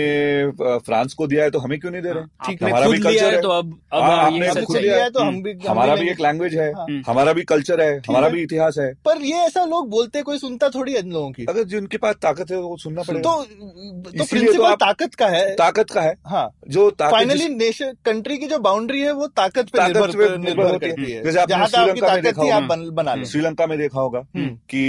फ्रांस 0.77 1.13
को 1.13 1.27
दिया 1.27 1.43
है 1.43 1.49
तो 1.49 1.59
हमें 1.59 1.79
क्यों 1.79 1.91
नहीं 1.91 2.01
दे 2.01 2.11
रहे? 2.11 2.23
ठीक 2.23 2.63
है, 2.63 2.69
हमारा 2.69 2.87
भी 2.87 2.97
culture 2.97 3.23
है। 3.23 3.41
तो 3.41 3.49
अब 3.49 3.79
हाँ, 3.93 4.01
आपने 4.01 4.65
खुद 4.65 4.75
है 4.75 4.81
लिया 4.81 5.03
है। 5.03 5.09
तो 5.09 5.19
हम 5.19 5.41
भी 5.43 5.53
हमारा 5.67 5.95
भी 5.95 6.09
एक 6.09 6.21
लैंग्वेज 6.21 6.55
है। 6.55 6.71
हाँ। 6.73 7.03
हमारा 7.07 7.33
भी 7.33 7.43
कल्चर 7.43 7.81
है। 7.81 7.97
हमारा 8.09 8.29
भी 8.29 8.43
इतिहास 8.43 8.75
है। 8.79 8.93
पर 9.05 9.21
ये 9.21 9.35
ऐसा 9.35 9.65
लोग 9.65 9.89
बोलते 9.89 10.21
कोई 10.21 10.39
सुनता 10.39 10.69
थोड़ी 10.69 10.95
इन 10.95 11.11
लोगों 11.11 11.31
की। 11.31 11.45
अगर 11.49 11.63
जिनके 11.63 11.97
पास 11.97 12.15
ताकत 12.15 12.51
है 12.51 12.57
वो 12.57 12.77
सुनना 12.77 13.01
पड़ेगा। 13.01 13.21
तो 13.21 13.43
तो 13.43 14.09
इसीलिए 14.15 14.25
तो 14.25 14.25
प्रिंसिपल 14.25 14.73
ताकत 14.73 15.15
का 15.15 15.27
है। 15.27 15.53
ताकत 15.55 15.89
का 15.89 16.01
है। 16.01 16.15
हाँ। 16.25 16.49
जो 16.69 16.89
फाइनली 17.01 17.49
नेशन 17.49 17.93
कंट्री 18.05 18.37
की 18.37 18.47
जो 18.47 18.59
बाउंड्री 18.59 19.01
है 19.01 19.11
वो 19.11 19.27
ताकत 19.27 19.69
पे 19.69 19.87
निर्भर 20.37 20.71
होती 20.71 20.85
है। 20.85 20.91
करती 20.91 21.11
है। 21.11 21.23
जैसे 21.23 21.39
आपने 21.39 21.65
श्रीलंका 21.65 22.13
में 22.13 22.23
देखा 22.23 22.86
होगा। 22.87 22.95
बन- 22.95 23.05
बना 23.05 23.15
लो 23.15 23.25
श्रीलंका 23.25 23.67
में 23.67 23.77
देखा 23.77 24.01
होगा 24.01 24.19
हम्म। 24.19 24.47
कि 24.47 24.83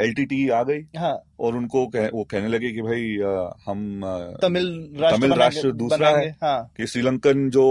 एलटीटी 0.00 0.48
आ 0.48 0.62
गई 0.62 0.80
हाँ। 0.98 1.22
और 1.40 1.56
उनको 1.56 1.86
कह, 1.86 2.06
वो 2.06 2.24
कहने 2.24 2.48
लगे 2.48 2.72
कि 2.72 2.82
भाई 2.82 3.16
हम 3.66 4.00
तमिल 4.42 4.88
राष्ट्र 5.00 5.20
तमिल 5.20 5.38
राष्ट्र 5.38 5.72
दूसरा 5.72 6.08
है। 6.08 6.36
हाँ। 6.42 6.72
कि 6.76 6.86
श्रीलंकन 6.86 7.50
जो 7.50 7.62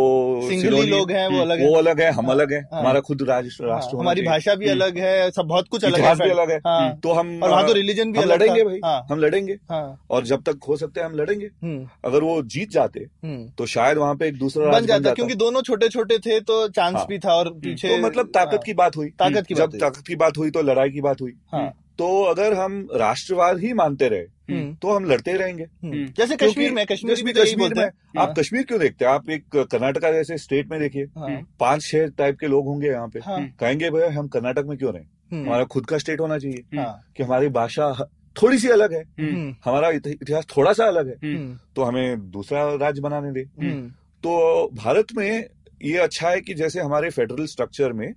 सिंगली 0.44 0.82
लोग 0.82 1.12
हैं 1.12 1.28
वो 1.28 1.42
अलग 1.42 1.60
है। 1.60 1.70
वो 1.70 1.76
अलग 1.76 2.02
है 2.02 2.12
हम 2.12 2.26
हाँ, 2.26 2.36
अलग 2.36 2.54
है। 2.54 2.60
हाँ। 2.60 2.82
हमारा 2.82 3.00
खुद 3.00 3.22
राष्ट्र 3.22 3.66
हाँ, 3.66 3.74
राष्ट्र 3.74 3.98
हमारी 3.98 4.22
भाषा 4.22 4.56
भी 4.56 4.70
हम्म। 4.70 4.82
अलग 4.82 4.98
है 4.98 5.32
सब 5.32 5.42
बहुत 5.42 5.68
कुछ 5.68 5.86
अलग 5.86 6.00
है 6.00 6.16
भी 6.16 6.30
अलग 6.30 6.52
है। 6.52 6.60
तो 6.98 7.12
हम 7.14 7.40
और 7.44 7.50
वहाँ 7.50 7.68
तो 7.68 7.74
रिलीजन 7.74 8.12
भी 8.12 8.20
लड़ेंगे 8.20 8.64
भाई। 8.64 9.06
हम 9.12 9.20
लड़ेंगे। 9.20 9.54
हाँ। 9.54 10.06
और 10.10 10.24
जब 10.24 10.42
तक 10.42 10.60
हो 10.70 10.78
सकते 10.78 11.00
हैं 11.00 11.08
हम 11.08 11.16
लड़ेंगे। 11.16 11.46
हम्म। 11.46 11.90
अगर 12.06 12.20
वो 12.20 12.42
जीत 12.44 12.72
जाते 12.72 13.00
हम्म। 13.00 13.50
तो 13.58 13.66
शायद 13.66 13.98
वहाँ 13.98 14.16
पे 14.16 14.28
एक 14.28 14.38
दूसरा 14.38 14.66
बन 14.66 14.86
जाता 14.86 15.14
क्योंकि 15.14 15.36
दोनों 15.36 15.62
छोटे 15.62 15.90
छोटे 15.90 16.18
थे 16.18 16.40
तो 16.40 16.68
चांस। 16.68 16.96
भी 17.10 17.20
था 17.20 17.34
और 17.34 17.50
पीछे 17.50 17.88
तो 17.88 18.08
मतलब 18.08 18.26
ताकत 18.26 18.62
की 18.66 18.74
बात 18.74 18.98
हुई। 18.98 19.08
ताकत 19.08 19.46
की 19.48 19.55
जब 19.56 19.62
बात 19.62 19.72
हुई। 19.72 19.80
ताकत 19.80 20.08
की 20.08 20.16
बात 20.16 20.38
हुई 20.38 20.52
तो 20.52 20.62
लड़ाई 20.62 20.90
की 20.90 21.02
बात 21.02 21.22
हुई। 21.22 21.34
हाँ। 21.54 21.68
तो 22.00 22.08
अगर 22.24 22.54
हम 22.54 22.88
राष्ट्रवाद 22.96 23.60
ही 23.60 23.74
मानते 23.74 24.08
रहे 24.08 24.20
हम्म, 24.50 24.74
तो 24.76 24.92
हम 24.92 25.06
लड़ते 25.06 25.34
रहेंगे। 25.34 25.64
हम्म। 25.64 26.06
जैसे 26.18 26.36
कश्मीर 26.38 26.72
में 26.72 26.86
कश्मीर 26.86 27.14
कश्मीर 27.14 27.26
में 27.26 27.34
तो 27.34 27.44
कश्मीर 27.44 27.74
में 27.78 28.22
आप 28.22 28.34
कश्मीर 28.40 28.64
क्यों 28.64 28.80
देखते 28.80 29.06
हैं? 29.06 29.12
आप 29.12 29.30
एक 29.30 29.56
कर्नाटका 29.72 30.12
जैसे 30.12 30.38
स्टेट 30.38 30.70
में 30.72 30.80
देखिए 30.80 31.04
हाँ, 31.18 31.30
पाँच 31.60 31.84
छह 31.84 32.08
टाइप 32.08 32.38
के 32.40 32.48
लोग 32.48 32.66
होंगे 32.66 32.88
यहाँ 32.88 33.08
पे। 33.08 33.20
हाँ, 33.20 33.40
कहेंगे 33.60 33.90
भैया 33.90 34.12
हम 34.20 34.28
कर्नाटक 34.28 34.66
में 34.66 34.78
क्यों 34.78 34.94
रहे 34.94 35.04
हम्म, 35.32 35.46
हमारा 35.46 35.64
खुद 35.66 35.86
का 35.86 35.98
स्टेट 35.98 36.20
होना 36.20 36.38
चाहिए 36.38 36.78
हाँ, 36.78 37.02
कि 37.18 37.24
हमारी 37.24 37.48
भाषा 37.50 37.92
थोड़ी 38.36 38.58
सी 38.60 38.68
अलग 38.68 38.94
है। 38.94 39.04
हम्म, 39.20 39.56
हमारा 39.66 39.90
इतिहास 39.90 40.46
थोड़ा 40.58 40.74
सा 40.74 40.86
अलग 40.86 41.08
है। 41.08 41.16
हम्म, 41.24 41.58
तो 41.76 41.84
हमें 41.84 42.30
दूसरा 42.32 42.64
राज्य 42.76 43.02
बनाने 43.02 43.32
दे। 43.32 43.42
हम्म, 43.62 43.88
तो 44.24 44.70
भारत 44.76 45.14
में 45.18 45.50
ये 45.84 45.98
अच्छा 45.98 46.30
है 46.30 46.42
कि 46.42 46.54
जैसे 46.54 46.80
हमारे 46.80 47.10
फेडरल 47.10 47.46
स्ट्रक्चर 47.46 47.94
में 47.94 48.14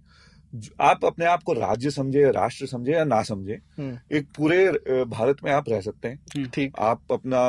आप 0.80 1.04
अपने 1.04 1.24
आप 1.24 1.42
को 1.42 1.52
राज्य 1.52 1.90
समझे 1.90 2.22
राष्ट्र 2.30 2.66
समझे 2.66 2.92
या 2.92 3.04
ना 3.04 3.22
समझे 3.22 3.58
हम्म, 3.78 3.98
एक 4.16 4.26
पूरे 4.36 5.04
भारत 5.04 5.36
में 5.44 5.50
आप 5.52 5.68
रह 5.68 5.80
सकते 5.80 6.08
हैं। 6.08 6.44
ठीक। 6.44 6.72
आप 6.78 7.12
अपना 7.12 7.40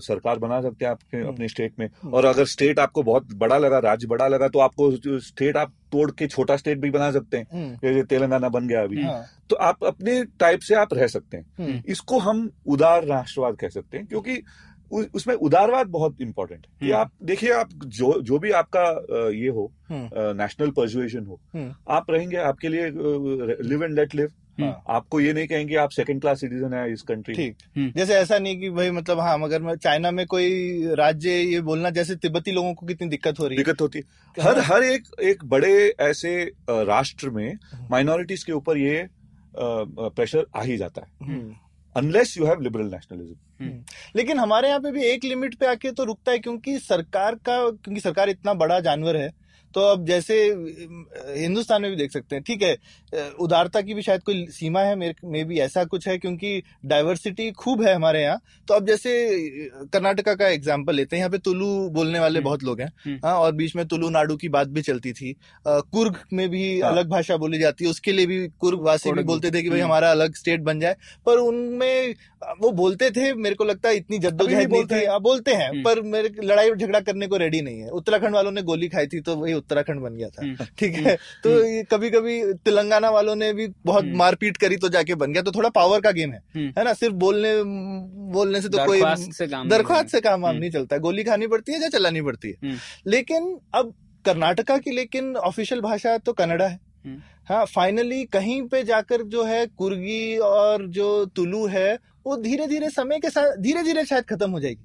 सरकार 0.00 0.38
बना 0.38 0.60
सकते 0.60 0.84
हैं 0.84 0.92
आपके 0.92 1.16
हम्म। 1.16 1.28
अपने 1.28 1.48
स्टेट 1.48 1.72
में। 1.78 1.86
हम्म। 1.86 2.14
और 2.14 2.24
अगर 2.24 2.44
स्टेट 2.44 2.78
आपको 2.78 3.02
बहुत 3.02 3.32
बड़ा 3.34 3.58
लगा 3.58 3.78
राज्य 3.78 4.06
बड़ा 4.06 4.28
लगा 4.28 4.48
तो 4.48 4.58
आपको 4.58 4.90
स्टेट 5.20 5.56
आप 5.56 5.72
तोड़ 5.92 6.10
के 6.10 6.26
छोटा 6.26 6.56
स्टेट 6.56 6.78
भी 6.78 6.90
बना 6.90 7.10
सकते 7.12 7.36
हैं। 7.36 7.46
हम्म, 7.52 7.74
जैसे 7.76 8.02
तेलंगाना 8.02 8.48
बन 8.48 8.66
गया 8.68 8.82
अभी। 8.82 9.02
हाँ, 9.02 9.24
तो 9.50 9.56
आप 9.56 9.84
अपने 9.84 10.22
टाइप 10.40 10.60
से 10.60 10.74
आप 10.74 10.94
रह 10.94 11.06
सकते 11.06 11.36
हैं। 11.36 11.46
हम्म, 11.58 11.82
इसको 11.86 12.18
हम 12.18 12.50
उदार 12.66 13.04
राष्ट्रवाद 13.04 13.56
कह 13.56 13.68
सकते 13.68 13.98
हैं 13.98 14.06
क्योंकि 14.06 14.42
उसमें 14.90 15.34
उदारवाद 15.36 15.86
बहुत 15.88 16.20
इंपॉर्टेंट 16.20 16.66
है 16.66 16.72
कि 16.80 16.86
हम्म। 16.86 17.00
आप 17.00 17.10
देखिए 17.22 17.52
आप 17.52 17.68
जो 17.86 18.20
जो 18.22 18.38
भी 18.38 18.50
आपका 18.52 18.84
ये 19.30 19.48
हो 19.48 19.70
हम्म, 19.90 20.08
नेशनल 20.36 20.70
परजुएशन 20.70 21.26
हो 21.26 21.40
हम्म। 21.54 21.74
आप 21.88 22.10
रहेंगे 22.10 22.36
आपके 22.44 22.68
लिए 22.68 22.90
लिव 23.62 23.84
एंड 23.84 23.94
लेट 23.94 24.14
लिव 24.14 24.32
हाँ। 24.60 24.82
आपको 24.88 25.20
ये 25.20 25.32
नहीं 25.32 25.46
कहेंगे 25.46 25.76
आप 25.76 25.90
सेकंड 25.90 26.20
क्लास 26.20 26.40
सिटीजन 26.40 26.74
है 26.74 26.92
इस 26.92 27.02
कंट्री 27.02 27.34
ठीक 27.34 27.56
हम्म। 27.76 27.92
जैसे 27.96 28.14
ऐसा 28.14 28.38
नहीं 28.38 28.58
कि 28.60 28.70
भाई 28.70 28.90
मतलब 28.90 29.20
हाँ 29.20 29.36
मगर 29.38 29.62
मैं 29.62 29.74
चाइना 29.76 30.10
में 30.10 30.26
कोई 30.26 30.94
राज्य 30.94 31.30
ये 31.30 31.60
बोलना 31.60 31.90
जैसे 31.90 32.16
तिब्बती 32.16 32.52
लोगों 32.52 32.74
को 32.74 32.86
कितनी 32.86 33.08
दिक्कत 33.08 33.40
हो 33.40 33.46
रही 33.46 33.56
है 33.56 33.64
दिक्कत 33.64 33.80
होती 33.80 33.98
है 33.98 34.44
हर 34.44 34.58
हर 34.62 34.84
एक 34.84 35.08
एक 35.22 35.44
बड़े 35.46 35.74
ऐसे 36.02 36.34
राष्ट्र 36.70 37.30
में 37.30 37.52
हम्म। 37.52 37.86
माइनॉरिटीज 37.90 38.44
के 38.44 38.52
ऊपर 38.52 38.78
ये 38.78 39.06
प्रेशर 39.56 40.46
आ 40.56 40.62
ही 40.62 40.76
जाता 40.76 41.02
है 41.02 41.26
हम्म, 41.26 41.54
unless 41.96 42.36
you 42.38 42.46
have 42.46 42.60
liberal 42.60 42.90
nationalism 42.90 43.82
लेकिन 44.16 44.38
हमारे 44.38 44.68
यहाँ 44.68 44.80
पे 44.80 44.90
भी 44.92 45.04
एक 45.04 45.24
लिमिट 45.24 45.54
पे 45.54 45.66
आके 45.66 45.90
तो 45.92 46.04
रुकता 46.04 46.32
है 46.32 46.38
क्योंकि 46.38 46.78
सरकार 46.78 47.34
का 47.46 47.58
क्योंकि 47.70 48.00
सरकार 48.00 48.28
इतना 48.28 48.54
बड़ा 48.54 48.78
जानवर 48.80 49.16
है 49.16 49.32
तो 49.74 49.80
अब 49.82 50.04
जैसे 50.06 50.36
हिंदुस्तान 51.36 51.82
में 51.82 51.90
भी 51.90 51.96
देख 51.96 52.12
सकते 52.12 52.36
हैं 52.36 52.42
ठीक 52.44 52.62
है 52.62 52.76
उदारता 53.40 53.80
की 53.80 53.94
भी 53.94 54.02
शायद 54.02 54.22
कोई 54.22 54.46
सीमा 54.50 54.80
है 54.80 54.94
मेरे 54.96 55.28
में 55.28 55.44
भी 55.46 55.58
ऐसा 55.60 55.84
कुछ 55.86 56.08
है 56.08 56.16
क्योंकि 56.18 56.62
डाइवर्सिटी 56.84 57.50
खूब 57.54 57.82
है 57.82 57.94
हमारे 57.94 58.22
यहाँ 58.22 58.40
तो 58.68 58.74
अब 58.74 58.86
जैसे 58.86 59.14
कर्नाटका 59.92 60.34
का 60.34 60.48
एग्ज़ाम्पल 60.48 60.94
लेते 60.94 61.16
हैं 61.16 61.20
यहाँ 61.20 61.30
पे 61.30 61.38
तुलु 61.40 61.66
बोलने 61.90 62.20
वाले 62.20 62.38
हम्म। 62.38 62.44
बहुत 62.44 62.62
लोग 62.64 62.80
हैं 62.80 62.90
हम्म। 63.06 63.18
हाँ 63.24 63.34
और 63.34 63.52
बीच 63.54 63.76
में 63.76 63.86
तुलु 63.88 64.08
नाडु 64.10 64.36
की 64.36 64.48
बात 64.48 64.68
भी 64.68 64.82
चलती 64.82 65.12
थी 65.12 65.34
कुर्ग 65.66 66.18
में 66.32 66.48
भी 66.48 66.64
हाँ। 66.80 66.92
अलग 66.92 67.08
भाषा 67.08 67.36
बोली 67.36 67.58
जाती 67.58 67.84
है 67.84 67.90
उसके 67.90 68.12
लिए 68.12 68.26
भी 68.26 68.46
कुर्ग 68.60 68.82
वासी 68.82 69.12
भी 69.12 69.22
बोलते 69.24 69.50
थे 69.50 69.62
कि 69.62 69.70
भाई। 69.70 69.80
हमारा 69.80 70.10
अलग 70.10 70.34
स्टेट 70.34 70.60
बन 70.62 70.80
जाए 70.80 70.96
पर 71.26 71.38
उनमें 71.40 72.14
वो 72.60 72.70
बोलते 72.72 73.10
थे 73.10 73.32
मेरे 73.34 73.54
को 73.54 73.64
लगता 73.64 73.88
है 73.88 73.96
इतनी 73.96 74.18
जद्दोजहद 74.18 74.56
नहीं 74.56 74.66
बोलते 74.66 74.94
थी 74.94 75.00
हैं। 75.00 75.08
हाँ, 75.08 75.20
बोलते 75.20 75.54
हैं 75.54 75.68
हम्म। 75.68 75.82
पर 75.82 76.00
मेरे 76.02 76.30
लड़ाई 76.44 76.70
झगड़ा 76.70 77.00
करने 77.00 77.26
को 77.26 77.36
रेडी 77.36 77.60
नहीं 77.60 77.80
है 77.80 77.88
उत्तराखंड 77.90 78.34
वालों 78.34 78.52
ने 78.52 78.62
गोली 78.62 78.88
खाई 78.88 79.06
थी 79.06 79.20
तो 79.20 79.36
वही 79.36 79.52
उत्तराखंड 79.54 80.00
बन 80.00 80.16
गया 80.16 80.28
था 80.28 80.42
हम्म। 80.42 80.66
ठीक 80.78 80.94
है 80.96 81.14
तो 81.44 81.50
कभी 81.90 82.10
कभी 82.10 82.40
तेलंगाना 82.64 83.10
वालों 83.10 83.36
ने 83.36 83.52
भी 83.52 83.68
बहुत 83.84 84.04
हम्म। 84.04 84.16
मारपीट 84.16 84.56
करी 84.56 84.76
तो 84.76 84.88
जाके 84.88 85.14
बन 85.14 85.32
गया 85.32 85.42
तो 85.42 85.52
थोड़ा 85.52 85.68
पावर 85.68 86.00
का 86.00 86.10
गेम 86.10 86.32
है 86.32 86.42
हम्म। 86.56 86.72
है 86.78 86.84
ना 86.84 86.92
सिर्फ़ 86.94 87.14
बोलने 87.16 87.54
बोलने 88.32 88.60
से 88.60 88.68
तो 88.68 88.86
कोई 88.86 89.00
दरख्वास्त 89.00 90.08
से 90.08 90.20
काम 90.20 90.40
वाम 90.40 90.50
हम्म। 90.50 90.60
नहीं 90.60 90.70
चलता 90.70 90.98
गोली 90.98 91.24
खानी 91.24 91.46
पड़ती 91.46 91.72
है 91.72 91.82
या 91.82 91.88
चलानी 91.88 92.22
पड़ती 92.22 92.48
है 92.48 92.56
हम्म। 92.64 93.10
लेकिन 93.10 93.58
अब 93.74 93.94
कर्नाटका 94.24 94.78
की 94.78 94.90
लेकिन 94.90 95.36
ऑफिशियल 95.36 95.80
भाषा 95.80 96.16
तो 96.18 96.32
कन्नडा 96.32 96.66
है 96.66 96.78
हम्म। 97.06 97.20
हाँ 97.48 97.64
फाइनली 97.64 98.24
कहीं 98.24 98.60
पे 98.68 98.82
जाकर 98.82 99.22
जो 99.22 99.42
है 99.44 99.66
कुर्गी 99.78 100.36
और 100.38 100.86
जो 100.88 101.08
तुलु 101.26 101.66
है 101.66 101.98
वो 102.26 102.36
धीरे 102.36 102.66
धीरे 102.66 102.90
समय 102.90 103.18
के 103.18 103.30
साथ 103.30 103.56
धीरे 103.60 103.82
धीरे 103.82 104.04
शायद 104.04 104.24
खत्म 104.24 104.50
हो 104.50 104.60
जाएगी। 104.60 104.84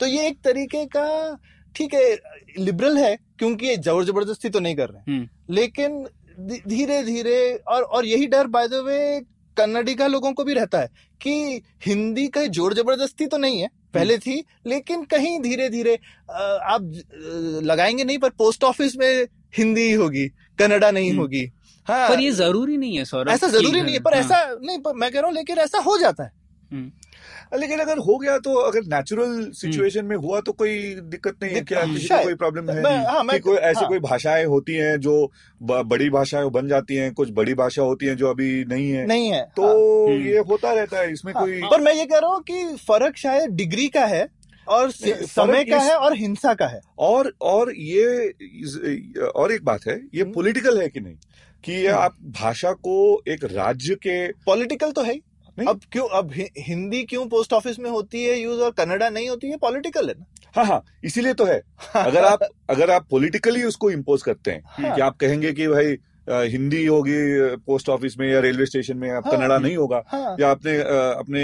तो 0.00 0.06
ये 0.06 0.26
एक 0.28 0.38
तरीके 0.44 0.84
का 0.86 1.36
ठीक 1.74 1.94
है 1.94 2.16
लिबरल 2.58 2.96
है 2.98 3.16
क्योंकि 3.38 3.66
ये 3.66 3.76
ज़ोर 3.78 4.04
ज़बरदस्ती 4.04 4.48
तो 4.48 4.60
नहीं 4.60 4.76
कर 4.76 4.88
रहे 4.88 4.98
हैं। 4.98 5.16
हम्म। 5.16 5.54
लेकिन 5.54 6.04
धीरे 6.68 7.02
धीरे 7.02 7.38
और 7.68 7.82
और 7.82 8.06
यही 8.06 8.26
डर 8.26 8.46
बाय 8.48 8.68
द 8.68 8.82
वे 8.86 9.20
कन्नडिगा 9.56 10.06
लोगों 10.06 10.32
को 10.32 10.44
भी 10.44 10.54
रहता 10.54 10.80
है 10.80 10.88
कि 11.20 11.62
हिंदी 11.86 12.26
का 12.28 12.44
ज़ोर 12.48 12.74
ज़बरदस्ती 12.74 13.26
तो 13.26 13.38
नहीं 13.38 13.60
है 13.60 13.68
पहले 13.94 14.18
थी 14.18 14.42
लेकिन 14.66 15.04
कहीं 15.04 15.38
धीरे 15.40 15.68
धीरे 15.68 15.94
आप 16.30 16.90
लगाएँगे 17.64 18.04
नहीं 18.04 18.18
पर 18.18 18.30
पोस्ट 18.38 18.64
ऑफ़िस 18.64 18.96
में 18.96 19.26
हिंदी 19.56 19.92
होगी 19.92 20.26
कन्नडा 20.58 20.90
नहीं 20.90 21.10
हम्म। 21.10 21.20
होगी। 21.20 21.44
हाँ। 21.86 22.08
पर 22.08 22.20
ये 22.20 22.30
ज़रूरी 22.32 22.76
नहीं 22.76 22.96
है 22.98 23.04
सौरभ 23.04 23.30
ऐसा 23.30 23.48
ज़रूरी 23.48 23.80
नहीं 23.82 23.94
है 23.94 24.00
पर 24.00 24.14
हाँ, 24.14 24.22
ऐसा 24.22 24.58
नहीं 24.62 24.78
पर 24.78 24.94
मैं 24.94 25.10
कह 25.10 25.20
रहा 25.20 25.26
हूँ 25.26 25.34
लेकिन 25.34 25.58
ऐसा 25.58 25.78
हो 25.80 25.96
जाता 25.98 26.24
है। 26.24 26.30
लेकिन 26.72 27.78
अगर 27.78 27.98
हो 27.98 28.18
गया 28.18 28.38
तो 28.38 28.54
अगर 28.54 28.80
नेचुरल 28.84 29.50
सिचुएशन 29.50 30.04
में 30.04 30.16
हुआ 30.16 30.40
तो 30.40 30.52
कोई 30.52 30.94
दिक्कत 30.94 31.36
नहीं 31.42 31.54
है 31.54 31.60
क्या 31.60 31.84
किसी 31.84 32.08
को 32.08 32.22
कोई 32.24 32.34
प्रॉब्लम 32.34 32.70
है 32.70 32.82
मैं- 32.82 33.06
हाँ, 33.06 33.22
मैं- 33.24 33.32
कि 33.32 33.38
कोई 33.40 33.56
ऐसी 33.56 33.80
हाँ। 33.80 33.88
कोई 33.88 33.98
भाषाएँ 33.98 34.44
होती 34.44 34.74
हैं 34.74 35.00
जो 35.00 35.32
बड़ी 35.62 36.10
भाषाएँ 36.10 36.50
बन 36.50 36.68
जाती 36.68 36.94
हैं 36.94 37.12
कुछ 37.14 37.30
बड़ी 37.30 37.54
भाषा 37.54 37.82
होती 37.82 38.06
हैं 38.06 38.16
जो 38.16 38.30
अभी 38.30 38.64
नहीं 38.64 38.90
है। 38.90 39.06
नहीं 39.06 39.32
है। 39.32 39.42
तो 39.56 39.62
हाँ, 40.08 40.16
ये 40.16 40.38
होता 40.38 40.72
रहता 40.72 40.98
है 40.98 41.12
इसमें 41.12 41.32
हाँ, 41.32 41.44
कोई 41.44 41.60
पर 41.62 41.80
मैं 41.80 41.94
ये 41.94 42.06
कह 42.06 42.18
रहा 42.18 42.30
हूँ 42.30 42.42
कि 42.42 42.76
फ़र्क 42.88 43.16
शायद 43.16 43.50
डिग्री 43.50 43.88
का 43.88 44.04
है 44.06 44.28
और 44.68 44.90
समय 44.90 45.64
का 45.64 45.78
है 45.78 45.94
और 45.94 46.16
हिंसा 46.16 46.54
का 46.54 46.66
है। 46.66 46.80
और 46.98 47.32
और 47.40 47.72
ये 47.76 48.28
और 49.36 49.52
एक 49.52 49.64
बात 49.64 49.80
है 49.88 50.00
ये 50.14 50.22
हम्म। 50.22 50.32
पॉलिटिकल 50.32 50.80
है 50.80 50.88
कि 50.88 51.00
नहीं? 51.00 51.14
कि 51.64 51.72
ये 51.72 51.88
हम्म। 51.88 52.00
आप 52.00 52.16
भाषा 52.40 52.72
को 52.72 53.22
एक 53.28 53.44
राज्य 53.44 53.94
के 53.94 54.32
पॉलिटिकल 54.32 54.90
तो 54.90 55.02
है 55.02 55.12
ही। 55.12 55.22
नहीं। 55.58 55.68
अब 55.68 55.80
क्यों 55.92 56.08
अब 56.08 56.32
हि- 56.32 56.48
हिंदी 56.58 57.02
क्यों 57.04 57.26
पोस्ट 57.28 57.52
ऑफ़िस 57.52 57.78
में 57.78 57.90
होती 57.90 58.24
है 58.24 58.38
यूज़ 58.38 58.60
और 58.60 58.70
कन्नडा 58.70 59.08
नहीं 59.10 59.28
होती 59.28 59.50
है 59.50 59.56
पॉलिटिकल 59.56 60.08
है 60.08 60.14
ना 60.18 60.24
हाँ 60.56 60.64
हाँ 60.64 60.82
इसीलिए 61.04 61.34
तो 61.34 61.44
है 61.44 61.60
अगर 61.96 62.24
आप 62.24 62.42
अगर 62.70 62.90
आप 62.90 63.06
पॉलिटिकली 63.10 63.62
उसको 63.64 63.90
इम्पोज 63.90 64.22
करते 64.22 64.50
हैं 64.50 64.62
हाँ। 64.66 64.94
कि 64.94 65.00
आप 65.00 65.16
कहेंगे 65.16 65.52
कि 65.52 65.68
भाई 65.68 65.96
हिंदी 66.30 66.86
होगी 66.86 67.14
पोस्ट 67.56 67.88
ऑफ़िस 67.88 68.18
में 68.18 68.32
या 68.32 68.40
रेलवे 68.40 68.66
स्टेशन 68.66 68.96
में 68.96 69.10
अब 69.10 69.22
हाँ। 69.26 69.36
कन्नड़ा 69.36 69.58
नहीं 69.58 69.76
होगा। 69.76 70.02
हाँ। 70.08 70.36
या 70.40 70.50
आपने 70.50 70.78
अपने 71.18 71.42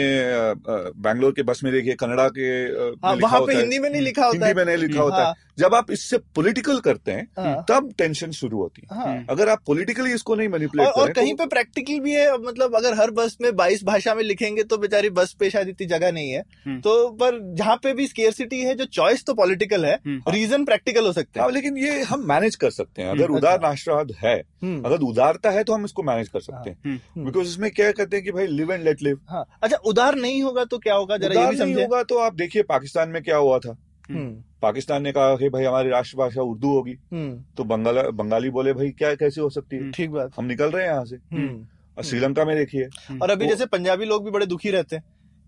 बैंगलोर 1.03 1.33
के 1.33 1.43
बस 1.43 1.61
में 1.65 1.73
देखिए 1.73 1.95
कन्नड़ा 1.95 2.29
के 2.29 2.65
में 2.81 2.95
हाँ 3.05 3.15
लिखा 3.15 3.27
वहाँ 3.27 3.41
होता 3.41 3.53
पे 3.53 3.59
हिंदी 3.59 3.79
में 3.79 3.91
नहीं 3.91 4.03
लिखा 4.03 4.27
होता 4.27 4.47
हिंदी 4.47 4.55
में 4.55 4.65
नहीं 4.65 4.89
लिखा 4.89 5.03
होता 5.03 5.17
है। 5.17 5.25
हाँ, 5.25 5.35
जब 5.59 5.75
आप 5.75 5.91
इससे 5.91 6.19
पॉलिटिकल 6.19 6.79
करते 6.79 7.13
हैं 7.13 7.29
हाँ, 7.39 7.65
तब 7.69 7.93
टेंशन 7.99 8.31
शुरू 8.31 8.59
होती 8.59 8.87
है। 8.93 8.99
हाँ। 8.99 9.27
अगर 9.31 9.49
आप 9.49 9.59
पॉलिटिकली 9.67 10.13
इसको 10.13 10.35
नहीं 10.35 10.49
और, 10.49 10.53
मैनिपुलेट 10.53 10.89
और 10.89 11.13
कहीं 11.13 11.35
तो- 11.35 11.39
पे 11.39 11.47
प्रैक्टिकल 11.47 12.01
भी 12.01 12.13
है 12.13 12.39
मतलब 12.39 12.77
अगर 12.77 12.95
हर 12.95 13.11
बस 13.11 13.37
में 13.43 13.57
22 13.57 13.85
भाषा 13.85 14.15
में 14.15 14.23
लिखेंगे 14.23 14.63
तो 14.63 14.79
बेचारी 14.79 15.11
बस 15.11 15.37
पे 15.41 15.51
शायद 15.51 15.69
इतनी 15.69 15.87
जगह 15.87 16.13
नहीं 16.13 16.31
है। 16.31 16.43
हम्म। 16.67 16.81
तो 16.81 17.09
पर 17.09 17.55
जहाँ 17.55 17.77
पे 17.77 17.95
भी 17.95 18.07
स्केर्सिटी 18.09 18.61
है 18.61 18.75
जो 18.75 18.85
चॉइस 18.85 19.25
तो 19.25 19.35
पॉलिटिकल 19.35 19.85
है 19.85 19.95
हम्म। 20.07 20.33
रीजन 20.33 20.65
प्रैक्टिकल 20.65 21.07
हो 21.07 21.13
सकता 21.13 21.43
है। 21.43 21.51
लेकिन 21.53 21.77
ये 21.77 22.03
हम 22.03 22.29
मैनेज 22.29 22.57
कर 22.57 22.71
सकते 22.71 23.03
हैं। 23.03 23.11
अगर 23.11 23.25
हम्म, 23.25 23.37
उदार 23.37 23.55
अच्छा। 23.55 23.69
राष्ट्रवाद 23.69 24.13
है 24.25 24.43
हम्म, 24.63 24.72
अगर 24.81 25.01
उदारता 25.01 25.51
है 25.51 25.65
तो 25.65 25.75
हम 25.75 25.85
इसको 25.85 26.03
मैनेज 26.03 26.29
कर 26.29 26.41
सकते 26.41 26.71
हैं। 26.71 26.77
हम्म। 26.87 27.25
बिकॉज़ 27.25 27.47
इसमें 27.49 27.71
क्या 27.71 27.91
कहते 27.93 28.17
हैं 28.17 28.25
कि 28.25 28.33
भाई 28.33 28.47
लिव 28.47 28.73
एंड 28.73 28.85
लेट 28.85 29.03
लिव 29.03 29.19
हाँ। 29.31 29.45
अच्छा 29.63 29.77
उदार 29.87 30.15
नहीं 30.15 30.43
होगा 30.43 30.65
तो 30.65 30.79
क्या 30.79 30.95
होगा? 30.95 31.17
जरा 31.17 31.41
ये 31.43 31.51
भी 31.51 31.57
समझे। 31.57 31.83
होगा 31.83 32.03
तो 32.03 32.19
आप 32.19 32.35
देखिए 32.35 32.63
पाकिस्तान 32.63 33.09
में 33.09 33.23
क्या 33.23 33.37
हुआ 33.37 33.59
था। 33.59 33.77
हम्म, 34.11 34.31
पाकिस्तान 34.63 35.03
ने 35.03 35.13
कहा 35.13 35.35
कि 35.37 35.49
भाई 35.49 35.65
हमारी 35.65 35.89
राष्ट्रभाषा 35.89 36.43
उर्दू 36.43 36.69
होगी। 36.69 36.97
हम्म, 37.13 37.43
तो 37.57 37.65
बंगाला 37.65 38.03
बंगाली 38.13 38.51
बोले 38.51 38.73
भाई 38.73 38.91
क्या 38.91 39.15
कैसे 39.15 39.41
हो 39.41 39.49
सकती 39.51 39.77
है? 39.77 39.91
ठीक 39.91 40.11
बात। 40.11 40.33
हम 40.39 40.45
निकल 40.45 40.71
रहे 40.71 40.85
हैं 40.85 40.93
यहाँ 40.93 41.05
से। 41.05 41.17
हम्म। 41.33 41.67
और 41.99 42.05
श्रीलंका 42.05 42.45
में 42.45 42.57
देखिए। 42.57 42.89
और 43.23 43.31
अभी 43.31 43.49
जैसे 43.49 43.67
पंजाबी 43.67 44.05
लोग 44.05 44.25
भी 44.25 44.31
बड़े 44.31 44.47
दुखी 44.47 44.71
रहते 44.71 44.97
हैं 44.97 45.05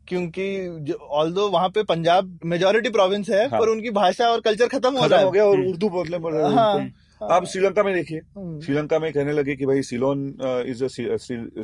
क्योंकि 0.09 0.93
ऑल 1.11 1.33
दो 1.33 1.49
वहाँ 1.49 1.69
पे 1.69 1.83
पंजाब 1.83 2.39
मेजोरिटी 2.45 2.89
प्रोविंस 2.89 3.29
है 3.31 3.47
हाँ। 3.49 3.61
पर 3.61 3.69
उनकी 3.69 3.91
भाषा 3.91 4.29
और 4.29 4.41
कल्चर 4.41 4.67
खत्म 4.69 4.97
हो 4.97 5.07
रहा 5.07 5.19
है। 5.19 5.25
हो 5.25 5.31
गया 5.31 5.45
और 5.45 5.57
हम्म। 5.57 5.69
उर्दू 5.69 5.89
बोलने 5.89 6.19
पड़ 6.19 6.33
रहे 6.35 6.43
हैं 6.43 6.51
हाँ, 6.51 6.73
हाँ, 6.73 6.89
आप 7.27 7.45
श्रीलंका 7.47 7.83
में 7.83 7.95
देखिए। 7.95 8.19
हम्म, 8.37 8.61
श्रीलंका 8.61 8.99
में 8.99 9.13
कहने 9.13 9.33
लगे 9.33 9.55
कि 9.57 9.67
भाई 9.67 9.83
Ceylon 9.83 10.27
is 10.69 10.85
a 10.85 10.89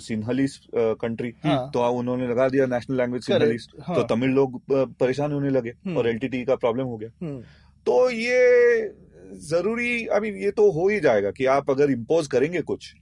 Sinhali 0.00 0.46
country 0.74 1.32
हाँ, 1.44 1.70
तो 1.74 1.88
उन्होंने 1.90 2.28
लगा 2.28 2.48
दिया 2.48 2.66
नेशनल 2.66 2.96
लैंग्वेज 2.96 3.22
सिन्हली। 3.22 3.58
correct, 3.58 3.84
हाँ, 3.86 3.96
तो 3.96 4.02
तमिल 4.14 4.30
लोग 4.30 4.60
परेशान 4.70 5.32
होने 5.32 5.50
लगे 5.50 5.70
हम्म। 5.70 5.96
और 5.96 6.08
एलटीटी 6.08 6.44
का 6.44 6.54
प्रॉब्लम 6.56 6.84
हो 6.84 6.96
गया। 6.96 7.10
हम्म, 7.22 7.40
तो 7.86 8.10
ये 8.10 8.92
ज़रूरी 9.40 10.04
अभी 10.08 10.30
ये 10.44 10.50
तो 10.50 10.70
हो 10.72 10.88
ही 10.88 11.00
जाएगा 11.00 11.30
कि 11.30 11.44
आप 11.48 11.70
अगर 11.70 11.90
इम्पोज 11.90 12.26
करेंगे 12.26 12.60
कुछ 12.62 12.92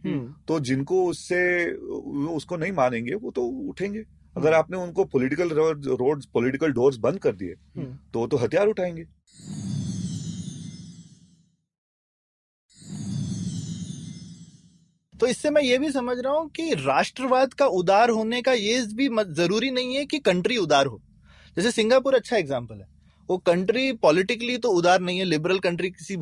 तो 0.49 0.59
जिनको 0.61 1.05
उससे 1.07 1.41
उसको 2.35 2.57
नहीं 2.57 2.73
मानेंगे 2.73 3.15
वो 3.15 3.31
तो 3.31 3.43
उठेंगे। 3.69 4.03
अगर 4.37 4.53
आपने 4.53 4.77
उनको 4.77 5.05
पॉलिटिकल 5.05 5.49
रोड 5.51 6.25
पॉलिटिकल 6.35 6.73
डोर्स 6.73 6.97
बंद 6.99 7.19
कर 7.19 7.33
दिए। 7.35 7.55
तो 8.13 8.27
तो 8.27 8.37
हथियार 8.37 8.67
उठाएँगे। 8.69 9.05
तो 15.21 15.27
इससे 15.27 15.51
मैं 15.51 15.63
ये 15.63 15.79
भी 15.79 15.91
समझ 15.91 16.17
रहा 16.19 16.33
हूँ 16.33 16.49
कि 16.49 16.75
राष्ट्रवाद 16.75 17.55
का 17.55 17.67
उदार 17.67 18.11
होने 18.11 18.43
का 18.43 18.53
ये 18.53 18.81
भी 18.95 19.09
ज़रूरी 19.35 19.71
नहीं 19.71 19.97
है 19.97 20.05
कि 20.07 20.19
कंट्री 20.19 20.57
उदार 20.57 20.87
हो। 20.87 21.01
जैसे 21.57 21.71
सिंगापुर 21.71 22.15
अच्छा 22.15 22.37
एग्ज़ाम्पल 22.37 22.75
है। 22.75 22.87
वो 23.31 23.37
कंट्री 23.39 23.93
पॉलिटिकली 23.93 24.57
तो 24.57 24.69
उदार 24.69 25.01
नहीं 25.01 25.19
है 25.19 25.25
लिबरल 25.25 25.59
कंट्री 25.59 25.91
किसी 25.91 26.17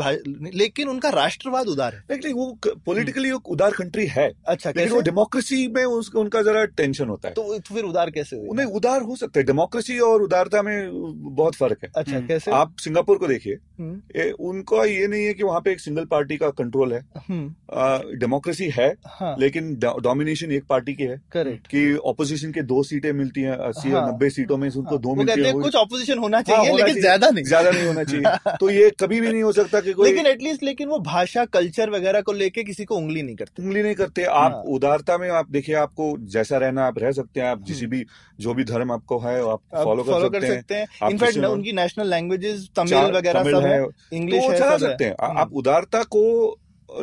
लेकिन 0.54 0.88
उनका 0.88 1.08
राष्ट्रवाद 1.08 1.66
उदार 1.66 1.94
है। 1.94 2.02
लेकिन 2.10 2.32
वो 2.32 2.58
पॉलिटिकली 2.86 3.30
वो 3.30 3.38
उदार 3.48 3.70
कंट्री 3.70 4.06
है। 4.06 4.30
अच्छा 4.48 4.72
लेकिन 4.76 4.92
वो 4.92 5.00
डेमोक्रेसी 5.00 5.66
में 5.68 5.84
उस, 5.84 6.10
उनका 6.14 6.42
जरा 6.42 6.64
टेंशन 6.64 7.08
होता 7.08 7.28
है। 7.28 7.34
तो 7.34 7.58
फिर 7.58 7.84
उदार 7.84 8.10
कैसे 8.10 8.36
उन्हें 8.48 8.66
उदार 8.66 9.02
हो 9.02 9.16
सकता 9.16 9.40
है। 9.40 9.44
डेमोक्रेसी 9.46 9.98
और 9.98 10.22
उदारता 10.22 10.62
में 10.62 10.90
बहुत 11.34 11.54
फ़र्क 11.54 11.78
है। 11.84 11.90
अच्छा 11.96 12.16
हम्म। 12.16 12.26
कैसे? 12.26 12.50
आप 12.50 12.74
सिंगापुर 12.78 13.18
को 13.18 13.26
देखिए। 13.26 13.58
हम्म, 13.80 14.30
उनका 14.40 14.84
ये 14.84 15.06
नहीं 15.06 15.24
है 15.24 15.34
कि 15.34 15.42
वहाँ 15.42 15.60
पे 15.60 15.72
एक 15.72 15.80
सिंगल 15.80 16.04
पार्टी 16.04 16.36
का 16.36 16.50
कंट्रोल 16.50 16.92
है। 16.92 17.00
हम्म, 17.28 18.18
डेमोक्रेसी 18.18 18.68
है 18.70 18.88
हाँ। 19.06 19.34
लेकिन 19.40 19.74
डोमिनेशन 19.76 20.52
एक 20.52 20.64
पार्टी 20.68 20.94
की 20.94 21.04
है। 21.04 21.20
करेक्ट 21.32 21.66
कि 21.66 21.94
ऑपोजिशन 22.06 22.52
के 22.52 22.62
दो 22.62 22.82
सीटें 22.82 23.12
मिलती 23.12 23.40
हैं 23.40 23.52
अस्सी 23.52 23.92
या 23.92 24.00
हाँ, 24.00 24.08
नब्बे 24.08 24.30
सीटों 24.30 24.56
में 24.56 24.68
उनको 24.68 24.90
हाँ, 24.90 24.98
दो 24.98 25.14
मिलती 25.14 25.42
हैं 25.42 25.52
कुछ 25.54 25.74
ऑपोजिशन 25.74 26.18
होना 26.18 26.40
चाहिए 26.42 26.70
लेकिन 26.70 26.86
चाहिए। 26.86 26.95
ज़्यादा 27.00 27.30
नहीं। 27.30 27.44
ज़्यादा 27.44 27.70
नहीं 27.70 27.86
होना 27.86 28.04
चाहिए। 28.04 28.56
तो 28.60 28.70
ये 28.70 28.90
कभी 29.00 29.20
भी 29.20 29.28
नहीं 29.28 29.42
हो 29.42 29.52
सकता 29.52 29.80
कि 29.80 29.92
कोई 29.92 30.08
लेकिन 30.10 30.26
एटलीस्ट 30.26 30.62
लेकिन 30.62 30.88
वो 30.88 30.98
भाषा 30.98 31.44
कल्चर 31.44 31.90
वगैरह 31.90 32.20
को 32.20 32.32
लेके 32.32 32.64
किसी 32.64 32.84
को 32.84 32.96
उंगली 32.96 33.22
नहीं 33.22 33.36
करते। 33.36 33.62
उंगली 33.62 33.82
नहीं 33.82 33.94
करते। 33.94 34.24
आप 34.24 34.52
हाँ। 34.52 34.62
उदारता 34.68 35.18
में 35.18 35.28
आप 35.30 35.50
देखिए 35.50 35.74
आपको 35.74 36.14
जैसा 36.28 36.56
रहना 36.56 36.86
आप 36.86 36.98
रह 36.98 37.12
सकते 37.12 37.40
हैं। 37.40 37.48
आप 37.48 37.62
जिस 37.62 37.78
हम्म। 37.78 37.90
भी 37.90 38.04
जो 38.40 38.54
भी 38.54 38.64
धर्म 38.64 38.92
आपको 38.92 39.18
है 39.18 39.38
आप 39.50 39.60
फॉलो 39.74 40.04
कर 40.04 40.46
सकते 40.46 40.74
हैं। 40.74 41.10
इनफैक्ट 41.10 41.38
उनकी 41.38 41.72
नेशनल 41.72 42.10
लैंग्वेजेस 42.10 42.68
तमिल 42.76 43.10
वगैरह 43.12 43.50
सब 43.50 43.66
है। 43.66 43.84
इंग्लिश 44.12 44.42
है। 44.42 44.78
सकते 44.78 45.04
हैं। 45.04 45.14
आप 45.36 45.52
उदारता 45.54 46.02
को 46.02 46.22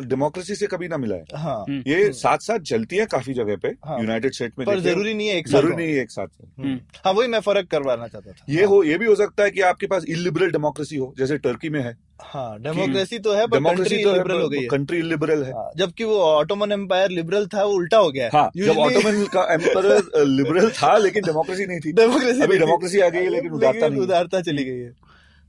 डेमोक्रेसी 0.00 0.54
से 0.54 0.66
कभी 0.66 0.88
ना 0.88 0.96
मिलाएँ 0.96 1.24
हाँ। 1.34 1.64
हम्म। 1.68 1.82
ये 1.86 2.12
साथ 2.12 2.38
साथ 2.38 2.58
चलती 2.58 2.96
है 2.96 3.06
काफ़ी 3.06 3.34
जगह 3.34 3.56
पे 3.56 3.68
हाँ। 3.84 3.98
यूनाइटेड 4.00 4.32
स्टेट 4.32 4.52
में 4.58 4.66
पर 4.66 4.80
ज़रूरी 4.80 5.14
नहीं 5.14 5.28
है 5.28 5.36
एक 5.36 5.48
ज़रूरी 5.48 5.72
साथ 5.72 5.76
नहीं 5.78 5.88
है 5.88 6.02
एक 6.02 6.10
साथ 6.10 6.26
हम्म। 6.58 6.78
हाँ 7.04 7.12
वही 7.12 7.28
मैं 7.28 7.40
फ़र्क 7.40 7.68
करवाना 7.70 8.06
चाहता 8.08 8.32
था। 8.32 8.44
ये 8.48 8.64
हो। 8.64 8.82
ये 8.84 8.98
भी 8.98 9.06
हो 9.06 9.14
सकता 9.14 9.44
है 9.44 9.50
कि 9.50 9.60
आपके 9.60 9.86
पास 9.86 10.04
इलिबरल 10.08 10.50
डेमोक्रेसी 10.50 10.96
हो 10.96 11.14
जैसे 11.18 11.38
टर्की 11.38 11.68
में 11.68 11.80
है। 11.82 11.96
हाँ 12.22 12.58
डेमोक्रेसी 12.62 13.18
तो 13.18 13.32
है 13.32 13.46
डेमोक्रेसी 13.46 14.02
तो 14.04 14.12
लिबरल 14.12 14.40
हो 14.42 14.48
गई 14.48 14.56
है। 14.56 14.62
है 14.62 14.68
कंट्री 14.68 14.98
इलिबरल 14.98 15.42
है। 15.44 15.52
हाँ, 15.52 15.70
जबकि 15.76 16.04
वो 16.04 16.18
ऑटोमन 16.18 16.72
एम्पायर 16.72 17.10
लिबरल 17.10 17.46
था 17.46 17.64
वो 17.64 17.72
उल्टा 17.72 17.98
हो 17.98 18.10
गया 18.12 18.30
हाँ। 18.32 18.50
जब 18.56 18.78
ऑटोमन 18.78 19.24
का 19.34 19.42
एम्पायर 19.54 20.24
लिबरल 20.26 20.70
था 20.70 20.96
लेकिन 20.98 21.22
डेमोक्रेसी 21.22 21.66
नहीं 21.66 21.80
थी। 21.80 21.92
डेमोक्रेसी 21.92 22.40
अभी 22.40 22.58
डेमोक्रेसी 22.58 23.00
आ 23.00 23.08
गई 23.08 23.24
है 23.24 23.30
लेकिन 23.30 23.52
उदारता 23.52 23.86
उदारता 24.02 24.40
चली 24.40 24.64
गई 24.64 24.78
है। 24.78 24.92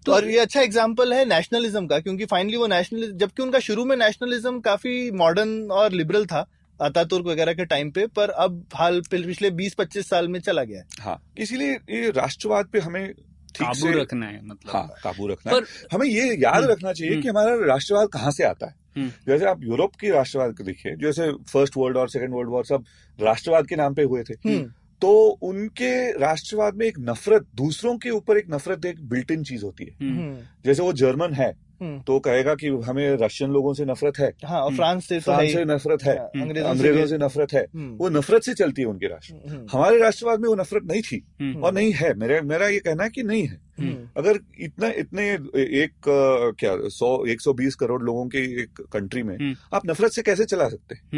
तो 0.06 0.13
और 0.13 0.30
ये 0.30 0.39
अच्छा 0.39 0.62
एग्ज़ाम्पल 0.62 1.13
है 1.13 1.26
नेशनलिज्म 1.26 1.88
का 1.88 2.00
क्योंकि 2.00 2.26
फाइनली 2.26 2.58
वो 2.58 2.68
नेशनल 2.68 3.12
जबकि 3.12 3.44
उनका 3.44 3.60
शुरू 3.60 3.86
में 3.86 3.96
नेशनलिज्म 3.96 4.60
काफ़ी 4.60 5.12
मॉडर्न 5.12 5.72
और 5.72 5.91
लिबरल 5.91 6.26
था 6.26 6.46
अतातुर्क 6.80 7.26
वगैरह 7.26 7.54
के 7.54 7.65
टाइम 7.65 7.91
पे 7.91 8.06
पर 8.08 8.30
अब 8.30 8.65
हाल 8.74 9.02
पिछले 9.12 9.52
20-25 9.52 10.08
साल 10.08 10.28
में 10.28 10.39
चला 10.39 10.63
गया 10.63 10.80
है। 10.80 10.86
हाँ। 11.02 11.22
इसीलिए 11.38 11.74
ये 11.74 12.10
राष्ट्रवाद 12.10 12.65
पे 12.65 12.80
हमें 12.80 13.13
काबू 13.60 13.91
रखना 14.00 14.26
है 14.26 14.46
मतलब। 14.46 14.72
हाँ 14.72 14.88
काबू 15.04 15.28
रखना 15.28 15.52
पर, 15.52 15.58
है 15.58 15.88
हमें 15.94 16.08
ये 16.08 16.26
याद 16.36 16.56
हम्म, 16.56 16.72
रखना 16.72 16.94
चाहिए 16.94 17.13
हम्म। 17.13 17.22
कि 17.22 17.28
हमारा 17.28 17.56
राष्ट्रवाद 17.65 18.08
कहाँ 18.08 18.32
से 18.32 18.44
आता 18.44 18.65
है। 18.65 18.76
हम्म। 18.98 19.12
जैसे 19.28 19.46
आप 19.46 19.63
यूरोप 19.63 19.96
की 19.96 20.10
राष्ट्रवाद 20.10 20.58
को 20.58 20.63
देखिए 20.63 20.96
जैसे 20.96 21.32
फ़र्स्ट 21.44 21.78
वर्ल्ड 21.78 21.98
और 21.98 22.10
सेकंड 22.10 22.34
वर्ल्ड 22.34 22.50
वॉर 22.50 22.65
सब 22.65 22.84
राष्ट्रवाद 23.20 23.68
के 23.68 23.76
नाम 23.76 23.94
पे 23.94 24.04
हुए 24.04 24.24
थे। 24.24 24.34
हम्म, 24.34 24.72
तो 25.01 25.27
उनके 25.41 26.17
राष्ट्रवाद 26.17 26.75
में 26.75 26.86
एक 26.86 26.99
नफरत 26.99 27.45
दूसरों 27.55 27.97
के 27.97 28.10
ऊपर 28.10 28.38
एक 28.38 28.45
नफरत 28.49 28.86
एक 28.86 29.10
बिल्ट 29.10 29.31
इन 29.31 29.43
चीज़ 29.43 29.63
होती 29.63 29.84
है। 29.84 29.95
हम्म, 30.01 30.19
हम्म, 30.19 30.38
जैसे 30.65 30.81
वो 30.81 30.93
जर्मन 30.93 31.34
है 31.34 31.65
हम्म। 31.81 32.01
तो 32.01 32.19
कहेगा 32.19 32.55
कि 32.55 32.67
हमें 32.67 33.17
रशियन 33.21 33.51
लोगों 33.51 33.73
से 33.73 33.86
नफरत 33.86 34.13
है। 34.19 34.34
हाँ 34.45 34.62
और। 34.62 34.75
फ्रांस 34.75 35.08
से 35.08 35.15
तो 35.15 35.21
फ्रांस 35.21 35.53
से 35.53 35.65
नफरत 35.65 36.03
है। 36.03 36.17
हाँ, 36.17 36.49
अंग्रेज़ों 36.63 37.05
से 37.05 37.17
नफरत 37.17 37.53
है। 37.53 37.65
हम्म, 37.75 37.95
वो 37.95 38.10
नफरत 38.10 38.41
से 38.41 38.53
चलती 38.53 38.81
है 38.81 38.88
उनके 38.88 39.08
राष्ट्र 39.08 39.67
हमारे 39.71 39.99
राष्ट्रवाद 39.99 40.39
में 40.39 40.49
वो 40.49 40.55
नफरत 40.55 40.84
नहीं 40.84 41.01
थी। 41.01 41.17
और 41.62 41.73
नहीं 41.73 41.91
है 41.91 42.13
मेरा 42.13 42.41
मेरा 42.41 42.67
ये 42.67 42.79
कहना 42.79 43.03
है 43.03 43.10
कि 43.10 43.23
नहीं 43.23 43.47
है। 43.47 43.58
अगर 44.17 44.39
इतना 44.60 44.88
इतने 44.88 45.29
एक 45.81 45.91
क्या 46.60 46.77
सौ 46.89 47.25
एक 47.25 47.41
सौ 47.41 47.53
बीस 47.53 47.76
करोड़ 47.76 48.03
लोगों 48.03 48.28
की 48.28 48.38
एक 48.38 48.82
कंट्री 48.82 49.24
में। 49.24 49.55
आप 49.74 49.82
नफरत 49.88 50.11
से 50.11 50.22
कैसे 50.22 50.45
चला 50.45 50.70
सकते 50.70 51.17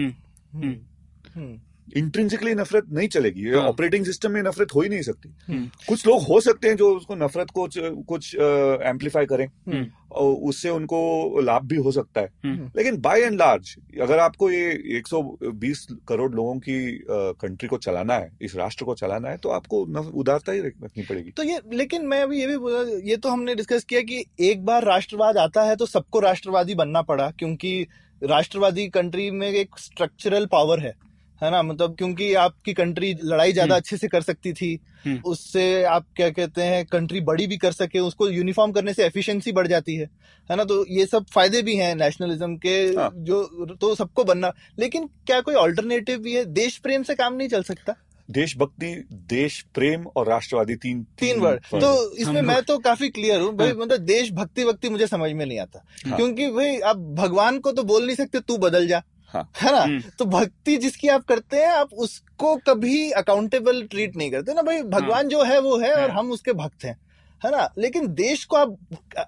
इंट्रिंसिकली 1.96 2.54
नफरत 2.56 2.86
नहीं 2.92 3.08
चलेगी 3.08 3.44
ये 3.44 3.56
हाँ। 3.56 3.68
ऑपरेटिंग 3.68 4.06
सिस्टम 4.06 4.32
में 4.32 4.42
नफरत 4.44 4.74
हो 4.76 4.82
ही 4.82 4.90
नहीं 4.90 5.02
सकती 5.02 5.30
हम्म। 5.48 5.70
कुछ 5.88 6.06
लोग 6.08 6.22
हो 6.24 6.40
सकते 6.42 6.68
हैं 6.68 6.76
जो 6.78 6.96
उसको 6.96 7.16
नफरत 7.16 7.52
को 7.52 7.68
कुछ 8.04 8.36
एम्पलीफाई 8.36 9.26
करें 9.26 9.46
हम्म। 9.46 9.86
और 10.12 10.34
उससे 10.50 10.70
उनको 10.70 11.42
लाभ 11.42 11.64
भी 11.64 11.76
हो 11.78 11.92
सकता 11.92 12.22
है 12.22 12.30
हम्म। 12.46 12.70
लेकिन 12.78 13.00
बाय 13.02 13.22
एंड 13.22 13.38
लार्ज 13.40 13.76
अगर 14.02 14.20
आपको 14.20 14.50
ये 14.52 15.00
120 15.00 15.86
करोड़ 16.08 16.32
लोगों 16.32 16.58
की 16.60 16.78
कंट्री 17.08 17.68
को 17.68 17.78
चलाना 17.80 18.14
है 18.14 18.32
इस 18.42 18.56
राष्ट्र 18.56 18.86
को 18.86 18.96
चलाना 18.96 19.30
है 19.30 19.38
तो 19.38 19.50
आपको 19.50 19.82
उदारता 20.14 20.52
ही 20.52 20.60
रखनी 20.60 21.04
पड़ेगी 21.04 21.32
तो 21.32 21.44
ये 21.44 21.60
लेकिन 21.74 22.06
मैं 22.06 22.22
अभी 22.24 22.40
ये 22.40 22.48
भी 22.48 22.58
बोला 22.58 22.82
ये 23.04 23.18
तो 23.18 23.30
हमने 23.30 23.56
डिस्कस 23.56 23.84
किया 23.84 24.02
कि 24.02 24.24
एक 24.42 24.66
बार 24.66 24.86
राष्ट्रवाद 24.86 25.38
आता 25.38 25.64
है 25.64 25.76
तो 25.76 25.86
सबको 25.86 26.20
राष्ट्रवादी 26.20 26.76
बनना 26.76 27.02
पड़ा 27.04 27.30
क्योंकि 27.32 27.88
राष्ट्रवादी 28.22 28.88
कंट्री 28.90 29.30
में 29.32 29.48
एक 29.48 29.78
स्ट्रक्चरल 29.80 30.46
पावर 30.46 30.80
है 30.80 30.94
है 31.44 31.52
ना 31.52 31.62
मतलब 31.64 31.96
क्योंकि 31.96 32.34
आपकी 32.34 32.74
कंट्री 32.74 33.14
लड़ाई 33.24 33.54
ज़्यादा 33.54 33.74
हम्म। 33.74 33.82
अच्छे 33.82 33.98
से 33.98 34.08
कर 34.08 34.22
सकती 34.22 34.54
थी 34.54 34.80
हम्म। 35.06 35.22
उससे 35.26 35.84
आप 35.84 36.06
क्या 36.16 36.30
कहते 36.30 36.62
हैं 36.62 36.86
कंट्री 36.86 37.22
बड़ी 37.22 37.48
भी 37.48 37.58
कर 37.58 37.72
सके 37.72 38.00
उसको 38.00 38.30
यूनिफॉर्म 38.30 38.72
करने 38.72 38.94
से 38.94 39.06
एफिशिएंसी 39.06 39.52
बढ़ 39.52 39.68
जाती 39.68 39.96
है 39.96 40.10
है 40.50 40.56
ना 40.56 40.64
तो 40.64 40.86
ये 40.90 41.06
सब 41.06 41.26
फ़ायदे 41.34 41.62
भी 41.62 41.76
हैं 41.76 41.94
नेशनलिज्म 41.96 42.56
के 42.56 42.76
हाँ। 42.98 43.10
जो 43.14 43.44
तो 43.82 43.94
सबको 43.96 44.24
बनना 44.24 44.52
लेकिन 44.80 45.10
क्या 45.28 45.42
कोई 45.42 45.56
ऑल्टरनेटिव 45.56 46.20
भी 46.20 46.34
है 46.34 46.46
देश 46.46 46.78
प्रेम 46.78 47.04
से 47.04 47.16
काम 47.16 47.34
नहीं 47.34 47.50
चल 47.50 47.64
सकता 47.64 47.96
देशभक्ति 48.30 48.88
देश 49.12 49.62
प्रेम 49.74 50.06
और 50.08 50.28
राष्ट्रवादी 50.28 50.76
तीन 50.76 51.04
तीन 51.20 51.40
वर्ड। 51.40 51.60
तो 51.74 52.16
इसमें 52.16 52.42
मैं 52.42 52.62
तो 52.64 52.78
काफ़ी 52.78 53.10
क्लियर 53.10 53.42
हूँ 53.42 53.56
भाई 53.56 53.68
हाँ। 53.68 53.76
मतलब 53.76 53.98
देशभक्ति 53.98 54.42
भक्ति 54.42 54.66
भक्ति 54.66 54.90
मुझे 54.90 55.08
समझ 55.08 55.32
में 55.32 55.46
नहीं 55.46 55.60
आता 55.60 55.84
हाँ। 56.08 56.16
क्योंकि 56.16 56.50
भाई 56.52 56.78
आप 56.80 56.98
भगवान 56.98 57.60
को 57.60 57.72
तो 57.72 57.84
बोल 57.84 58.06
नहीं 58.06 58.16
सकते 58.16 58.40
तू 58.40 58.58
बदल 58.58 58.88
जा 58.88 59.02
हाँ। 59.34 59.50
है 59.58 59.72
ना 59.72 59.82
हम्म। 59.82 60.02
तो 60.20 60.26
भक्ति 60.26 60.78
जिसकी 60.78 61.08
आप 61.08 61.24
करते 61.24 61.58
हैं 61.58 61.70
आप 61.70 61.94
उसको 61.94 62.56
कभी 62.68 63.12
अकाउंटेबल 63.12 63.82
ट्रीट 63.84 64.16
नहीं 64.16 64.32
करते 64.32 64.54
ना 64.54 64.62
भाई 64.62 64.82
भगवान 64.84 65.28
जो 65.28 65.44
है 65.44 65.60
वो 65.60 65.78
है 65.78 65.94
और 65.94 66.10
हाँ। 66.10 66.20
हम 66.20 66.32
उसके 66.32 66.54
भक्त 66.54 66.86
हैं 66.86 66.98
है 67.42 67.52
ना 67.52 67.70
लेकिन 67.78 68.08
देश 68.08 68.44
को 68.46 68.56
आप 68.56 68.78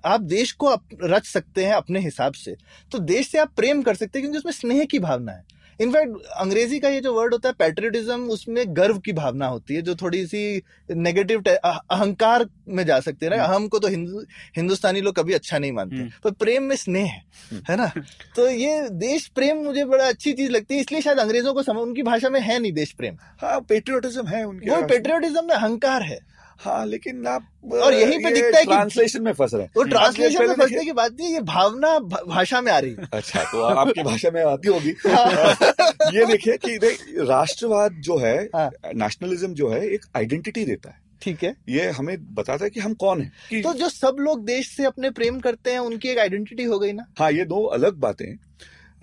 आप 0.05 0.21
देश 0.21 0.51
को 0.51 0.67
आप 0.67 0.83
रच 1.03 1.25
सकते 1.25 1.65
हैं 1.65 1.73
अपने 1.73 1.99
हिसाब 1.99 2.33
से 2.33 2.55
तो 2.91 2.99
देश 2.99 3.27
से 3.27 3.37
आप 3.37 3.51
प्रेम 3.55 3.81
कर 3.81 3.95
सकते 3.95 4.19
हैं 4.19 4.23
क्योंकि 4.23 4.37
उसमें 4.37 4.51
स्नेह 4.51 4.85
की 4.85 4.99
भावना 4.99 5.31
है 5.31 5.43
इनफैक्ट 5.79 6.25
अंग्रेज़ी 6.37 6.79
का 6.79 6.89
ये 6.89 7.01
जो 7.01 7.13
वर्ड 7.13 7.33
होता 7.33 7.49
है 7.49 7.55
पेट्रियटिज्म 7.59 8.29
उसमें 8.29 8.63
गर्व 8.77 8.97
की 8.99 9.13
भावना 9.13 9.47
होती 9.47 9.75
है 9.75 9.81
जो 9.81 9.95
थोड़ी 9.95 10.25
सी 10.27 10.41
नेगेटिव 10.89 11.43
अहंकार 11.49 12.47
में 12.69 12.85
जा 12.85 12.99
सकते 12.99 13.25
हैं 13.25 13.31
ना 13.31 13.43
हम्म। 13.43 13.55
हमको 13.55 13.79
तो 13.79 13.87
हिंदू 13.87 14.23
हिंदुस्तानी 14.57 15.01
लोग 15.01 15.15
कभी 15.15 15.33
अच्छा 15.33 15.57
नहीं 15.57 15.71
मानते 15.71 15.95
हम्म। 15.95 16.09
पर 16.23 16.31
प्रेम 16.35 16.63
में 16.63 16.75
स्नेह 16.77 17.05
है 17.05 17.21
हम्म। 17.51 17.61
है 17.69 17.77
ना 17.77 17.91
तो 18.35 18.47
ये 18.49 18.89
देश 18.99 19.27
प्रेम 19.35 19.63
मुझे 19.63 19.85
बड़ा 19.87 20.07
अच्छी 20.07 20.33
चीज़ 20.33 20.51
लगती 20.51 20.75
है 20.75 20.81
इसलिए 20.81 21.01
शायद 21.01 21.19
अंग्रेज़ों 21.19 21.53
को 21.53 21.63
समझ 21.63 21.81
उनकी 21.81 22.03
भाषा 22.03 22.29
में 22.29 22.39
है 22.41 22.59
नहीं 22.59 22.73
देश 22.73 22.91
प्रेम 22.93 23.17
हाँ 23.41 23.59
पेट्रियोटिज्म 23.69 24.27
है 24.27 24.43
उनके 24.45 24.71
वो 24.71 24.81
पेट्रियोटिज्म 24.87 25.45
में 25.45 25.55
अहंकार 25.55 26.03
है 26.03 26.19
हाँ 26.59 26.85
लेकिन 26.85 27.27
आप 27.27 27.49
और 27.73 27.93
यहीं 27.93 28.23
पे 28.23 28.31
दिखता 28.31 28.57
है 28.57 28.65
कि- 28.65 28.73
ट्रांसलेशन 28.73 29.21
में 29.21 29.33
फंस 29.33 29.53
रहे 29.53 29.63
हैं। 29.63 29.71
वो 29.75 29.81
हम्म। 29.81 29.91
ट्रांसलेशन 29.91 30.47
में 30.47 30.55
फंसने 30.55 30.83
की 30.83 30.91
बात 30.91 31.11
नहीं 31.19 31.33
ये 31.33 31.41
भावना 31.41 31.99
भाषा 32.27 32.61
में 32.61 32.71
आ 32.71 32.79
रही 32.79 32.91
है। 32.91 33.07
अच्छा 33.13 33.43
तो 33.43 33.61
आपकी 33.61 34.03
भाषा 34.03 34.31
में 34.31 34.45
आती 34.45 34.67
होगी। 34.67 34.89
ये 36.19 36.25
देखिए 36.25 36.57
कि 36.57 36.77
देख, 36.77 36.99
राष्ट्रवाद 37.19 37.91
जो 37.91 38.17
है 38.17 38.49
हाँ। 38.55 38.69
नेशनलिज्म 38.95 39.53
जो 39.53 39.69
है 39.69 39.89
एक 39.89 40.05
आइडेंटिटी 40.17 40.65
देता 40.65 40.89
है। 40.89 40.95
ठीक 41.21 41.43
है। 41.43 41.55
ये 41.69 41.89
हमें 41.89 42.35
बताता 42.35 42.63
है 42.63 42.69
कि 42.69 42.79
हम 42.79 42.93
कौन 42.93 43.21
है 43.21 43.31
कि 43.49 43.61
तो 43.61 43.73
जो 43.73 43.89
सब 43.89 44.15
लोग 44.19 44.45
देश 44.45 44.75
से 44.77 44.85
अपने 44.85 45.09
प्रेम 45.09 45.39
करते 45.39 45.71
हैं 45.71 45.79
उनकी 45.79 46.09
एक 46.09 46.17
आइडेंटिटी 46.17 46.63
हो 46.63 46.79
गई 46.79 46.91
ना? 46.91 47.05
हाँ 47.19 47.31
ये 47.31 47.45
दो 47.45 47.63
अलग 47.63 47.93
बातें 47.93 48.37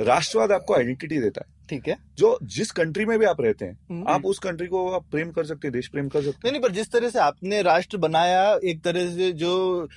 राष्ट्रवाद 0.00 0.52
आपको 0.52 0.74
आइडेंटिटी 0.74 1.18
देता 1.18 1.44
है। 1.48 1.66
ठीक 1.68 1.88
है। 1.88 2.05
जो 2.18 2.38
जिस 2.44 2.70
कंट्री 2.70 3.04
में 3.06 3.18
भी 3.18 3.26
आप 3.26 3.40
रहते 3.40 3.64
हैं 3.64 3.78
हम्म। 3.90 4.04
आप 4.08 4.24
उस 4.26 4.38
कंट्री 4.38 4.66
को 4.66 4.88
आप 4.90 5.04
प्रेम 5.10 5.30
कर 5.30 5.44
सकते 5.44 5.68
हैं 5.68 5.72
देश 5.72 5.88
प्रेम 5.88 6.08
कर 6.08 6.22
सकते 6.22 6.38
नहीं 6.44 6.52
नहीं 6.52 6.62
पर 6.62 6.70
जिस 6.70 6.90
तरह 6.90 7.10
से 7.10 7.18
आपने 7.18 7.62
राष्ट्र 7.62 7.96
बनाया 7.98 8.58
एक 8.64 8.82
तरह 8.84 9.10
से 9.10 9.30
जो 9.32 9.88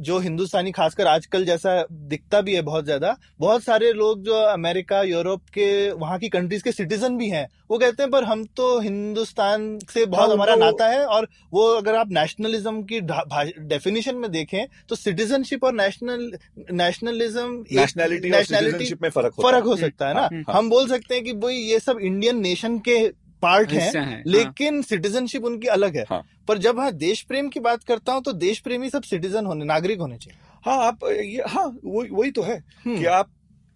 जो 0.00 0.18
हिंदुस्तानी 0.18 0.72
खासकर 0.72 1.06
आजकल 1.06 1.44
जैसा 1.44 1.84
दिखता 1.90 2.40
भी 2.40 2.54
है 2.54 2.62
बहुत 2.62 2.84
ज़्यादा 2.84 3.16
बहुत 3.40 3.62
सारे 3.62 3.92
लोग 3.92 4.22
जो 4.22 4.34
अमेरिका 4.46 5.02
यूरोप 5.02 5.42
के 5.48 5.90
वहाँ 5.92 6.18
की 6.18 6.28
कंट्रीज़ 6.28 6.62
के 6.62 6.72
सिटीजन 6.72 7.16
भी 7.16 7.28
हैं 7.28 7.46
वो 7.70 7.78
कहते 7.78 8.02
हैं 8.02 8.10
पर 8.10 8.24
हम 8.24 8.44
तो 8.56 8.78
हिंदुस्तान 8.80 9.78
से 9.90 10.04
बहुत 10.06 10.28
हाँ, 10.28 10.34
हमारा 10.34 10.54
नाता 10.54 10.86
है 10.86 11.04
और 11.06 11.28
वो 11.52 11.66
अगर 11.74 11.94
आप 11.94 12.10
नेशनलिज्म 12.10 12.82
की 12.82 13.00
डेफिनेशन 13.00 14.16
में 14.16 14.30
देखें 14.30 14.66
तो 14.88 14.96
सिटीजनशिप 14.96 15.64
और 15.64 15.74
नेशनल 15.74 16.30
नेशनलिज्म 16.72 17.64
हैं 17.72 17.86
नेशनैलिटी 18.30 18.94
में 19.02 19.08
फ़र्क 19.10 19.34
फ़र्क 19.42 19.64
हो। 19.64 19.76
सकता 19.76 20.08
है 20.08 20.14
ना? 20.14 20.28
हम्म, 20.32 20.44
हम 20.50 20.70
बोल 20.70 20.88
सकते 20.88 21.14
हैं 21.14 21.24
कि 21.24 21.32
भाई 21.46 21.54
ये 21.54 21.78
सब 21.80 21.98
इंडियन 22.02 22.40
नेशन 22.40 22.78
के 22.78 22.98
पार्ट 23.42 23.72
हैं 23.72 24.04
है 24.04 24.22
लेकिन 24.26 24.80
सिटीजनशिप 24.82 25.44
उनकी 25.44 25.66
अलग 25.68 25.96
है। 25.96 26.04
हाँ। 26.10 26.22
पर 26.48 26.58
जब 26.58 26.78
हाँ 26.80 26.90
देश 26.94 27.22
प्रेम 27.22 27.48
की 27.48 27.60
बात 27.60 27.84
करता 27.84 28.12
हूँ 28.12 28.22
तो 28.22 28.32
देश 28.34 28.58
प्रेमी 28.60 28.90
सब 28.90 29.02
सिटीजन 29.04 29.46
होने 29.46 29.64
नागरिक 29.64 30.00
होने 30.00 30.16
चाहिए। 30.16 30.44
हाँ 30.64 30.76
आप 30.86 31.04
ये 31.04 31.42
हाँ 31.48 31.66
वही 31.84 32.08
वही 32.10 32.30
तो 32.30 32.42
है 32.42 32.56
हम्म, 32.56 32.98
कि 32.98 33.04
आप 33.06 33.30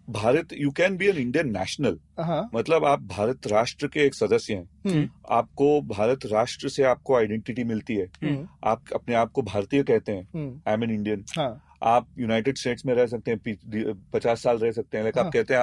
Bharat 0.09 0.53
you 0.53 0.71
can 0.71 0.97
be 0.97 1.07
an 1.07 1.16
Indian 1.18 1.51
national 1.51 1.99
हाँ। 2.21 2.49
मतलब 2.55 2.85
आप 2.85 3.03
भारत 3.09 3.47
राष्ट्र 3.47 3.87
के 3.87 4.01
एक 4.01 4.14
सदस्य 4.14 4.55
हैं। 4.55 4.68
हम्म, 4.87 5.09
आपको 5.31 5.81
भारत 5.89 6.27
राष्ट्र 6.27 6.68
से 6.68 6.83
आपको 6.85 7.16
आइडेंटिटी 7.16 7.64
मिलती 7.64 7.97
है। 7.97 8.07
हम्म, 8.25 8.47
आप 8.64 8.93
अपने 8.95 9.14
आप 9.14 9.33
को 9.33 9.43
भारतीय 9.43 9.83
कहते 9.83 10.12
हैं। 10.12 10.62
आई 10.68 10.75
एम 10.75 10.85
एन 10.85 10.91
इंडियन 10.91 11.25
हाँ। 11.37 11.51
आप 11.83 12.07
यूनाइटेड 12.18 12.57
स्टेट्स 12.59 12.87
में 12.87 12.95
रह 12.95 13.07
सकते 13.07 13.31
हैं 13.31 13.95
पचास 14.12 14.43
साल 14.43 14.59
रह 14.59 14.70
सकते 14.72 14.99
हैं। 14.99 15.05
लेकिन 15.05 15.20
हाँ। 15.20 15.26
आप 15.26 15.33
कहते 15.33 15.55
हैं 15.55 15.61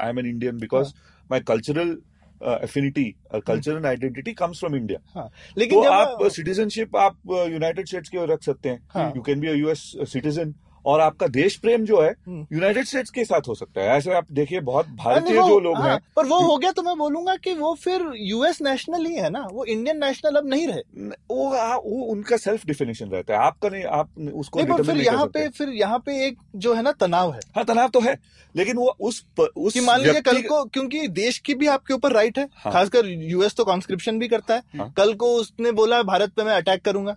I 0.00 0.08
am 0.08 0.18
an 0.18 0.26
Indian 0.26 0.58
because 0.58 0.92
my 1.30 1.40
cultural 1.48 1.96
affinity 2.40 3.04
cultural 3.46 3.86
identity 3.86 4.32
comes 4.34 4.58
from 4.60 4.76
India 4.76 5.28
लेकिन 5.58 5.82
तो 5.82 5.90
आप 5.90 6.26
सिटीजनशिप 6.32 6.96
आप 6.96 7.16
यूनाइटेड 7.52 7.86
स्टेट्स 7.86 8.08
की 8.08 8.24
रख 8.26 8.42
सकते 8.42 8.68
हैं। 8.68 8.80
हाँ। 8.90 9.12
You 9.16 9.22
can 9.22 9.40
be 9.40 9.48
US 9.50 9.92
citizen 10.12 10.54
और 10.86 11.00
आपका 11.00 11.26
देश 11.26 11.56
प्रेम 11.56 11.84
जो 11.84 12.00
है 12.00 12.10
हम्म। 12.10 12.46
यूनाइटेड 12.52 12.84
स्टेट्स 12.84 13.10
के 13.10 13.24
साथ 13.24 13.48
हो 13.48 13.54
सकता 13.54 13.80
है। 13.80 13.88
ऐसे 13.88 14.12
आप 14.14 14.26
देखिए 14.32 14.60
बहुत 14.60 14.86
भारतीय 14.88 15.36
जो 15.36 15.58
लोग 15.60 15.76
हाँ, 15.76 15.90
हैं। 15.90 15.98
पर 16.16 16.26
वो 16.26 16.40
हो 16.40 16.56
गया 16.56 16.70
तो 16.72 16.82
मैं 16.82 16.96
बोलूँगा 16.98 17.36
कि 17.36 17.54
वो 17.54 17.74
फिर 17.74 18.10
यूएस 18.16 18.60
नेशनल 18.62 19.06
ही 19.06 19.14
है 19.14 19.30
ना। 19.30 19.46
वो 19.52 19.64
इंडियन 19.64 19.98
नेशनल 20.04 20.36
अब 20.36 20.48
नहीं 20.48 20.66
रहे। 20.68 21.08
वो 21.30 21.50
आ- 21.52 21.76
वो 21.76 22.02
उनका 22.04 22.36
सेल्फ 22.36 22.66
डिफिनेशन 22.66 23.08
रहता 23.08 23.34
है। 23.34 23.46
आपका 23.46 23.68
नहीं 23.68 23.84
आप 23.84 24.10
उसको 24.34 24.58
नहीं 24.58 24.68
पर 24.68 24.84
फिर 24.84 24.94
नहीं 24.94 25.04
यहाँ 25.04 25.26
पे 25.26 25.48
फिर 25.48 25.68
यहाँ 25.68 25.98
पे 25.98 26.26
एक 26.26 26.38
जो 26.56 26.74
है 26.74 26.82
ना 26.82 26.92
तनाव 26.92 27.32
है। 27.32 27.40
हाँ 27.56 27.64
तनाव 27.64 27.88
तो 27.88 28.00
है 28.00 28.18
लेकिन 28.54 28.76
वो 28.76 28.96
उस 29.00 29.24
उस 29.56 29.76
मान 29.76 30.00
लीजिए 30.00 30.20
कल 30.20 30.42
को 30.42 30.64
क्योंकि 30.64 31.08
देश 31.08 31.38
की 31.38 31.54
भी 31.54 31.66
आपके 31.66 31.94
ऊपर 31.94 32.12
राइट 32.12 32.38
है 32.38 32.48
हाँ। 32.54 32.72
खासकर 32.72 33.06
यूएस 33.06 33.54
तो 33.54 33.64
कॉन्स्क्रिप्शन 33.64 34.18
भी 34.18 34.28
करता 34.28 34.54
है। 34.54 34.62
हाँ। 34.78 34.92
कल 34.96 35.12
को 35.14 35.34
उसने 35.34 35.72
बोला 35.72 36.02
भारत 36.02 36.32
पे 36.32 36.44
मैं 36.44 36.54
अटैक 36.54 36.82
करूँगा। 36.84 37.16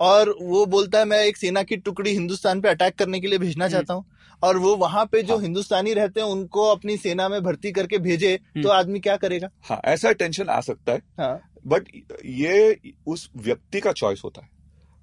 और 0.00 0.36
वो 0.42 0.66
बोलता 0.66 0.98
है 0.98 1.04
मैं 1.04 1.24
एक 1.24 1.36
सेना 1.36 1.62
की 1.62 1.76
टुकड़ी 1.76 2.10
हिंदुस्तान 2.10 2.60
पे 2.60 2.68
अटैक 2.68 2.94
करने 2.94 3.20
के 3.20 3.26
लिए 3.26 3.38
भेजना 3.38 3.64
हम्म। 3.64 3.72
चाहता 3.72 3.94
हूँ। 3.94 4.04
और 4.42 4.56
वो 4.56 4.76
वहाँ 4.76 5.04
पे 5.06 5.22
जो 5.22 5.34
हाँ। 5.34 5.42
हिंदुस्तानी 5.42 5.92
रहते 5.94 6.20
हैं 6.20 6.26
उनको 6.26 6.66
अपनी 6.66 6.96
सेना 6.96 7.28
में 7.28 7.42
भर्ती 7.42 7.72
करके 7.72 7.98
भेजे 7.98 8.36
तो 8.36 8.60
हम्म। 8.60 8.70
आदमी 8.70 9.00
क्या 9.00 9.16
करेगा? 9.16 9.48
हाँ 9.62 9.80
ऐसा 9.84 10.12
टेंशन 10.12 10.48
आ 10.48 10.60
सकता 10.60 10.92
है। 10.92 11.02
हाँ। 11.18 11.40
बट 11.66 11.88
ये 12.24 12.78
उस 13.06 13.30
व्यक्ति 13.36 13.80
का 13.80 13.92
चॉइस 13.92 14.22
होता 14.24 14.42
है। 14.42 14.48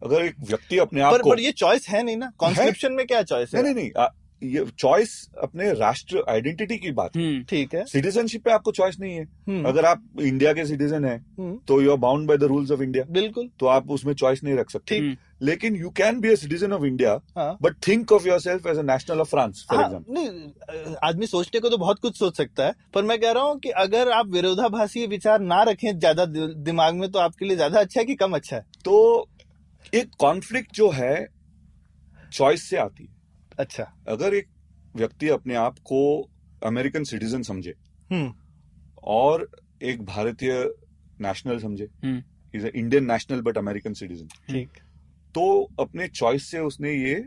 अगर 0.03 0.25
एक 0.25 0.35
व्यक्ति 0.39 0.77
अपने 0.77 1.01
आप 1.01 1.13
पर 1.13 1.21
को 1.21 1.29
पर 1.29 1.39
ये 1.39 1.51
चॉइस 1.51 1.89
है 1.89 2.03
नहीं 2.03 2.17
ना? 2.17 2.31
कॉन्स्क्रिप्शन 2.37 2.93
में 2.93 3.05
क्या 3.07 3.21
चॉइस 3.21 3.53
नहीं 3.53 3.65
है 3.65 3.73
नहीं 3.73 3.83
नहीं 3.83 4.03
आ, 4.03 4.07
ये 4.41 4.65
चॉइस 4.79 5.11
अपने 5.43 5.71
राष्ट्र 5.73 6.23
आइडेंटिटी 6.29 6.77
की 6.77 6.91
बात 6.91 7.15
है। 7.15 7.21
हम्म, 7.21 7.43
ठीक 7.43 7.73
है। 7.75 7.83
सिटीजनशिप 7.85 8.43
पे 8.43 8.51
आपको 8.51 8.71
चॉइस 8.71 8.99
नहीं 8.99 9.13
है। 9.13 9.23
हम्म, 9.23 9.63
अगर 9.67 9.85
आप 9.85 10.03
इंडिया 10.21 10.53
के 10.53 10.65
सिटीजन 10.65 11.05
हैं 11.05 11.17
हम्म, 11.39 11.57
तो 11.67 11.81
you 11.81 11.91
are 11.91 11.97
bound 11.97 12.27
by 12.27 12.37
the 12.37 12.43
rules 12.43 12.71
of 12.71 12.81
India 12.81 13.03
बिल्कुल। 13.11 13.49
तो 13.59 13.65
आप 13.65 13.89
उसमें 13.91 14.13
चॉइस 14.13 14.43
नहीं 14.43 14.55
रख 14.55 14.69
सकते। 14.69 14.99
लेकिन 15.41 15.75
you 15.75 15.89
can 15.89 16.19
be 16.19 16.29
a 16.29 16.35
citizen 16.35 16.73
of 16.73 16.83
India 16.85 17.15
but 17.61 17.75
think 17.87 18.11
of 18.11 18.27
yourself 18.39 18.67
as 18.67 18.77
a 18.77 18.81
national 18.81 19.19
of 19.19 19.29
France 19.29 19.65
for 19.69 19.81
example 19.81 20.13
नहीं 20.13 20.95
आदमी 21.03 21.27
सोचने 21.27 21.59
को 21.59 21.69
तो 21.69 21.77
बहुत 21.77 21.99
कुछ 21.99 22.17
सोच 22.17 22.37
सकता 22.37 22.65
है 22.65 22.73
पर 22.93 23.03
मैं 23.03 23.19
कह 23.19 23.31
रहा 23.31 23.43
हूँ 23.43 23.59
कि 23.59 23.69
अगर 23.79 24.11
आप 24.11 24.27
विरोधाभासी 24.27 25.05
विचार 25.07 25.39
ना 25.41 25.61
रखें 25.63 25.99
ज़्यादा 25.99 26.25
दिमाग 26.25 26.95
में 26.95 27.09
तो 27.11 27.19
आपके 27.19 27.45
लिए 27.45 27.55
ज़्यादा 27.55 27.79
अच्छा 27.79 27.99
है 27.99 28.05
कि 28.05 28.15
कम 28.15 28.35
अच्छा 28.35 28.55
है? 28.55 28.63
तो 28.85 29.27
एक 29.93 30.09
कॉन्फ्लिक्ट 30.19 30.75
जो 30.75 30.89
है 30.89 31.27
चॉइस 32.33 32.69
से 32.69 32.77
आती 32.77 33.03
है। 33.03 33.15
अच्छा। 33.59 33.83
अगर 34.07 34.33
एक 34.33 34.47
व्यक्ति 34.95 35.29
अपने 35.29 35.55
आप 35.55 35.77
को 35.83 36.01
अमेरिकन 36.61 37.03
सिटीजन 37.03 37.41
समझे 37.41 37.73
हम्म। 38.11 38.33
और 39.03 39.49
एक 39.83 40.01
भारतीय 40.05 40.51
नेशनल 41.21 41.59
समझे 41.59 41.87
हम्म। 42.03 42.23
Is 42.53 42.67
Indian 42.67 43.11
national 43.11 43.41
but 43.41 43.57
American 43.57 43.93
citizen 43.93 44.27
ठीक। 44.49 44.69
तो 45.35 45.47
अपने 45.79 46.07
चॉइस 46.07 46.49
से 46.51 46.59
उसने 46.59 46.93
ये 46.93 47.25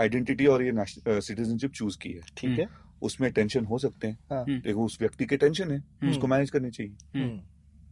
आइडेंटिटी 0.00 0.46
और 0.46 0.62
ये 0.64 0.72
सिटीजनशिप 1.20 1.70
चूज़ 1.70 1.98
की 1.98 2.12
है। 2.12 2.20
ठीक 2.36 2.58
है। 2.58 2.66
उसमें 3.02 3.30
टेंशन 3.32 3.64
हो 3.64 3.78
सकते 3.78 4.06
हैं। 4.06 4.18
हाँ। 4.30 4.44
देखो 4.48 4.84
उस 4.84 4.96
व्यक्ति 5.00 5.24
के 5.24 5.36
टेंशन 5.36 5.70
है 5.70 6.10
उसको 6.10 6.26
मैनेज 6.26 6.50
करनी 6.50 6.70
चाहिए। 6.70 6.92
हम्म, 7.14 7.40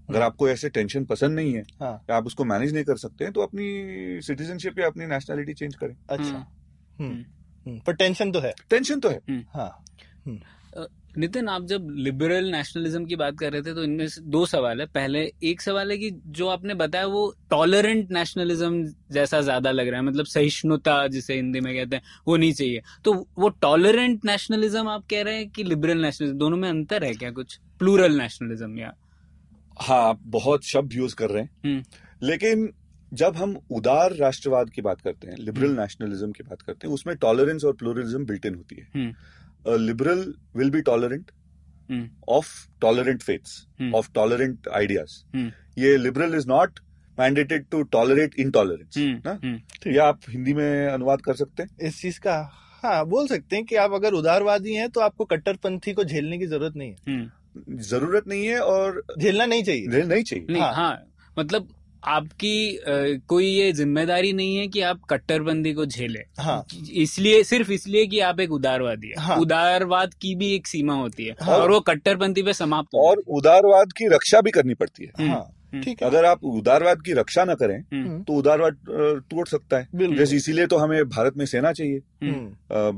अगर 0.08 0.22
आपको 0.22 0.48
ऐसे 0.48 0.68
टेंशन 0.68 1.04
पसंद 1.04 1.36
नहीं 1.36 1.52
है 1.54 1.62
हाँ। 1.80 1.92
या 2.10 2.16
आप 2.16 2.26
उसको 2.26 2.44
मैनेज 2.44 2.74
नहीं 2.74 2.84
कर 2.84 2.96
सकते 2.96 3.24
हैं 3.24 3.32
तो 3.32 3.40
अपनी 3.40 4.20
सिटीजनशिप 4.22 4.78
या 4.78 4.86
अपनी 4.86 5.06
नेशनलिटी 5.06 5.54
चेंज 5.54 5.74
करें। 5.74 5.94
अच्छा। 6.10 6.24
हाँ। 6.24 6.46
हम्म, 6.98 7.10
हम्म, 7.10 7.24
पर 7.66 7.94
टेंशन 7.94 8.30
तो 8.32 8.40
है। 8.40 8.52
टेंशन 8.70 9.00
तो 9.00 9.08
है। 9.08 9.44
हाँ। 9.54 9.84
नितिन 11.18 11.48
आप 11.48 11.64
जब 11.66 11.86
लिबरल 11.98 12.50
नेशनलिज्म 12.52 13.04
की 13.04 13.16
बात 13.16 13.38
कर 13.38 13.52
रहे 13.52 13.62
थे 13.62 13.72
तो 13.74 13.84
इनमें 13.84 14.06
से 14.08 14.20
दो 14.22 14.44
सवाल 14.46 14.80
है। 14.80 14.86
पहले 14.86 15.20
एक 15.44 15.60
सवाल 15.60 15.90
है 15.90 15.96
कि 15.98 16.10
जो 16.28 16.48
आपने 16.48 16.74
बताया 16.74 17.06
वो 17.06 17.22
टॉलरेंट 17.50 18.10
नेशनलिज्म 18.12 18.84
जैसा 19.12 19.40
ज़्यादा 19.40 19.70
लग 19.70 19.88
रहा 19.88 20.00
है। 20.00 20.06
मतलब 20.06 20.26
सहिष्णुता 20.26 21.06
जिसे 21.06 21.34
हिंदी 21.34 21.60
में 21.60 21.74
कहते 21.74 21.96
हैं 21.96 22.02
वो 22.28 22.36
नहीं 22.36 22.52
चाहिए। 22.52 22.82
तो 23.04 23.14
वो 23.38 23.48
टॉलरेंट 23.60 24.24
नेशनलिज्म 24.24 24.88
आप 24.88 25.04
कह 25.10 25.22
रहे 25.22 25.36
हैं 25.36 25.48
कि 25.48 25.64
लिबरल 25.64 26.02
नेशनलिज्म 26.02 26.38
दोनों 26.38 26.56
में 26.56 26.68
अंतर 26.68 27.04
है 27.04 27.12
क्या 27.14 27.30
कुछ? 27.30 27.58
प्लूरल 27.78 28.16
नेशनलिज्म 28.18 28.78
या? 28.78 28.92
हाँ 29.76 30.02
आप 30.04 30.20
बहुत 30.28 30.64
शब्द 30.64 30.92
यूज़ 30.92 31.14
कर 31.14 31.30
रहे 31.30 31.42
हैं। 31.42 31.50
हम्म। 31.64 31.82
लेकिन 32.22 32.68
जब 33.12 33.36
हम 33.36 33.56
उदार 33.70 34.14
राष्ट्रवाद 34.16 34.70
की 34.70 34.82
बात 34.82 35.00
करते 35.00 35.26
हैं 35.26 35.36
लिबरल 35.36 35.70
नेशनलिज्म 35.70 36.32
की 36.32 36.42
बात 36.42 36.62
करते 36.62 36.86
हैं 36.86 36.94
उसमें 36.94 37.16
टॉलरेंस 37.16 37.64
और 37.64 37.72
प्लूरलिज्म 37.72 38.24
बिल्ट 38.24 38.46
इन 38.46 38.54
होती 38.54 38.76
है। 38.76 38.88
हम्म। 38.94 39.84
Liberal 39.86 40.34
will 40.56 40.70
be 40.70 40.80
tolerant 40.80 41.30
hmm. 41.90 42.08
Of 42.28 42.46
tolerant 42.80 43.22
faiths 43.22 43.66
hmm. 43.80 43.94
Of 43.94 44.10
tolerant 44.14 44.68
ideas 44.68 45.36
hmm. 45.36 45.82
ये 45.82 45.96
liberal 45.96 46.34
is 46.34 46.48
not 46.48 46.78
mandated 47.18 47.66
to 47.70 47.82
tolerate 47.82 48.34
intolerance 48.38 48.98
hmm. 48.98 49.22
ना? 49.26 49.38
हम्म। 49.44 49.90
ये 49.92 49.98
आप 49.98 50.20
हिंदी 50.28 50.54
में 50.54 50.86
अनुवाद 50.88 51.20
कर 51.20 51.34
सकते 51.34 51.62
हैं? 51.62 51.76
इस 51.80 52.00
चीज़ 52.02 52.20
का 52.20 52.36
हाँ 52.82 53.04
बोल 53.06 53.26
सकते 53.26 53.56
हैं 53.56 53.64
कि 53.64 53.76
आप 53.76 53.92
अगर 53.92 54.12
उदारवादी 54.12 54.74
हैं 54.74 54.88
तो 54.88 55.00
आपको 55.00 55.24
कट्टरपंथी 55.24 55.92
को 55.92 56.04
झेलने 56.04 56.38
की 56.38 56.46
ज़रूरत 56.46 56.76
नहीं 56.76 56.90
है। 56.90 56.96
हम्म। 57.08 57.78
ज़रूरत 57.78 58.28
नहीं 58.28 58.46
है 58.46 58.58
और 58.58 59.02
झेलना 59.18 59.46
नहीं 59.46 59.62
चाहिए। 59.62 60.02
नहीं 60.04 60.22
चाहिए। 60.22 60.46
नहीं 60.50 60.62
हाँ। 60.62 60.72
हाँ 60.74 61.02
मतलब 61.38 61.68
आपकी 62.04 62.76
अ, 62.76 63.20
कोई 63.28 63.46
ये 63.46 63.72
ज़िम्मेदारी 63.72 64.32
नहीं 64.32 64.56
है 64.56 64.66
कि 64.68 64.80
आप 64.80 65.00
कट्टरबंदी 65.10 65.72
को 65.72 65.86
झेले। 65.86 66.20
हाँ। 66.38 66.64
इसलिए 66.92 67.42
सिर्फ़ 67.44 67.72
इसलिए 67.72 68.06
कि 68.06 68.20
आप 68.20 68.40
एक 68.40 68.52
उदारवादी 68.52 69.08
है। 69.08 69.22
हाँ। 69.22 69.36
उदारवाद 69.36 70.14
की 70.14 70.34
भी 70.34 70.52
एक 70.54 70.66
सीमा 70.66 70.94
होती 70.94 71.24
है। 71.24 71.34
हाँ। 71.42 71.58
और 71.58 71.70
वो 71.70 71.80
कट्टरपंथी 71.80 72.42
पे 72.42 72.52
समाप्त 72.52 72.94
और 72.94 73.22
उदारवाद 73.28 73.92
की 73.92 74.08
रक्षा 74.08 74.40
भी 74.40 74.50
करनी 74.50 74.74
पड़ती 74.74 75.04
है। 75.04 75.12
हम्म, 75.18 75.30
हाँ। 75.30 75.40
हम्म। 75.72 75.82
ठीक 75.82 76.02
है। 76.02 76.08
अगर 76.08 76.24
आप 76.24 76.44
उदारवाद 76.44 77.02
की 77.02 77.12
रक्षा 77.12 77.44
न 77.44 77.54
करें 77.54 77.78
हम्म, 77.78 78.22
तो 78.22 78.32
उदारवाद 78.32 78.76
टूट 79.30 79.48
सकता 79.48 79.78
है। 79.78 80.16
जैसे 80.16 80.36
इसीलिए 80.36 80.66
तो 80.66 80.76
हमें 80.76 81.04
भारत 81.04 81.36
में 81.36 81.44
सेना 81.46 81.72
चाहिए। 81.72 81.98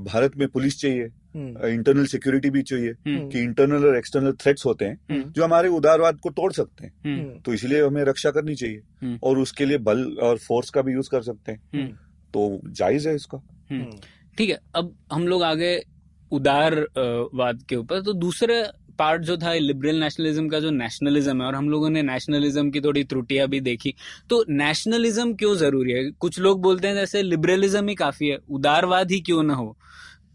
भारत 0.04 0.36
में 0.36 0.46
पुलिस 0.48 0.80
चाहिए। 0.80 1.08
इंटरनल 1.36 2.06
सिक्योरिटी 2.06 2.50
भी 2.50 2.62
चाहिए 2.62 2.90
हम्म, 2.90 3.28
कि 3.28 3.40
इंटरनल 3.40 3.86
और 3.86 3.96
एक्सटर्नल 3.96 4.32
थ्रेट्स 4.32 4.66
होते 4.66 4.84
हैं 4.84 4.98
हम्म, 5.10 5.32
जो 5.32 5.44
हमारे 5.44 5.68
उदारवाद 5.68 6.18
को 6.20 6.30
तोड़ 6.30 6.52
सकते 6.52 6.86
हैं। 6.86 6.92
हम्म, 7.04 7.20
हम्म, 7.20 7.40
तो 7.40 7.54
इसलिए 7.54 7.86
हमें 7.86 8.04
रक्षा 8.04 8.30
करनी 8.30 8.54
चाहिए 8.54 8.82
हम्म। 9.02 9.18
और 9.22 9.38
उसके 9.38 9.64
लिए 9.64 9.78
बल 9.78 10.16
और 10.22 10.38
फोर्स 10.38 10.70
का 10.70 10.82
भी 10.82 10.92
यूज़ 10.92 11.10
कर 11.10 11.22
सकते 11.22 11.52
हैं। 11.52 11.62
हम्म, 11.74 11.92
तो 12.34 12.60
जायज़ 12.66 13.08
है 13.08 13.14
इसका। 13.14 13.42
हम्म। 13.70 13.82
हम्म, 13.82 13.92
ठीक 14.38 14.50
है 14.50 14.58
अब 14.74 14.96
हम 15.12 15.28
लोग 15.28 15.42
आगे 15.42 15.84
उदारवाद 16.32 17.62
के 17.68 17.76
ऊपर। 17.76 18.00
तो 18.00 18.12
दूसरा 18.12 18.72
पार्ट 18.98 19.22
जो 19.22 19.36
था 19.36 19.54
लिबरल 19.54 19.96
नेशनलिज्म 19.96 20.48
का 20.48 20.60
जो 20.60 20.70
नेशनलिज्म 20.70 21.40
है 21.40 21.46
और 21.46 21.54
हम 21.54 21.70
लोगों 21.70 21.90
ने 21.90 22.02
नेशनलिज्म 22.02 22.70
की 22.70 22.80
थोड़ी 22.80 23.04
त्रुटियाँ 23.04 23.48
भी 23.48 23.60
देखी। 23.60 23.94
तो 24.30 24.44
नेशनलिज्म 24.48 25.34
क्यों 25.34 25.54
ज़रूरी 25.56 25.92
है? 25.92 26.10
कुछ 26.10 26.38
लोग 26.38 26.62
बोलते 26.62 26.88
हैं 26.88 26.94
जैसे 26.94 27.22
लिबरलिज्म 27.22 27.88
ही 27.88 27.94
काफ़ी 27.94 28.28
है 28.28 28.38
उदारवाद 28.50 29.10
ही 29.10 29.20
क्यों 29.20 29.42
ना 29.42 29.54
हो? 29.54 29.78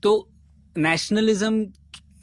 तो 0.03 0.29
नेशनलिज्म 0.77 1.65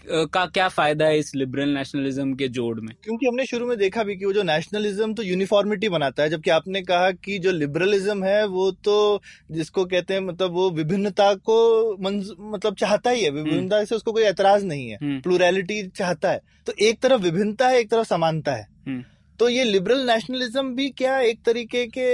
का 0.06 0.44
क्या 0.46 0.66
फ़ायदा 0.68 1.04
है 1.06 1.18
इस 1.18 1.34
लिबरल 1.34 1.68
नेशनलिज्म 1.68 2.34
के 2.34 2.48
जोड़ 2.48 2.80
में? 2.80 2.94
क्योंकि 3.04 3.26
हमने 3.26 3.44
शुरू 3.46 3.66
में 3.66 3.76
देखा 3.78 4.02
भी 4.02 4.16
कि 4.16 4.24
वो 4.24 4.32
जो 4.32 4.42
नेशनलिज्म 4.42 5.14
तो 5.14 5.22
यूनिफॉर्मिटी 5.22 5.88
बनाता 5.88 6.22
है 6.22 6.30
जबकि 6.30 6.50
आपने 6.50 6.82
कहा 6.82 7.10
कि 7.10 7.38
जो 7.38 7.52
लिबरलिज्म 7.52 8.24
है 8.24 8.46
वो 8.46 8.70
तो 8.84 9.20
जिसको 9.50 9.84
कहते 9.84 10.14
हैं 10.14 10.20
मतलब 10.20 10.52
वो 10.52 10.70
विभिन्नता 10.70 11.32
को 11.34 11.56
मतलब 12.00 12.74
चाहता 12.74 13.10
ही 13.10 13.22
है। 13.22 13.30
विभिन्नता 13.30 13.82
से 13.84 13.94
उसको 13.94 14.12
कोई 14.12 14.24
एतराज़ 14.24 14.66
नहीं 14.66 14.88
है। 14.88 14.98
हम्म, 15.02 15.20
प्लूरैलिटी 15.20 15.82
चाहता 15.88 16.30
है। 16.30 16.40
तो 16.66 16.72
एक 16.80 17.00
तरफ़ 17.00 17.22
विभिन्नता 17.22 17.68
है 17.68 17.80
एक 17.80 17.90
तरफ़ 17.90 18.06
समानता 18.08 18.54
है। 18.54 18.66
हम्म। 18.86 19.02
तो 19.40 19.48
ये 19.48 19.64
लिबरल 19.64 20.06
नेशनलिज्म 20.06 20.74
भी 20.74 20.88
क्या 20.92 21.18
एक 21.22 21.40
तरीके 21.46 21.86
के 21.88 22.12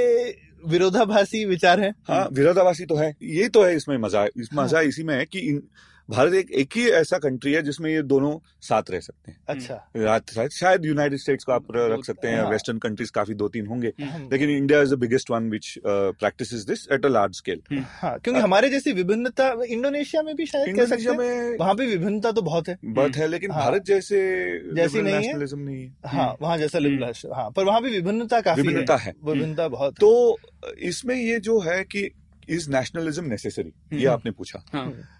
विरोधाभासी 0.68 1.44
विचार 1.44 1.80
है? 1.80 1.92
हाँ 2.08 2.28
विरोधाभासी 2.32 2.84
तो 2.84 2.96
है। 2.96 3.14
ये 3.22 3.48
तो 3.48 3.62
है 3.64 3.76
इसमें 3.76 3.96
मज़ा 3.98 4.24
इस 4.36 4.48
मज़ा 4.54 4.80
इसी 4.80 5.02
में 5.02 5.14
है 5.14 5.24
कि 5.24 5.38
इन, 5.40 5.62
भारत 6.10 6.34
एक 6.34 6.50
एक 6.50 6.70
ही 6.76 6.88
ऐसा 6.90 7.18
कंट्री 7.18 7.52
है 7.52 7.62
जिसमें 7.62 7.90
ये 7.90 8.02
दोनों 8.02 8.38
साथ 8.60 8.82
रह 8.90 9.00
सकते 9.00 9.30
हैं। 9.30 9.38
अच्छा। 9.48 9.74
शायद- 10.30 10.52
शायद 10.52 10.84
यूनाइटेड 10.84 11.18
स्टेट्स 11.18 11.44
को 11.44 11.52
आप 11.52 11.66
रख 11.76 12.04
सकते 12.04 12.28
हैं 12.28 12.40
हाँ। 12.40 12.50
वेस्टर्न 12.50 12.78
कंट्रीज़ 12.78 13.12
काफ़ी 13.12 13.34
दो 13.34 13.48
तीन 13.48 13.66
होंगे 13.66 13.92
लेकिन 14.00 14.50
India 14.50 14.82
is 14.82 14.94
the 14.94 14.98
biggest 14.98 15.30
one 15.30 15.50
which 15.50 15.78
practice 15.86 16.52
this 16.52 16.86
at 16.92 17.04
a 17.04 17.08
large 17.08 17.34
scale 17.34 17.62
हाँ 17.82 18.18
क्योंकि 18.18 18.40
हमारे 18.40 18.68
जैसी 18.68 18.92
विभिन्नता 18.92 19.64
इंडोनेशिया 19.68 20.22
में 20.22 20.36
भी 20.36 20.46
शायद 20.46 20.76
कह 20.76 20.86
सकते 20.86 21.02
इंडोनेशिया 21.02 21.48
में 21.48 21.58
वहाँ 21.58 21.76
भी 21.76 21.86
विभिन्नता 21.86 22.32
तो 22.32 22.42
बहुत 22.42 22.68
है। 22.68 22.78
बर्थ 22.84 23.16
है 23.16 23.28
लेकिन 23.28 23.50
हाँ। 23.50 23.64
भारत 23.64 23.84
जैसे 23.84 24.16
जैसी 24.74 25.02
नहीं 25.02 25.14
है। 25.14 25.44
नहीं 25.56 25.82
है। 25.82 25.94
हाँ 26.06 26.36
वहाँ 26.42 26.58
जैसा 26.58 26.78
लिबरल 26.78 27.12
हाँ 27.34 27.50
पर 27.50 27.64
वहाँ 27.64 27.82
भी 27.82 27.90
विभिन्नता 27.90 28.40
काफ़ी 28.40 28.62
विभिन्नता 28.62 28.96
है। 28.96 29.14
विभिन्नता 29.24 29.68
बहुत 29.68 29.94
तो 29.94 30.38
इसमें 30.78 31.16
ये 31.16 31.40
जो 31.40 31.60
है 31.60 31.84
कि 31.84 32.10
इज़ 32.48 32.70
नेशनलिज्म 32.70 33.24
नेसेसरी 33.24 33.72
ये 33.92 33.98
हम्म। 33.98 34.12
आपने 34.12 34.30
पूछा। 34.30 34.64
हाँ। 34.72 35.19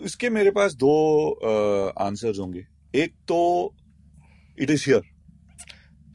इसके 0.00 0.30
मेरे 0.30 0.50
पास 0.50 0.74
दो 0.74 0.92
आंसर्स 1.98 2.38
होंगे। 2.38 2.66
एक 2.94 3.12
तो 3.28 3.74
इट 4.58 4.70
इज़ 4.70 4.84
हियर 4.86 5.02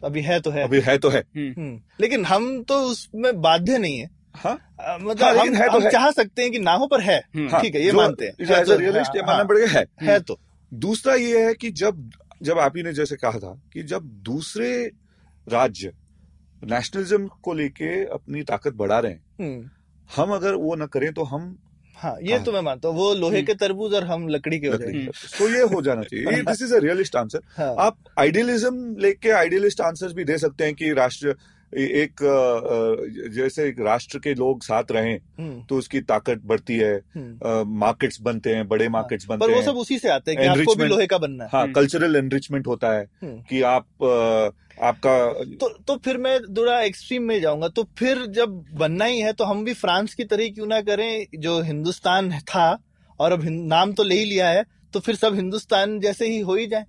अभी 0.03 0.21
है 0.21 0.39
तो 0.39 0.51
है। 0.51 0.63
अभी 0.63 0.79
है 0.79 0.97
तो 0.97 1.09
है। 1.09 1.19
हम्म, 1.19 1.51
हम्म, 1.57 1.79
लेकिन 2.01 2.25
हम 2.25 2.63
तो 2.63 2.79
उसमें 2.81 3.41
बाध्य 3.41 3.77
नहीं 3.77 3.97
है। 3.99 4.09
हाँ? 4.35 4.53
मतलब 5.01 5.23
हाँ, 5.23 5.33
हम, 5.35 5.53
है 5.53 5.67
तो 5.67 5.71
हम 5.71 5.83
है। 5.83 5.91
चाह 5.91 6.09
सकते 6.11 6.41
हैं 6.41 6.51
कि 6.51 6.59
ना 6.59 6.73
हो 6.73 6.87
पर 6.87 7.01
है। 7.01 7.17
हम्म, 7.35 7.49
हाँ, 7.49 7.61
ठीक 7.61 7.75
है 7.75 7.81
ये 7.81 7.91
मानते 7.91 8.25
हैं। 8.25 8.45
जो 8.45 8.55
एज 8.55 8.71
रियलिस्ट 8.71 9.15
ये 9.15 9.21
हाँ, 9.21 9.27
मानना 9.27 9.43
पड़ेगा 9.43 9.79
है। 9.79 9.85
है 10.01 10.19
तो। 10.19 10.39
दूसरा 10.73 11.15
ये 11.15 11.45
है 11.45 11.53
कि 11.53 11.71
जब 11.71 12.09
जब 12.43 12.59
आप 12.59 12.77
ही 12.77 12.83
ने 12.83 12.93
जैसे 12.93 13.15
कहा 13.15 13.39
था 13.39 13.61
कि 13.73 13.83
जब 13.83 14.03
दूसरे 14.23 14.91
राज्य 15.47 15.93
नेशनलिज्म 16.63 17.27
को 17.27 17.53
लेके 17.53 18.05
अपनी 18.05 18.43
ताकत 18.43 18.73
बढ़ा 18.73 18.99
रहे 18.99 19.11
हैं 19.11 19.71
हम 20.15 20.31
अगर 20.31 20.53
वो 20.53 20.75
न 20.75 20.85
करें 20.85 21.13
तो 21.13 21.23
हम 21.23 21.57
हाँ 22.01 22.15
ये 22.23 22.35
हाँ। 22.35 22.43
तो 22.43 22.51
मैं 22.51 22.61
मानता 22.61 22.87
हूँ 22.87 22.97
वो 22.97 23.13
लोहे 23.13 23.41
के 23.41 23.53
तरबूज 23.55 23.93
और 23.93 24.03
हम 24.05 24.27
लकड़ी 24.29 24.59
के 24.59 24.67
हो 24.67 24.77
जाएँगे। 24.77 25.05
तो 25.37 25.47
ये 25.49 25.61
हो 25.73 25.81
जाना 25.81 26.03
चाहिए। 26.03 26.41
This 26.43 26.61
is 26.61 26.73
a 26.75 26.79
realist 26.79 27.15
answer 27.15 27.39
हाँ, 27.57 27.75
आप 27.79 27.97
आइडियलिज्म 28.19 28.95
लेके 28.99 29.29
आइडियलिस्ट 29.35 29.81
आंसर्स 29.81 30.13
भी 30.13 30.23
दे 30.23 30.37
सकते 30.37 30.63
हैं 30.63 30.73
कि 30.75 30.93
राष्ट्र 30.93 31.35
एक 31.73 32.21
जैसे 33.33 33.67
एक 33.67 33.79
राष्ट्र 33.79 34.19
के 34.19 34.33
लोग 34.33 34.63
साथ 34.63 34.91
रहें 34.91 35.17
हम्म, 35.39 35.61
तो 35.69 35.77
उसकी 35.77 35.99
ताकत 36.01 36.41
बढ़ती 36.45 36.77
है 36.77 36.93
हम्म। 37.15 37.77
मार्केट्स 37.79 38.21
बनते 38.21 38.53
हैं 38.55 38.67
बड़े 38.67 38.87
मार्केट्स 38.89 39.25
बनते 39.29 39.45
पर 39.45 39.51
वो 39.51 39.57
हैं। 39.57 39.65
सब 39.65 39.77
उसी 39.77 39.97
से 39.99 40.09
आते 40.09 40.31
हैं 40.31 40.39
कि 40.39 40.45
आपको 40.47 40.75
भी 40.75 40.87
लोहे 40.87 41.07
का 41.07 41.17
बनना 41.17 41.43
है। 41.43 41.49
हाँ 41.53 41.61
हम्म। 41.63 41.73
कल्चरल 41.73 42.15
एनरिचमेंट 42.15 42.67
होता 42.67 42.91
है 42.93 43.03
हम्म। 43.21 43.39
कि 43.49 43.61
आप 43.61 43.85
आपका 44.79 45.15
तो 45.55 45.69
तो 45.87 45.95
फिर 45.97 46.17
मैं 46.17 46.39
थोड़ा 46.57 46.79
एक्सट्रीम 46.81 47.23
में 47.23 47.39
जाऊँगा। 47.41 47.67
तो 47.67 47.83
फिर 47.97 48.25
जब 48.25 48.63
बनना 48.73 49.05
ही 49.05 49.19
है 49.19 49.33
तो 49.33 49.43
हम 49.43 49.63
भी 49.65 49.73
फ्रांस 49.73 50.13
की 50.13 50.23
तरह 50.23 50.49
क्यों 50.49 50.67
ना 50.67 50.81
करें 50.81 51.25
जो 51.39 51.59
हिंदुस्तान 51.61 52.31
था 52.41 52.67
और 53.19 53.31
अब 53.31 53.43
नाम 53.43 53.93
तो 53.93 54.03
ले 54.03 54.15
ही 54.15 54.25
लिया 54.25 54.49
है 54.49 54.63
तो 54.93 54.99
फिर 54.99 55.15
सब 55.15 55.35
हिंदुस्तान 55.35 55.99
जैसे 55.99 56.27
ही 56.27 56.39
हो 56.39 56.55
ही 56.55 56.67
जाए। 56.67 56.85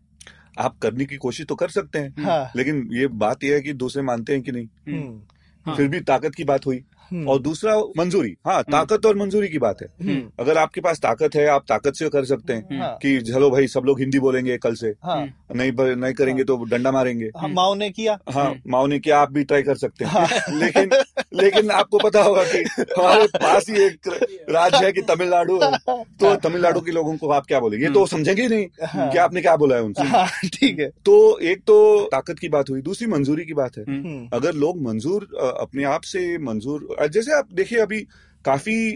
आप 0.59 0.79
करने 0.79 1.05
की 1.05 1.17
कोशिश 1.17 1.47
तो 1.47 1.55
कर 1.55 1.69
सकते 1.69 1.99
हैं 1.99 2.25
हाँ। 2.25 2.53
लेकिन 2.57 2.89
ये 2.93 3.07
बात 3.07 3.45
यह 3.45 3.55
है 3.55 3.61
कि 3.61 3.73
दूसरे 3.73 4.03
मानते 4.03 4.33
हैं 4.33 4.43
कि 4.43 4.53
नहीं। 4.53 4.67
हम्म, 4.89 5.21
हाँ। 5.67 5.77
फिर 5.77 5.89
भी 5.89 6.01
ताकत 6.01 6.35
की 6.35 6.45
बात 6.45 6.67
हुई। 6.67 6.83
और 7.29 7.41
दूसरा 7.41 7.79
मंजूरी। 7.99 8.37
हाँ 8.47 8.63
ताकत 8.63 9.07
और 9.07 9.17
मंजूरी 9.17 9.49
की 9.49 9.59
बात 9.59 9.77
है। 9.83 9.89
हम्म, 10.03 10.31
अगर 10.41 10.59
आपके 10.59 10.81
पास 10.81 10.99
ताकत 10.99 11.35
है 11.35 11.47
आप 11.47 11.65
ताकत 11.69 11.95
से 11.95 12.09
कर 12.09 12.25
सकते 12.25 12.53
हैं 12.53 12.81
हाँ। 12.81 12.99
कि 13.03 13.21
चलो 13.21 13.51
भाई 13.51 13.67
सब 13.67 13.83
लोग 13.85 14.01
हिंदी 14.01 14.19
बोलेंगे 14.19 14.59
कल 14.59 14.75
से। 14.75 14.95
हाँ। 15.03 15.27
नहीं 15.57 15.73
नहीं 15.97 16.15
करेंगे 16.15 16.45
तो 16.45 16.65
डंडा 16.65 16.93
मारेंगे। 16.93 17.31
हाँ, 17.37 17.49
माओ 17.49 17.75
ने 17.75 17.91
किया। 17.91 18.19
हाँ 18.31 18.55
माओ 18.69 18.87
ने 18.87 18.99
किया 18.99 19.19
आप 19.19 19.33
भी 19.33 19.45
ट्राई 19.45 19.63
कर 19.63 19.75
सकते 19.75 20.05
हैं। 20.05 20.13
हाँ। 20.13 20.29
लेकिन 20.53 20.91
लेकिन 21.35 21.71
आपको 21.71 21.99
पता 21.99 22.23
होगा 22.23 22.45
कि 22.45 22.59
हमारे 23.01 23.27
पास 23.27 23.69
ही 23.69 23.77
एक 23.77 24.09
राज्य 24.51 24.85
है 24.87 24.93
कि 24.93 25.03
तमिलनाडु 25.03 25.61
है। 25.63 25.79
तो 25.95 26.35
तमिलनाडु 26.37 26.81
के 26.81 26.93
लोगों 26.93 27.17
को 27.17 27.31
आप 27.31 27.47
क्या 27.47 27.61
बोलेंगे? 27.61 27.91
तो 27.91 28.07
समझेंगे 28.07 28.43
ही 28.43 28.49
नहीं 28.49 28.67
हाँ। 28.87 29.11
कि 29.11 29.19
आपने 29.19 29.41
क्या 29.41 29.57
बोला 29.57 29.77
है 29.77 29.83
उनसे। 29.83 30.03
हाँ 30.03 30.27
ठीक 30.45 30.79
है। 30.79 30.89
तो 30.89 31.39
एक 31.39 31.61
तो 31.61 32.09
ताकत 32.13 32.39
की 32.39 32.49
बात 32.49 32.71
हुई 32.71 32.83
दूसरी 32.83 33.07
मंजूरी 33.07 33.45
की 33.45 33.55
बात 33.55 33.79
है। 33.79 33.85
हम्म, 33.85 34.29
अगर 34.33 34.55
लोग 34.55 34.83
मंजूर 34.83 35.29
अपने 35.61 35.85
आप 35.85 36.03
से 36.03 36.39
मंजूर 36.39 36.97
जैसे 37.09 37.33
आप 37.33 37.53
देखिए 37.53 37.79
अभी 37.79 38.01
काफ़ी 38.45 38.93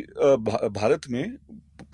भारत 0.73 1.09
में 1.11 1.37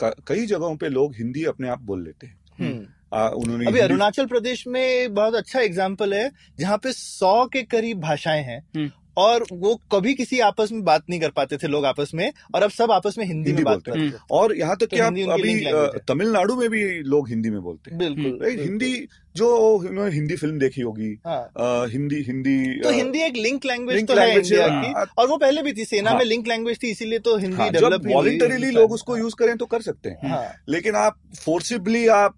कई 0.03 0.47
जगहों 0.47 0.77
पे 0.77 0.89
लोग 0.89 1.15
हिंदी 1.15 1.45
अपने 1.45 1.69
आप 1.69 1.81
बोल 1.83 2.05
लेते 2.05 2.27
हैं 2.27 2.39
हम्म। 2.61 2.87
आ, 3.13 3.29
उन्होंने 3.29 3.67
अभी 3.67 3.81
अरुणाचल 3.81 4.27
प्रदेश 4.27 4.67
में 4.67 5.15
बहुत 5.15 5.35
अच्छा 5.35 5.61
एग्ज़ाम्पल 5.61 6.15
है 6.15 6.31
जहाँ 6.59 6.79
पे 6.79 6.93
सौ 6.93 7.47
के 7.47 7.63
करीब 7.63 8.01
भाषाएँ 8.01 8.43
हैं 8.43 8.61
हम्म। 8.77 8.91
और 9.17 9.45
वो 9.53 9.75
कभी 9.93 10.15
किसी 10.15 10.39
आपस 10.41 10.73
में 10.73 10.83
बात 10.85 11.03
नहीं 11.11 11.21
कर 11.21 11.31
पाते 11.37 11.57
थे 11.57 11.69
लोग 11.69 11.85
आपस 11.85 12.11
में 12.15 12.31
और 12.55 12.63
अब 12.63 12.71
सब 12.71 12.91
आपस 12.93 13.15
में 13.19 13.25
हिंदी, 13.27 13.51
हिंदी 13.51 13.53
में 13.53 13.65
बात 13.65 13.75
बोलते 13.75 13.91
करते 13.91 14.01
हैं। 14.01 14.11
हैं 14.13 14.21
और 14.31 14.57
यहाँ 14.57 14.77
तक 14.77 14.87
तो 14.87 14.97
कि 14.97 15.01
आप 15.01 15.41
अभी 15.41 15.53
है। 15.65 15.99
तमिलनाडु 16.09 16.57
में 16.57 16.69
भी 16.71 16.83
लोग 17.05 17.29
हिंदी 17.29 17.51
में 17.51 17.61
बोलते 17.63 17.91
हैं 17.91 17.99
बिल्कुल। 17.99 18.49
हिंदी 18.61 18.93
जो 19.37 19.49
उन्होंने 19.57 20.11
हिंदी 20.15 20.37
फ़िल्म 20.37 20.59
देखी 20.59 20.83
होगी 20.83 21.11
हाँ 21.27 21.87
हिंदी 21.89 22.23
हिंदी 22.27 22.57
तो 22.81 22.91
हिंदी 22.93 23.21
एक 23.23 23.37
लिंक 23.37 23.65
लैंग्वेज 23.67 24.07
तो 24.07 24.15
है 24.17 24.35
इंडिया 24.37 24.65
है, 24.65 24.81
की 24.83 24.93
हाँ। 24.93 25.05
और 25.19 25.29
वो 25.29 25.37
पहले 25.37 25.63
भी 25.63 25.73
थी 25.73 25.85
सेना 25.85 26.11
हाँ। 26.11 26.19
में 26.19 26.25
लिंक 26.25 26.49
लैंग्वेज 26.49 26.79
थी 26.83 26.91
इसीलिए 26.91 27.19
तो 27.19 27.37
हिंदी 27.37 27.57
हाँ, 27.57 27.69
जब 27.69 27.73
डेवलप 27.75 28.07
ही 28.07 28.15
वॉलेंटरीली 28.15 28.53
हिंदुस्तान 28.55 28.81
लोग 28.81 28.93
उसको 28.93 29.17
यूज़ 29.17 29.35
करें 29.39 29.57
तो 29.57 29.67
कर 29.67 29.83
सकते 29.83 30.09
हैं 30.11 30.31
हाँ 30.31 30.45
लेकिन 30.69 30.95
आप 30.97 31.19
फोर्सिबली 31.45 32.07
आप 32.17 32.37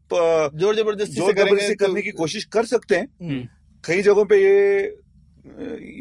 ज़ोर 0.55 0.77
ज़बरदस्ती 0.77 1.14
ज़ोर 1.14 1.33
ज़बरदस्ती 1.35 1.75
तो- 1.75 1.87
करने 1.87 2.03
की 2.03 2.11
कोशिश 2.20 2.45
कर 2.53 2.64
सकते 2.66 2.97
हैं 2.97 3.07
हम्म, 3.23 3.47
कई 3.85 4.03
जगहों 4.03 4.25
पे 4.25 4.37
ये 4.43 4.83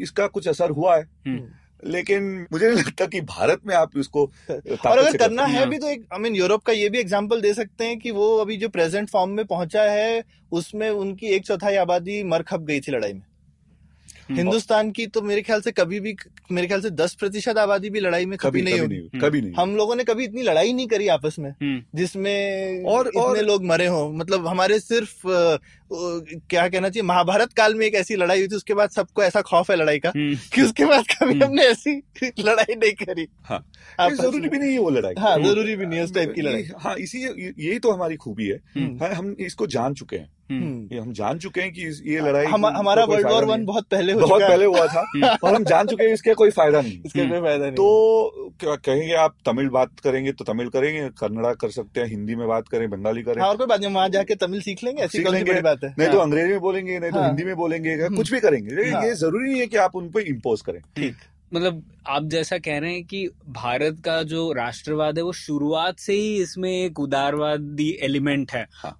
इसका 0.02 0.26
कुछ 0.26 0.48
असर 0.48 0.70
हुआ 0.70 0.96
है 0.96 1.02
हम्म। 1.26 1.90
लेकिन 1.90 2.46
मुझे 2.52 2.66
नहीं 2.66 2.84
लगता 2.84 3.06
कि 3.06 3.20
भारत 3.20 3.60
में 3.66 3.74
आप 3.74 3.96
इसको 3.98 4.24
और 4.50 4.98
अगर 4.98 5.16
करना 5.16 5.44
है 5.44 5.58
हाँ। 5.58 5.68
भी 5.68 5.78
तो 5.78 5.88
एक 5.88 6.06
आई 6.12 6.18
मीन 6.18 6.34
यूरोप 6.34 6.62
का 6.62 6.72
ये 6.72 6.88
भी 6.88 6.98
एग्जांपल 6.98 7.40
दे 7.40 7.54
सकते 7.54 7.84
हैं 7.84 7.98
कि 7.98 8.10
वो 8.10 8.36
अभी 8.38 8.56
जो 8.56 8.68
प्रेजेंट 8.68 9.10
फॉर्म 9.10 9.30
में 9.30 9.44
पहुँचा 9.44 9.82
है 9.82 10.22
उसमें 10.52 10.88
उनकी 10.90 11.26
एक 11.26 11.46
चौथाई 11.46 11.76
आबादी 11.76 12.22
मर 12.24 12.42
खप 12.42 12.60
गई 12.60 12.80
थी 12.80 12.92
लड़ाई 12.92 13.12
में। 13.12 13.22
हिंदुस्तान 14.30 14.90
की 14.90 15.06
तो 15.06 15.22
मेरे 15.22 15.42
ख्याल 15.42 15.60
से 15.60 15.72
कभी 15.72 16.00
भी 16.00 16.14
मेरे 16.52 16.66
ख्याल 16.66 16.80
से 16.80 16.90
दस 16.90 17.14
प्रतिशत 17.14 17.58
आबादी 17.58 17.90
भी 17.90 18.00
लड़ाई 18.00 18.26
में 18.26 18.38
कभी 18.38 18.50
खपी 18.50 18.62
नहीं 18.62 18.74
कभी 18.74 18.80
होगी। 18.80 18.94
नहीं 18.96 19.08
हुई, 19.08 19.20
कभी 19.20 19.40
नहीं। 19.40 19.52
हम 19.58 19.76
लोगों 19.76 19.96
ने 19.96 20.04
कभी 20.04 20.24
इतनी 20.24 20.42
लड़ाई 20.42 20.72
नहीं 20.72 20.86
करी 20.86 21.08
आपस 21.08 21.36
में 21.38 21.50
हम्म, 21.50 21.82
जिसमें 21.94 22.84
और- 22.84 23.08
इतने 23.08 23.22
और- 23.22 23.42
लोग 23.42 23.64
मरे 23.64 23.86
हों। 23.86 24.12
मतलब 24.12 24.46
हमारे 24.46 24.80
सिर्फ़ 24.80 25.28
अ, 25.28 25.58
क्या 26.50 26.68
कहना 26.68 26.88
चाहिए 26.88 27.02
महाभारत 27.02 27.52
काल 27.52 27.74
में 27.74 27.86
एक 27.86 27.94
ऐसी 27.94 28.16
लड़ाई 28.16 28.38
हुई 28.38 28.48
थी 28.48 28.56
उसके 28.56 28.74
बाद 28.74 28.90
सबको 28.90 29.22
ऐसा 29.22 29.40
खौफ 29.40 29.70
है 29.70 29.76
लड़ाई 29.76 29.98
का 29.98 30.08
हम्म, 30.08 30.34
कि 30.54 30.62
उसके 30.62 30.84
बाद 30.84 31.04
कभी 31.06 31.32
हम्म। 31.32 31.44
हमने 31.44 31.62
ऐसी 31.62 32.02
लड़ाई 32.38 32.74
नहीं 32.74 32.92
करी। 32.92 33.26
हाँ। 33.42 33.66
ज़रूरी 34.00 34.48
भी 34.48 34.58
नहीं 34.58 34.72
है 34.72 34.78
वो 34.78 34.90
लड़ाई। 34.90 35.14
हाँ 35.18 35.38
ज़रूरी 35.38 35.76
भी 35.76 35.86
नहीं 35.86 35.98
है 35.98 36.04
उस 36.04 36.14
टाइप 36.14 36.32
की 36.34 36.40
लड़ाई। 36.42 36.68
हाँ 36.78 36.96
इसी 36.96 37.22
यही 37.68 37.78
तो 37.78 37.92
हमारी 37.92 38.16
खूबी 38.16 38.46
है। 38.46 38.60
हम्म, 38.76 38.98
हाँ, 39.04 39.14
हम 39.14 39.36
इसको 39.40 39.66
जान 39.66 39.94
चुके 39.94 40.16
हैं। 40.16 40.24
हम्म, 40.24 40.32
हम्म। 40.40 40.41
ये 40.50 40.98
हम 40.98 41.12
जान 41.12 41.38
चुके 41.38 41.60
हैं 41.60 41.72
कि 41.72 41.82
ये 42.12 42.20
लड़ाई 42.20 42.46
हम, 42.46 42.66
हमारा 42.66 43.04
वर्ल्ड 43.04 43.26
वॉर 43.26 43.44
वन 43.44 43.64
बहुत 43.64 43.86
पहले 43.90 44.12
हो 44.12 44.20
बहुत 44.20 44.40
चुका 44.40 44.48
पहले 44.48 44.64
हुआ 44.64 44.86
था। 44.86 45.36
और 45.44 45.54
हम 45.54 45.64
जान 45.64 45.86
चुके 45.86 46.04
हैं 46.04 46.14
इसका 46.14 46.34
कोई 46.34 46.50
फ़ायदा 46.50 46.80
नहीं। 46.80 47.00
इसका 47.06 47.20
हम्म। 47.20 47.30
कोई 47.30 47.40
फ़ायदा 47.40 47.64
नहीं। 47.64 47.74
तो 47.74 48.52
क्या 48.60 48.74
कहेंगे 48.76 49.14
आप 49.14 49.36
तमिल 49.46 49.68
बात 49.68 50.00
करेंगे 50.04 50.32
तो 50.32 50.44
तमिल 50.44 50.68
करेंगे 50.68 51.08
कन्नड़ा 51.18 51.52
कर 51.54 51.70
सकते 51.70 52.00
हैं 52.00 52.08
हिंदी 52.08 52.34
में 52.34 52.46
बात 52.48 52.68
करें 52.68 52.88
बंगाली 52.90 53.22
करें। 53.22 53.42
हाँ 53.42 53.48
और 53.48 53.56
कोई 53.56 53.66
बात 53.66 53.80
नहीं 53.80 53.94
वहाँ 53.94 54.08
जाके 54.08 54.34
तमिल 54.34 54.60
सीख 54.60 54.84
लेंगे 54.84 55.02
ऐसी 55.02 55.22
कौन 55.22 55.36
सी 55.38 55.44
लेंगे। 55.44 55.60
बात 55.60 55.84
है? 55.84 55.94
नहीं 55.98 56.08
तो 56.08 56.16
हाँ, 56.16 56.26
अंग्रेज़ी 56.26 56.50
में 56.50 56.60
बोलेंगे 56.60 56.98
नहीं 56.98 57.10
तो 57.10 57.18
हाँ। 57.18 57.26
हिंदी 57.26 57.44
में 57.44 57.54
बोलेंगे 57.56 57.94
हम्म। 57.94 58.16
कुछ 58.16 58.32
भी 58.32 58.40
करेंगे। 58.40 58.74
लेकिन। 58.74 59.04
ये 59.04 59.14
ज़रूरी 59.14 59.50
नहीं 59.50 59.60
है 59.60 59.66
कि 59.66 59.76
आप 59.76 59.96
उन 59.96 60.08
पर 60.08 60.20
इम्पोज 60.20 60.60
करें। 60.60 60.80
ठीक। 60.96 61.16
मतलब 61.54 61.82
आप 62.06 62.24
जैसा 62.24 62.58
कह 62.58 62.78
रहे 62.78 62.92
हैं 62.92 63.04
कि 63.04 63.26
भारत 63.48 63.96
का 64.04 64.22
जो 64.22 64.52
राष्ट्रवाद 64.52 65.18
है 65.18 65.24
वो 65.24 65.32
शुरुआत 65.32 65.98
से 65.98 66.12
ही 66.12 66.36
इसमें 66.42 66.70
एक 66.70 67.00
उदारवादी 67.00 67.90
एलिमेंट 68.02 68.52
है। 68.52 68.66
हाँ। 68.72 68.96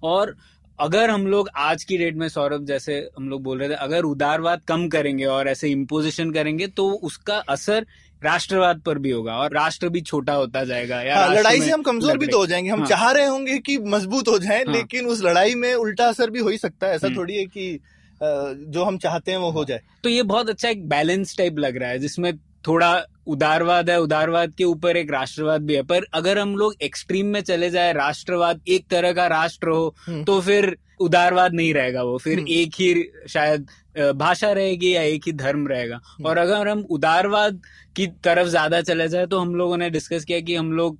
अगर 0.83 1.09
हम 1.09 1.25
लोग 1.27 1.49
आज 1.55 1.83
की 1.83 1.97
डेट 1.97 2.15
में 2.15 2.27
सौरभ 2.29 2.65
जैसे 2.65 2.95
हम 3.17 3.29
लोग 3.29 3.43
बोल 3.43 3.59
रहे 3.59 3.69
थे 3.69 3.73
अगर 3.73 4.03
उदारवाद 4.03 4.61
कम 4.67 4.87
करेंगे 4.87 5.25
और 5.25 5.47
ऐसे 5.47 5.69
इम्पोजिशन 5.69 6.31
करेंगे 6.31 6.67
तो 6.67 6.89
उसका 7.03 7.37
असर 7.49 7.85
राष्ट्रवाद 8.21 8.79
पर 8.79 8.97
भी 8.97 9.11
होगा 9.11 9.33
और 9.33 9.53
राष्ट्र 9.53 9.89
भी 9.89 10.01
छोटा 10.01 10.33
होता 10.33 10.63
जाएगा 10.63 11.01
या 11.01 11.17
हाँ 11.17 11.33
लड़ाई 11.35 11.61
से 11.61 11.71
हम 11.71 11.81
कमज़ोर 11.81 12.17
भी 12.17 12.27
तो 12.27 12.37
हो 12.37 12.45
जाएँगे 12.45 12.69
हम 12.69 12.79
हाँ। 12.79 12.87
चाह 12.87 13.11
रहे 13.11 13.25
होंगे 13.25 13.57
कि 13.59 13.77
मज़बूत 13.87 14.27
हो 14.27 14.37
जाएँ 14.39 14.63
हाँ। 14.63 14.73
लेकिन 14.73 15.05
उस 15.05 15.23
लड़ाई 15.23 15.55
में 15.55 15.73
उल्टा 15.75 16.07
असर 16.07 16.29
भी 16.29 16.39
हो 16.39 16.49
ही 16.49 16.57
सकता 16.57 16.87
है 16.87 16.95
ऐसा 16.95 17.07
हम्म। 17.07 17.17
थोड़ी 17.17 17.37
है 17.37 17.45
कि 17.45 17.79
जो 18.21 18.83
हम 18.83 18.97
चाहते 18.97 19.31
हैं 19.31 19.37
वो 19.37 19.51
हो 19.51 19.65
जाए 19.65 19.81
तो 20.03 20.09
ये 20.09 20.23
बहुत 20.23 20.49
अच्छा 20.49 20.69
एक 20.69 20.87
बैलेंस 20.89 21.37
टाइप 21.37 21.59
लग 21.59 21.77
रहा 21.77 21.89
है 21.89 21.99
जिसमें 21.99 22.31
थोड़ा 22.67 22.93
उदारवाद 23.27 23.89
है 23.89 23.99
उदारवाद 24.01 24.53
के 24.53 24.63
ऊपर 24.63 24.97
एक 24.97 25.11
राष्ट्रवाद 25.11 25.61
भी 25.61 25.75
है 25.75 25.83
पर 25.83 26.05
अगर 26.13 26.39
हम 26.39 26.55
लोग 26.57 26.75
एक्सट्रीम 26.81 27.25
में 27.25 27.41
चले 27.41 27.69
जाए 27.69 27.93
राष्ट्रवाद 27.93 28.61
एक 28.67 28.87
तरह 28.87 29.13
का 29.13 29.27
राष्ट्र 29.27 29.69
हो 29.69 29.93
हम्म। 30.07 30.23
तो 30.23 30.39
फिर 30.41 30.75
उदारवाद 30.99 31.53
नहीं 31.53 31.73
रहेगा 31.73 32.03
वो 32.03 32.17
फिर 32.17 32.39
हम्म। 32.39 32.47
एक 32.49 32.75
ही 32.79 32.93
शायद 33.29 33.67
भाषा 34.15 34.51
रहेगी 34.51 34.93
या 34.95 35.01
एक 35.03 35.23
ही 35.25 35.31
धर्म 35.33 35.67
रहेगा 35.67 35.99
हम्म। 36.03 36.27
और 36.27 36.37
अगर 36.37 36.67
हम 36.67 36.85
उदारवाद 36.89 37.61
की 37.95 38.07
तरफ़ 38.23 38.47
ज़्यादा 38.47 38.81
चले 38.81 39.07
जाए 39.07 39.25
तो 39.25 39.39
हम 39.39 39.55
लोगों 39.55 39.77
ने 39.77 39.89
डिस्कस 39.89 40.25
किया 40.25 40.39
कि 40.39 40.55
हम 40.55 40.71
लोग 40.71 40.97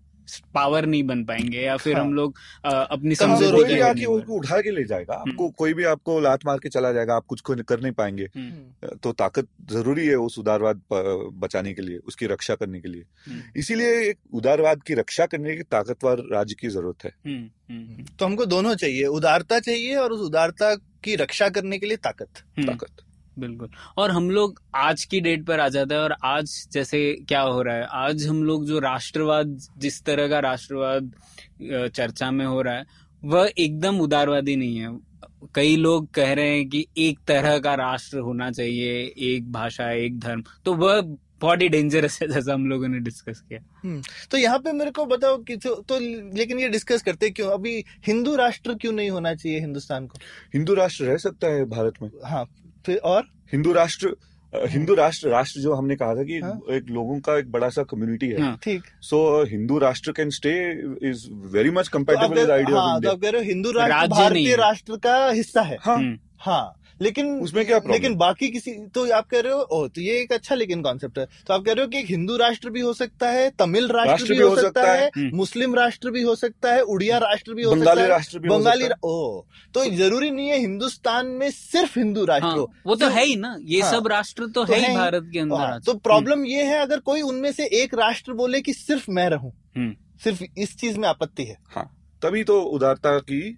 पावर 0.54 0.86
नहीं 0.86 1.04
बन 1.04 1.24
पाएँगे 1.26 1.62
या 1.62 1.78
फिर 1.78 1.96
हाँ। 1.96 2.04
हम 2.06 2.14
लोग 2.14 2.38
अपनी 2.66 3.16
हो 3.16 3.52
कोई 3.52 3.64
भी 3.64 3.80
आके 3.80 3.94
नहीं 3.94 4.38
उठा 4.38 4.60
के 4.62 4.72
ले 4.72 4.84
जाएगा। 4.84 5.14
आपको 5.14 5.50
कोई 5.50 5.74
भी 5.74 5.84
आपको 5.84 6.20
लात 6.20 6.46
मार 6.46 6.58
के 6.58 6.70
चला 6.70 6.92
जाएगा 6.92 7.16
आप 7.16 7.26
कुछ 7.28 7.42
को 7.42 7.56
कर 7.64 7.82
नहीं 7.82 7.92
पाएँगे। 7.92 8.24
हम्म, 8.36 8.98
तो 9.04 9.12
ताकत 9.12 9.48
ज़रूरी 9.72 10.08
है 10.08 10.16
उस 10.16 10.40
उदारवाद 10.40 10.82
बचाने 11.40 11.74
के 11.74 11.82
लिए 11.82 11.98
उसकी 11.98 12.26
रक्षा 12.26 12.56
करने 12.56 12.82
के 12.82 12.88
लिए। 12.88 13.04
हम्म, 13.28 13.42
इसीलिए 13.56 14.10
एक 14.10 14.18
उदारवाद 14.34 14.84
की 14.84 14.94
रक्षा 14.94 15.26
करने 15.26 15.56
की 15.58 15.64
ताकतवर 15.64 16.24
राज्य 16.32 16.56
की 16.60 16.68
ज़रूरत 16.68 17.06
है। 17.06 17.12
हम्म, 17.26 17.76
हम्म, 17.76 18.04
तो 18.20 18.26
हमको 18.26 18.46
दोनों 18.46 18.76
चाहिए 18.76 19.06
उदारता 19.06 19.60
चाहिए 19.60 19.96
और 19.96 20.12
उस 20.12 20.22
उदारता 20.22 20.76
की 20.76 21.16
रक्षा 21.16 21.50
करने 21.50 21.80
के 21.80 21.86
लिए 21.86 21.98
ताकत। 21.98 22.30
हम्म। 22.58 22.68
ताकत। 22.68 23.04
बिल्कुल। 23.40 23.70
और 23.98 24.12
हम 24.12 24.30
लोग 24.32 24.62
आज 24.76 25.04
की 25.04 25.20
डेट 25.20 25.46
पर 25.46 25.60
आ 25.60 25.68
जाते 25.70 25.96
हैं 25.96 26.02
और 26.02 26.16
आज 26.24 26.52
जैसे 26.72 27.02
क्या 27.28 27.42
हो 27.42 27.62
रहा 27.62 27.76
है 27.76 27.88
आज 28.02 28.26
हम 28.28 28.44
लोग 28.44 28.66
जो 28.66 28.80
राष्ट्रवाद 28.80 29.58
जिस 29.78 30.02
तरह 30.04 30.28
का 30.28 30.40
राष्ट्रवाद 30.40 31.12
चर्चा 31.62 32.32
में 32.32 32.46
हो 32.46 32.62
रहा 32.62 32.76
है 32.76 32.86
वह 33.24 33.52
एकदम 33.58 34.00
उदारवादी 34.00 34.56
नहीं 34.56 34.78
है। 34.78 34.98
कई 35.56 35.76
लोग 35.76 36.10
कह 36.14 36.34
रहे 36.34 36.50
हैं 36.50 36.68
कि 36.70 36.86
एक 36.98 37.20
तरह 37.28 37.58
का 37.60 37.74
राष्ट्र 37.76 38.18
होना 38.20 38.50
चाहिए 38.52 39.04
एक 39.28 39.52
भाषा 39.52 39.92
एक 39.92 40.20
धर्म। 40.20 40.44
तो 40.66 40.74
वह 40.74 41.02
बहुत 41.42 41.62
ही 41.62 41.68
डेंजरस 41.70 42.22
है 42.22 42.28
जैसा 42.28 42.54
हम 42.54 42.66
लोगों 42.68 42.88
ने 42.88 43.00
डिस्कस 43.00 43.42
किया। 43.50 44.02
तो 44.32 44.38
यहाँ 44.38 44.60
पे 44.60 44.72
मेरे 44.72 44.92
को 44.92 45.06
बताओ 45.06 45.38
कि 45.38 45.56
तो, 45.58 45.74
तो 45.76 46.00
लेकिन 46.38 46.60
ये 46.60 46.70
डिस्कस 46.70 47.02
करते 47.04 47.30
क्यों? 47.30 47.50
अभी 47.52 47.84
हिंदू 48.08 48.36
राष्ट्र 48.36 48.74
क्यों 48.74 48.92
नहीं 48.92 49.10
होना 49.10 49.34
चाहिए 49.36 49.60
हिंदुस्तान 49.60 50.08
को? 50.08 50.20
हिंदू 50.54 50.74
राष्ट्र 50.74 51.06
रह 51.06 51.18
सकता 51.18 51.48
है 51.48 51.66
भारत 51.66 52.02
में। 52.02 52.10
हाँ 52.26 52.46
फिर 52.86 52.98
और? 52.98 53.24
हिंदू 53.52 53.74
राष्ट्र 53.74 54.16
हिंदू 54.56 54.94
राष्ट्र 54.94 55.30
राष्ट्र 55.30 55.60
जो 55.60 55.74
हमने 55.74 55.96
कहा 55.96 56.16
था 56.16 56.24
कि 56.24 56.40
हाँ। 56.40 56.62
एक 56.72 56.86
लोगों 56.90 57.20
का 57.20 57.38
एक 57.38 57.52
बड़ा 57.52 57.70
सा 57.70 57.84
कम्युनिटी 57.84 58.28
है। 58.28 58.42
हाँ। 58.42 58.60
ठीक। 58.64 58.84
So 59.02 59.44
Hindu 59.44 59.78
rashtra 59.78 60.12
can 60.12 60.30
stay 60.30 60.72
is 61.10 61.32
very 61.32 61.70
much 61.70 61.88
आप 61.88 61.94
कंपेटेबल 61.94 62.36
विद 62.36 62.48
कह- 62.48 62.56
आइडिया 62.56 62.80
हाँ 62.80 62.94
हो 62.94 63.00
हिंदू 63.40 63.72
राष्ट्र 63.72 64.08
भारतीय 64.08 64.56
राष्ट्र 64.56 64.98
का 64.98 65.30
हिस्सा 65.30 65.62
है। 65.62 65.78
हाँ। 65.82 66.18
हाँ। 66.40 66.83
लेकिन 67.04 67.40
उसमें 67.40 67.66
क्या 67.66 67.78
problem? 67.78 67.92
लेकिन 67.92 68.16
बाकी 68.16 68.50
किसी 68.50 68.72
तो 68.96 69.12
आप 69.12 69.28
कह 69.28 69.40
रहे 69.40 69.54
हो 69.54 69.60
ओ 69.60 69.88
तो 69.88 70.02
ये 70.02 70.20
एक 70.22 70.32
अच्छा 70.34 70.56
लेकिन 70.56 70.82
कॉन्सेप्ट 70.82 71.20
है 71.20 71.26
तो 71.48 71.54
आप 71.54 71.64
कह 71.64 71.74
रहे 71.74 71.86
हो 71.86 71.90
कि 71.90 72.00
एक 72.00 72.06
हिंदू 72.06 72.38
राष्ट्र 72.38 72.70
भी 72.70 72.80
हो 72.80 72.94
सकता 72.94 73.30
है 73.30 73.50
तमिल 73.50 73.88
राष्ट्र, 73.88 74.34
भी 74.34 74.38
हो 74.38 74.56
सकता 74.56 74.92
है 74.92 75.10
हम्म। 75.18 75.36
मुस्लिम 75.36 75.76
राष्ट्र 75.76 76.12
भी 76.12 76.22
हो 76.22 76.36
सकता 76.36 76.74
है 76.74 76.82
उड़िया 76.82 77.18
राष्ट्र 77.18 77.54
भी 77.54 77.64
हो 77.64 77.72
सकता 77.72 77.80
बंगाली 77.80 78.02
है 78.02 78.08
राष्ट्र 78.08 78.40
भी 78.40 78.50
बंगाली 78.50 78.90
ओ 79.04 79.46
तो 79.74 79.86
ज़रूरी 79.86 80.32
नहीं 80.32 80.50
है 80.50 80.60
हिंदुस्तान 80.60 81.26
में 81.26 81.50
सिर्फ़ 81.52 82.00
हिंदू 82.00 82.26
राष्ट्र 82.26 82.48
हाँ, 82.48 82.56
हो 82.58 82.72
वो 82.86 82.96
तो 82.96 83.10
है 83.10 83.26
ही 83.26 83.36
ना 83.36 83.58
ये 83.62 83.82
हाँ, 83.82 83.92
सब 83.92 84.08
राष्ट्र 84.08 84.44
तो, 84.44 84.66
तो 84.66 84.74
है। 84.74 84.96
भारत 84.96 85.30
के 85.34 85.40
अंदर 85.40 85.80
तो 85.80 85.94
प्रॉब्लम 85.94 86.46
ये 86.46 86.64
है 86.64 86.80
अगर 86.80 87.00
कोई 87.00 87.22
उनमें 87.22 87.52
से 87.52 87.66
एक 87.66 87.94
राष्ट्र 87.94 88.34
बोले 88.34 88.62
कि 88.62 88.74
सिर्फ़ 88.74 89.12
मैं 89.12 89.30
रहूँ 89.30 89.52
हम्म। 89.78 89.96
सिर्फ़ 90.24 90.44
इस 90.58 90.78
चीज़ 90.78 91.00
में 91.00 91.08
आपत्ति 91.08 91.44
है 91.44 91.58
हाँ 91.76 91.90
तभी 92.22 92.44
तो 92.44 92.62
उदारता 92.62 93.20
की। 93.20 93.58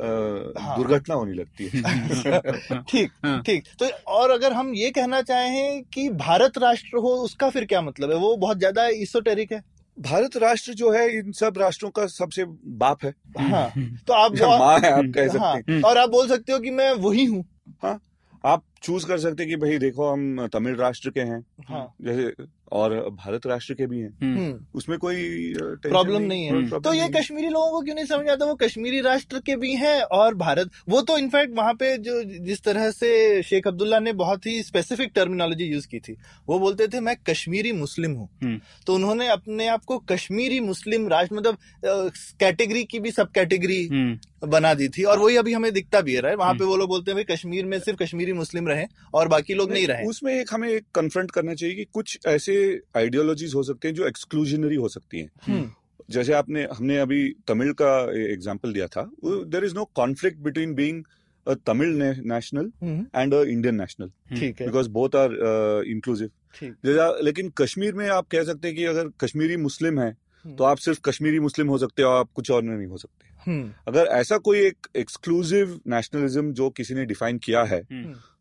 दुर्घटना 0.00 1.14
होने 1.14 1.32
लगती 1.32 1.64
है। 1.64 1.70
ठीक 1.70 2.84
ठीक 2.88 3.12
हाँ। 3.24 3.42
ठीक। 3.42 3.64
तो 3.78 3.86
और 4.06 4.30
अगर 4.30 4.52
हम 4.52 4.74
ये 4.74 4.90
कहना 4.90 5.22
चाहें 5.22 5.82
कि 5.84 6.08
भारत 6.08 6.58
राष्ट्र 6.58 6.98
हो 6.98 7.08
उसका 7.08 7.50
फिर 7.50 7.64
क्या 7.64 7.82
मतलब 7.82 8.10
है? 8.10 8.16
वो 8.16 8.36
बहुत 8.36 8.58
ज़्यादा 8.58 8.86
इसोटेरिक 8.86 9.52
है। 9.52 9.62
भारत 10.00 10.36
राष्ट्र 10.36 10.72
जो 10.72 10.90
है 10.92 11.18
इन 11.18 11.32
सब 11.32 11.58
राष्ट्रों 11.58 11.90
का 11.90 12.06
सबसे 12.06 12.44
बाप 12.66 13.04
है। 13.04 13.14
हाँ 13.38 13.72
तो 14.08 14.12
आप 14.12 14.32
माँ 14.58 14.78
है 14.78 14.90
आप 14.92 15.12
कह 15.14 15.38
हाँ, 15.38 15.54
सकते 15.54 15.72
हैं। 15.72 15.82
और 15.82 15.98
आप 15.98 16.10
बोल 16.10 16.28
सकते 16.28 16.52
हो 16.52 16.58
कि 16.58 16.70
मैं 16.70 16.92
वही 16.92 17.24
हूँ। 17.24 17.44
हाँ 17.82 17.98
आप 18.44 18.62
चूज़ 18.84 19.06
कर 19.06 19.18
सकते 19.18 19.46
कि 19.46 19.56
भाई 19.56 19.78
देखो 19.78 20.08
हम 20.08 20.46
तमिल 20.52 20.74
राष्ट्र 20.76 21.10
के 21.10 21.20
हैं। 21.20 21.40
हाँ। 21.68 21.86
जैसे 22.02 22.32
और 22.72 22.94
भारत 23.10 23.46
राष्ट्र 23.46 23.74
के 23.74 23.86
भी 23.86 23.98
हैं। 23.98 24.08
हम्म, 24.22 24.38
हम्म। 24.38 24.66
उसमें 24.74 24.98
कोई 24.98 25.54
प्रॉब्लम 25.58 26.22
नहीं। 26.22 26.50
नहीं 26.50 26.62
है। 26.62 26.68
कोई 26.70 26.80
तो 26.80 26.92
ये 26.94 27.08
कश्मीरी 27.08 27.48
लोगों 27.48 27.70
को 27.70 27.80
क्यों 27.80 27.94
नहीं 27.94 28.04
समझ 28.04 28.28
आता? 28.28 28.44
वो 28.44 28.54
कश्मीरी 28.54 29.00
राष्ट्र 29.00 29.38
के 29.38 29.56
भी 29.56 29.74
हैं 29.74 30.00
और 30.02 30.34
भारत 30.34 30.70
वो 30.88 31.00
तो 31.00 31.18
इनफैक्ट 31.18 31.56
वहाँ 31.56 31.74
पे 31.74 31.96
जो 31.98 32.22
जिस 32.46 32.62
तरह 32.62 32.90
से 32.90 33.42
शेख 33.42 33.66
अब्दुल्ला 33.68 33.98
ने 33.98 34.12
बहुत 34.12 34.46
ही 34.46 34.62
स्पेसिफिक 34.62 35.10
टर्मिनोलॉजी 35.14 35.64
यूज़ 35.64 35.86
की 35.88 35.98
थी 35.98 36.16
वो 36.48 36.58
बोलते 36.58 36.88
थे 36.88 37.00
मैं 37.00 37.16
कश्मीरी 37.30 37.72
मुस्लिम 37.72 38.12
हूँ। 38.12 38.28
हम्म। 38.42 38.60
तो 38.86 38.94
उन्होंने 38.94 39.28
अपने 39.28 39.66
आप 39.68 39.84
को 39.84 39.98
कश्मीरी 40.10 40.60
मुस्लिम 40.60 41.08
राष्ट्र 41.08 41.36
मतलब 41.36 41.58
कैटेगरी 42.40 42.84
की 42.84 43.00
भी 43.00 43.10
सब 43.10 43.30
कैटेगरी 43.30 43.86
हम्म, 43.86 44.48
बना 44.50 44.74
दी 44.74 44.88
थी। 44.88 45.02
और 45.02 45.18
वही 45.18 45.36
अभी 45.36 45.52
हमें 45.52 45.72
दिखता 45.72 46.00
भी 46.00 46.14
है 46.14 46.34
वहाँ 46.36 46.52
पे 46.52 46.58
हम्म। 46.58 46.68
वो 46.68 46.76
लोग 46.76 46.88
बोलते 46.88 47.10
हैं 47.10 47.16
भाई 47.16 47.36
कश्मीर 47.36 47.66
में 47.66 47.78
सिर्फ़ 47.80 48.02
कश्मीरी 48.02 48.32
मुस्लिम 48.32 48.68
रहे 48.74 48.86
और 49.14 49.28
बाकी 49.28 49.54
लोग 49.54 49.72
नहीं 49.72 49.86
रहे। 49.86 50.06
उसमें 50.06 50.32
एक 50.34 50.52
हमें 50.52 50.68
एक 50.68 50.84
कन्फ्रंट 50.94 51.30
करना 51.30 51.54
चाहिए 51.54 51.74
कि 51.74 51.84
कुछ 51.92 52.18
ऐसे 52.26 52.54
आइडियोलॉजीज 52.96 53.54
हो 53.54 53.62
सकते 53.62 53.88
हैं 53.88 53.94
जो 53.94 54.06
एक्सक्लूजनरी 54.06 54.76
हो 54.76 54.88
सकती 54.88 55.20
हैं। 55.20 55.30
हम्म, 55.46 55.70
जैसे 56.10 56.32
आपने 56.32 56.66
हमने 56.72 56.98
अभी 56.98 57.28
तमिल 57.48 57.72
का 57.72 57.92
एग्जांपल 58.22 58.72
दिया 58.72 58.86
था। 58.86 59.10
There 59.24 59.64
is 59.64 59.74
no 59.74 59.84
conflict 59.94 60.38
between 60.40 60.74
being 60.74 61.02
a 61.46 61.54
Tamil 61.66 61.96
national 62.26 62.70
and 62.82 63.34
an 63.34 63.42
Indian 63.42 63.74
national 63.74 64.10
ठीक 64.36 64.60
है। 64.60 64.66
बिकॉज़ 64.66 64.88
बोथ 64.90 65.16
आर 65.16 65.84
इंक्लूसिव 65.86 66.30
लेकिन 67.24 67.52
कश्मीर 67.58 67.94
में 67.94 68.08
आप 68.08 68.26
कह 68.26 68.44
सकते 68.44 68.68
हैं 68.68 68.76
कि 68.76 68.84
अगर 68.84 69.08
कश्मीरी 69.20 69.56
मुस्लिम 69.56 70.00
है 70.00 70.08
हम्म। 70.08 70.54
तो 70.56 70.64
आप 70.64 70.78
सिर्फ़ 70.78 71.00
कश्मीरी 71.04 71.40
मुस्लिम 71.40 71.68
हो 71.68 71.78
सकते 71.78 72.02
हो 72.02 72.08
आप 72.10 72.28
कुछ 72.34 72.50
और 72.50 72.62
में 72.62 72.76
नहीं 72.76 72.86
हो 72.86 72.96
सकते। 72.96 73.50
हम्म। 73.50 73.72
अगर 73.88 74.06
ऐसा 74.12 74.36
कोई 74.38 74.58
एक 74.58 74.86
एक्सक्लूसिव 74.96 75.80
नेशनलिज्म 75.86 76.52
जो 76.52 76.68
किसी 76.70 76.94
ने 76.94 77.04
डिफाइन 77.04 77.38
किया 77.38 77.62
है। 77.64 77.80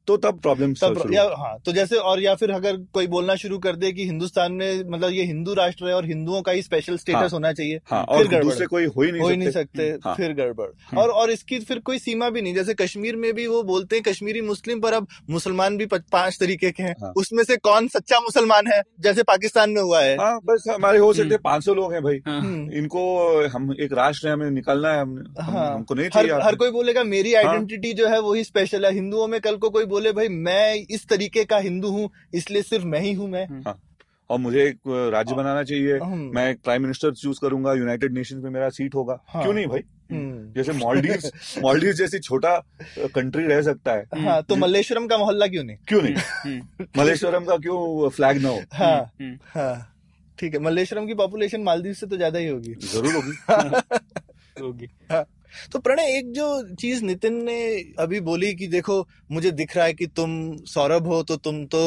तो 0.08 0.16
तब 0.18 0.40
प्रॉब्लम 0.40 0.74
तब 0.74 1.12
या 1.14 1.24
हाँ 1.38 1.58
तो 1.66 1.72
जैसे 1.72 1.96
और 1.96 2.22
या 2.22 2.34
फिर 2.36 2.52
अगर 2.52 2.78
कोई 2.94 3.08
बोलना 3.08 3.36
शुरू 3.36 3.58
कर 3.58 3.76
दे 3.76 3.92
कि 3.92 4.06
हिंदुस्तान 4.06 4.52
में 4.52 4.84
मतलब 4.90 5.10
ये 5.10 5.24
हिंदू 5.24 5.54
राष्ट्र 5.54 5.88
है 5.88 5.94
और 5.94 6.06
हिंदुओं 6.06 6.42
का 6.42 6.52
ही 6.52 6.62
स्पेशल 6.62 6.98
स्टेटस 6.98 7.18
हाँ। 7.18 7.30
होना 7.30 7.52
चाहिए 7.54 7.80
हाँ 7.86 8.04
फिर 8.04 8.18
और 8.18 8.28
गड़बड़। 8.28 8.44
दूसरे 8.44 8.66
कोई 8.66 8.86
हो 8.86 9.02
ही 9.02 9.12
नहीं 9.12 9.22
हो 9.22 9.30
ही 9.30 9.38
नहीं 9.38 9.52
सकते 9.52 9.84
हाँ। 10.06 10.16
फिर 10.16 10.34
गड़बड़ 10.34 10.66
हम्म। 10.66 11.02
और 11.02 11.10
और 11.10 11.32
इसकी 11.32 11.60
फिर 11.60 11.80
कोई 11.80 12.00
सीमा 12.00 12.30
भी 12.30 12.42
नहीं 12.42 12.54
जैसे 12.56 12.74
कश्मीर 12.74 13.16
में 13.16 13.34
भी 13.34 13.48
वो 13.48 13.62
बोलते 13.64 13.96
हैं 13.96 14.04
कश्मीरी 14.04 14.42
मुस्लिम 14.42 14.80
पर 14.80 14.94
अब 14.94 15.08
मुसलमान 15.30 15.78
भी 15.78 15.86
पाँच 15.86 16.38
तरीके 16.40 16.72
के 16.72 16.84
हैं 16.84 16.96
हाँ। 17.02 17.12
उसमें 17.18 17.44
से 17.44 17.58
कौन 17.58 17.88
सच्चा 17.88 18.20
मुसलमान 18.20 18.68
है 18.68 18.82
जैसे 19.00 19.24
पाकिस्तान 19.24 19.70
में 19.70 19.82
हुआ 19.82 20.02
है 20.02 20.16
हाँ 20.18 20.38
बस 20.46 20.64
हमारे 20.70 21.00
हो 21.00 21.14
सकते 21.14 21.28
हम्म। 21.28 21.38
पाँच 21.44 21.66
सौ 21.66 21.74
लोग 21.74 21.94
हैं 21.94 22.04
भाई 22.04 22.20
हाँ 22.28 22.40
हम्म। 22.42 22.72
इनको 22.72 23.48
हम 23.48 23.74
एक 23.80 23.94
राष्ट्र 23.94 24.28
है 24.28 24.34
हमें 24.34 24.50
निकलना 24.52 24.94
है 24.94 25.02
हमने। 25.02 25.44
हमको 25.44 25.96
नहीं 25.96 26.06
हर 26.06 26.12
चाहिए 26.12 26.32
हर 26.32 26.42
आपसे। 26.42 26.56
कोई 26.56 26.72
बोलेगा 26.72 27.04
मेरी। 27.04 27.34
आइडेंटिटी 27.34 27.94
जो 27.94 28.08
है 28.08 28.20
वही 28.22 28.44
स्पेशल 28.44 28.86
है 28.86 28.94
हिंदुओं 28.94 29.28
में 29.28 29.40
कल 29.42 29.56
को 29.58 29.70
कोई 29.70 29.86
बोले 29.94 30.12
भाई 30.12 30.28
मैं 30.28 30.74
इस 30.92 31.08
तरीके 31.08 31.44
का 31.46 31.58
हिंदू 31.58 31.90
हूँ 31.90 32.10
इसलिए 32.34 32.62
सिर्फ़ 32.62 32.86
मैं 32.86 33.00
ही 33.00 33.14
हूँ 33.14 33.30
मैं। 33.30 33.74
और 34.30 34.40
मुझे 34.40 34.64
एक 34.68 34.80
राज्य 35.14 35.36
बनाना 35.36 35.64
चाहिए। 35.64 35.98
हम्म। 35.98 36.32
मैं 36.36 36.50
एक 36.52 36.60
प्राइम 36.64 36.82
मिनिस्टर 36.82 37.12
चूज़ 37.14 37.40
करूँगा 37.42 37.74
यूनाइटेड 37.74 38.14
नेशंस 38.14 38.44
में 38.44 38.50
मेरा 38.52 38.70
सीट 38.70 38.96
होगा। 38.96 39.20
हाँ। 39.28 39.44
क्यों 39.44 39.54
नहीं 39.54 39.68
भाई? 39.68 39.82
हम्म। 40.12 40.54
जैसे 40.54 40.72
मॉलडीव्स 40.72 41.58
मॉलडीव्स 41.64 41.98
जैसी 41.98 42.20
छोटा 42.20 42.56
कंट्री 43.16 43.46
रह 43.48 43.62
सकता 43.62 43.94
है। 43.94 44.24
हाँ 44.24 44.42
तो 44.44 44.56
मल्लेश्वरम 44.56 45.08
का 45.08 45.18
मोहल्ला 45.18 45.48
क्यों 45.48 45.64
नहीं? 45.64 45.78
क्यों 45.88 46.02
नहीं? 46.02 46.16
हम्म, 46.16 46.86
मलेश्वरम 46.98 47.46
का 47.46 47.58
क्यों 47.58 48.10
फ्लैग 48.10 48.42
ना 48.42 48.50
हो? 48.50 48.62
हाँ। 48.74 48.98
हम्म, 49.22 49.38
हाँ। 49.46 49.90
ठीक 50.40 50.54
है 50.54 50.60
मलेश्वरम 50.60 51.08
की 51.08 51.14
पॉपुलेशन 51.14 51.62
मालदीव 51.62 51.94
से 51.94 52.08
तो 52.08 52.18
ज़्यादा 52.18 52.40
ही 52.40 52.48
होगी। 52.48 52.74
ज़रूर 52.88 53.14
होगी। 53.14 53.36
होगी। 54.62 54.88
तो 55.72 55.80
प्रणय 55.80 56.18
एक 56.18 56.32
जो 56.32 56.76
चीज़ 56.76 57.04
नितिन 57.04 57.44
ने 57.44 57.60
अभी 58.00 58.20
बोली 58.20 58.54
कि 58.56 58.68
देखो 58.68 59.00
मुझे 59.32 59.52
दिख 59.52 59.76
रहा 59.78 59.86
है 59.86 59.94
कि 59.94 60.08
तुम 60.08 60.36
सौरभ 60.66 61.08
हो 61.08 61.22
तो 61.24 61.36
तुम 61.38 61.66
तो 61.66 61.82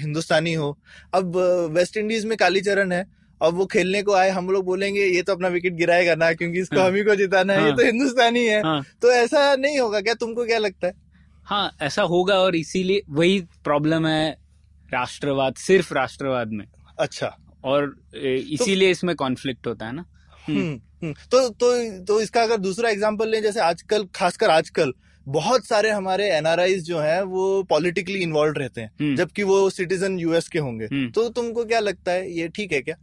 हिंदुस्तानी 0.00 0.54
हो 0.54 0.76
अब 1.14 1.36
वेस्ट 1.72 1.96
इंडीज 1.96 2.24
में 2.24 2.36
कालीचरण 2.38 2.92
है 2.92 3.04
अब 3.40 3.54
वो 3.54 3.66
खेलने 3.66 4.02
को 4.02 4.12
आए 4.14 4.28
हम 4.30 4.50
लोग 4.50 4.64
बोलेंगे 4.64 5.04
ये 5.04 5.22
तो 5.22 5.32
अपना 5.32 5.48
विकेट 5.48 5.72
गिराएगा 5.72 6.14
ना 6.14 6.32
क्योंकि 6.32 6.60
इसको 6.60 6.80
हाँ। 6.80 6.88
हम 6.88 6.94
ही 6.94 7.02
को 7.02 7.14
जिताना 7.14 7.52
है 7.52 7.62
ये 7.62 7.68
हाँ। 7.68 7.76
तो 7.76 7.84
हिंदुस्तानी 7.84 8.44
है 8.46 8.62
हाँ 8.62 8.82
तो 9.02 9.12
ऐसा 9.12 9.54
नहीं 9.56 9.78
होगा 9.78 10.00
क्या 10.00 10.14
तुमको 10.14 10.44
क्या 10.44 10.58
लगता 10.58 10.86
है 10.86 10.94
हाँ 11.46 11.70
ऐसा 11.82 12.02
होगा 12.02 12.38
और 12.38 12.56
इसीलिए 12.56 13.02
वही 13.08 13.40
प्रॉब्लम 13.64 14.06
है 14.06 14.30
राष्ट्रवाद 14.92 15.54
सिर्फ़ 15.54 15.94
राष्ट्रवाद 15.94 16.52
में 16.52 16.64
अच्छा 16.98 17.36
और 17.64 17.94
ए, 18.16 18.34
इसीलिए 18.50 18.90
इसमें 18.90 19.14
कॉन्फ्लिक्ट 19.16 19.66
होता 19.66 19.86
है 19.86 19.92
ना। 19.92 20.04
हम्म 20.48 20.60
हम्म। 20.60 20.80
तो 21.02 21.48
तो 21.50 21.70
तो 22.04 22.20
इसका 22.20 22.42
अगर 22.42 22.56
दूसरा 22.58 22.90
एग्जांपल 22.90 23.28
लें 23.28 23.40
जैसे 23.42 23.60
आजकल 23.60 24.06
खासकर 24.14 24.50
आजकल 24.50 24.92
बहुत 25.26 25.66
सारे 25.66 25.90
हमारे 25.90 26.28
एनआरआईज 26.30 26.84
जो 26.84 26.98
हैं 26.98 27.20
वो 27.24 27.62
पॉलिटिकली 27.62 28.18
इन्वॉल्व 28.18 28.58
रहते 28.58 28.80
हैं 28.80 28.90
हम्म। 29.00 29.16
जबकि 29.16 29.42
वो 29.42 29.68
सिटीजन 29.70 30.18
यूएस 30.18 30.48
के 30.48 30.58
होंगे 30.58 30.84
हम्म। 30.84 31.10
तो 31.10 31.28
तुमको 31.28 31.64
क्या 31.64 31.80
लगता 31.80 32.12
है 32.12 32.30
ये 32.32 32.48
ठीक 32.48 32.72
है 32.72 32.80
क्या 32.82 32.96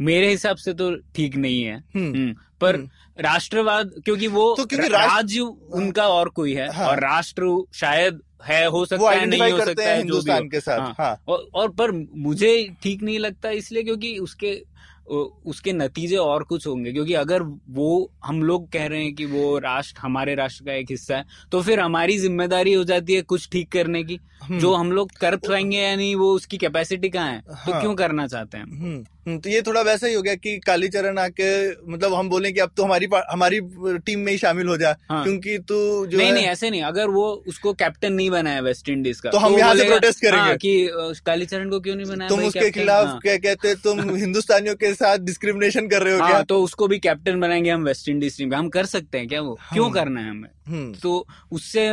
मेरे 0.00 0.30
हिसाब 0.30 0.56
से 0.56 0.72
तो 0.74 0.94
ठीक 1.14 1.36
नहीं 1.36 1.62
है 1.62 1.76
हम्म 1.76 2.14
हम्म, 2.14 2.34
पर 2.60 2.74
हम्म। 2.74 2.88
राष्ट्रवाद 3.18 3.90
क्योंकि 4.04 4.26
वो 4.28 4.54
तो 4.56 4.64
क्योंकि 4.64 4.88
राज्य 4.88 5.40
उनका 5.74 6.06
और 6.08 6.28
कोई 6.28 6.54
है 6.54 6.70
हाँ। 6.72 6.86
और 6.86 7.00
राष्ट्र 7.00 7.56
शायद 7.74 8.20
है 8.44 8.64
हो 8.66 8.84
सकता 8.86 9.10
है 9.10 9.26
नहीं 9.26 9.52
हो 9.52 9.58
सकता 9.58 9.82
है 9.82 9.92
हो 9.92 9.98
हिंदुस्तान 9.98 10.48
के 10.48 10.60
साथ 10.60 10.78
हाँ। 10.78 10.94
हाँ 10.98 11.16
और, 11.28 11.48
और 11.54 11.70
पर 11.70 11.90
मुझे 12.18 12.76
ठीक 12.82 13.02
नहीं 13.02 13.18
लगता 13.18 13.50
इसलिए 13.52 13.82
क्योंकि 13.82 14.16
उसके 14.18 14.60
उसके 15.06 15.72
नतीजे 15.72 16.16
और 16.16 16.42
कुछ 16.44 16.66
होंगे 16.66 16.92
क्योंकि 16.92 17.14
अगर 17.14 17.42
वो 17.70 18.10
हम 18.24 18.42
लोग 18.42 18.68
कह 18.72 18.86
रहे 18.86 19.02
हैं 19.04 19.14
कि 19.14 19.24
वो 19.24 19.58
राष्ट्र 19.58 20.00
हमारे 20.00 20.34
राष्ट्र 20.34 20.64
का 20.64 20.72
एक 20.72 20.90
हिस्सा 20.90 21.16
है 21.16 21.24
तो 21.52 21.60
फिर 21.62 21.80
हमारी 21.80 22.18
ज़िम्मेदारी 22.18 22.72
हो 22.72 22.84
जाती 22.84 23.14
है 23.14 23.22
कुछ 23.24 23.48
ठीक 23.52 23.70
करने 23.72 24.02
की 24.04 24.18
हम्म। 24.42 24.58
जो 24.58 24.72
हम 24.74 24.92
लोग 24.92 25.10
कर 25.20 25.36
पाएँगे 25.38 25.78
या 25.78 25.94
नहीं 25.96 26.14
वो 26.16 26.32
उसकी 26.32 26.58
कैपेसिटी 26.58 27.08
कहाँ 27.10 27.28
है 27.28 27.42
हाँ, 27.48 27.64
तो 27.66 27.72
हाँ। 27.72 27.80
क्यों 27.80 27.94
करना 27.94 28.26
चाहते 28.26 28.58
हैं 28.58 28.64
हम्म, 28.64 29.04
तो 29.26 29.50
ये 29.50 29.62
थोड़ा 29.62 29.80
वैसा 29.80 30.06
ही 30.06 30.14
हो 30.14 30.22
गया 30.22 30.34
कि 30.34 30.58
कालीचरण 30.58 31.18
आके 31.18 31.48
मतलब 31.92 32.14
हम 32.14 32.28
बोले 32.28 32.52
कि 32.52 32.60
अब 32.60 32.70
तो 32.76 32.84
हमारी 32.84 33.06
हमारी 33.30 33.60
टीम 33.98 34.20
में 34.20 34.30
ही 34.32 34.38
शामिल 34.38 34.68
हो 34.68 34.76
जा 34.76 34.94
हाँ। 35.10 35.22
क्योंकि 35.24 35.58
तू 35.58 36.06
जो 36.06 36.18
नहीं 36.18 36.28
है 36.28 36.34
नहीं 36.34 36.44
ऐसे 36.44 36.70
नहीं 36.70 36.82
अगर 36.82 37.08
वो 37.08 37.26
उसको 37.48 37.72
कैप्टन 37.72 38.12
नहीं 38.12 38.30
बनाया 38.30 38.60
वेस्ट 38.60 38.88
इंडीज 38.88 39.20
का 39.20 39.30
तो 39.30 39.38
हम 39.38 39.58
यहाँ 39.58 39.74
से 39.74 39.88
protest 39.88 40.20
करेंगे। 40.20 40.38
हाँ, 40.38 40.56
कि 40.56 40.90
कालीचरण 41.26 41.70
को 41.70 41.80
क्यों 41.80 41.96
नहीं 41.96 42.06
बनाया 42.06 42.28
तुम 42.28 42.44
उसके 42.44 42.70
खिलाफ 42.70 43.06
हाँ। 43.06 43.18
क्या 43.18 43.36
कहते 43.36 43.74
तुम 43.74 44.14
हिंदुस्तानियों 44.16 44.74
के 44.74 44.94
साथ 44.94 45.18
डिस्क्रिमिनेशन 45.18 45.88
कर 45.88 46.02
रहे 46.02 46.14
हो 46.14 46.26
क्या 46.26 46.36
हाँ 46.36 46.44
तो 46.44 46.62
उसको 46.62 46.88
भी 46.88 46.98
कैप्टन 46.98 47.40
बनाएँगे 47.40 47.70
हम 47.70 47.84
वेस्ट 47.84 48.08
इंडीज 48.08 48.38
टीम 48.38 48.50
का 48.50 48.58
हम 48.58 48.68
कर 48.68 48.86
सकते 48.86 49.18
हैं 49.18 49.28
क्या 49.28 49.40
वो 49.40 49.54
क्यों 49.72 49.84
हम्म। 49.84 49.94
करना 49.94 50.20
है 50.20 50.30
हमें 50.30 50.40
हम्म, 50.40 50.53
तो 50.68 51.26
उससे 51.52 51.86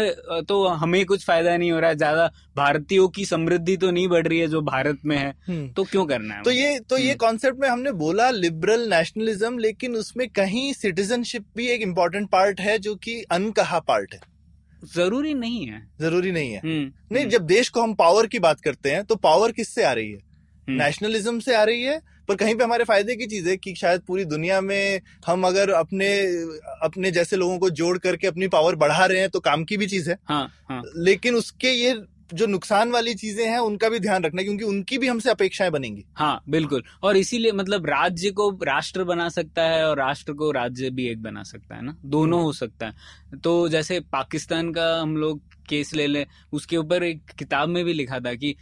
तो 0.47 0.65
हमें 0.67 1.05
कुछ 1.05 1.25
फ़ायदा 1.25 1.55
नहीं 1.57 1.71
हो 1.71 1.79
रहा 1.79 1.89
है। 1.89 1.95
ज़्यादा 1.95 2.25
भारतीयों 2.55 3.07
की 3.07 3.25
समृद्धि 3.25 3.75
तो 3.77 3.91
नहीं 3.91 4.07
बढ़ 4.07 4.27
रही 4.27 4.39
है 4.39 4.47
जो 4.47 4.61
भारत 4.61 4.99
में 5.05 5.15
है। 5.17 5.29
हम्म। 5.47 5.67
तो 5.69 5.83
क्यों 5.83 6.05
करना 6.05 6.35
है? 6.35 6.43
तो 6.43 6.51
ये 6.51 6.79
तो 6.79 6.97
ये 6.97 7.07
हम्म। 7.07 7.17
कॉन्सेप्ट 7.17 7.59
में 7.59 7.67
हमने 7.69 7.91
बोला 7.91 8.29
लिबरल 8.29 8.87
नेशनलिज्म 8.89 9.57
लेकिन 9.57 9.95
उसमें 9.95 10.27
कहीं 10.29 10.71
सिटीजनशिप 10.73 11.45
भी 11.57 11.67
एक 11.67 11.81
इम्पोर्टेंट 11.81 12.29
पार्ट 12.29 12.59
है 12.59 12.77
जो 12.79 12.95
कि 12.95 13.21
अनकहा 13.31 13.79
पार्ट 13.79 14.13
है। 14.13 14.19
ज़रूरी 14.95 15.33
नहीं 15.33 15.65
है। 15.67 15.81
ज़रूरी 16.01 16.31
नहीं 16.31 16.51
है। 16.51 16.59
हम्म, 16.59 16.91
नहीं 17.11 17.23
हम्म, 17.23 17.29
जब 17.29 17.41
देश 17.41 17.69
को 17.69 17.81
हम 17.81 17.93
पावर 17.93 18.27
की 18.27 18.39
बात 18.39 18.61
करते 18.61 18.91
हैं 18.91 19.03
तो 19.03 19.15
पावर 19.15 19.51
किससे 19.51 19.83
आ 19.83 19.91
रही 19.93 20.11
है? 20.11 20.19
हम्म। 20.67 20.81
नेशनलिज्म 20.81 21.39
से 21.39 21.55
आ 21.55 21.63
रही 21.63 21.83
है 21.83 22.01
पर 22.31 22.37
कहीं 22.37 22.55
पे 22.55 22.63
हमारे 22.63 22.83
फ़ायदे 22.83 23.15
की 23.15 23.25
चीज़ 23.27 23.49
है 23.49 23.57
कि 23.57 23.73
शायद 23.75 24.01
पूरी 24.01 24.25
दुनिया 24.25 24.61
में 24.61 25.01
हम 25.27 25.43
अगर 25.47 25.69
अपने 25.69 26.11
अपने 26.83 27.11
जैसे 27.11 27.35
लोगों 27.35 27.57
को 27.59 27.69
जोड़ 27.69 27.97
करके 27.97 28.27
अपनी 28.27 28.47
पावर 28.47 28.75
बढ़ा 28.75 29.05
रहे 29.05 29.19
हैं 29.19 29.29
तो 29.29 29.39
काम 29.39 29.63
की 29.63 29.77
भी 29.77 29.87
चीज़ 29.87 30.09
है। 30.09 30.17
हाँ 30.25 30.47
हाँ। 30.69 30.81
लेकिन 30.97 31.35
उसके 31.35 31.71
ये 31.71 32.01
जो 32.33 32.45
नुकसान 32.47 32.91
वाली 32.91 33.13
चीज़ें 33.13 33.45
हैं 33.45 33.57
उनका 33.59 33.89
भी 33.89 33.99
ध्यान 33.99 34.23
रखना 34.23 34.43
क्योंकि 34.43 34.63
उनकी 34.63 34.97
भी 34.97 35.07
हमसे 35.07 35.29
अपेक्षाएँ 35.29 35.71
बनेंगी। 35.71 36.05
हाँ 36.15 36.41
बिल्कुल। 36.49 36.83
और 37.03 37.17
इसीलिए 37.17 37.51
मतलब 37.51 37.85
राज्य 37.85 38.31
को 38.31 38.49
राष्ट्र 38.63 39.03
बना 39.03 39.29
सकता 39.29 39.63
है 39.63 39.85
और 39.87 39.97
राष्ट्र 39.97 40.33
को 40.33 40.51
राज्य 40.51 40.89
भी 40.89 41.07
एक 41.07 41.21
बना 41.21 41.43
सकता 41.43 41.75
है 41.75 41.85
ना? 41.85 41.97
दोनों 42.05 42.41
हो 42.43 42.53
सकता 42.53 42.85
है। 42.85 43.39
तो 43.43 43.67
जैसे 43.69 43.99
पाकिस्तान 43.99 44.71
का 44.71 45.01
हम 45.01 45.17
लोग 45.17 45.41
केस 45.69 45.93
ले 45.93 46.07
लें 46.07 46.25
उसके 46.53 46.77
ऊपर 46.77 47.03
एक 47.03 47.31
किताब 47.39 47.69
में 47.69 47.85
भी 47.85 47.93
लिखा 47.93 48.19
था 48.19 48.33
कि 48.33 48.55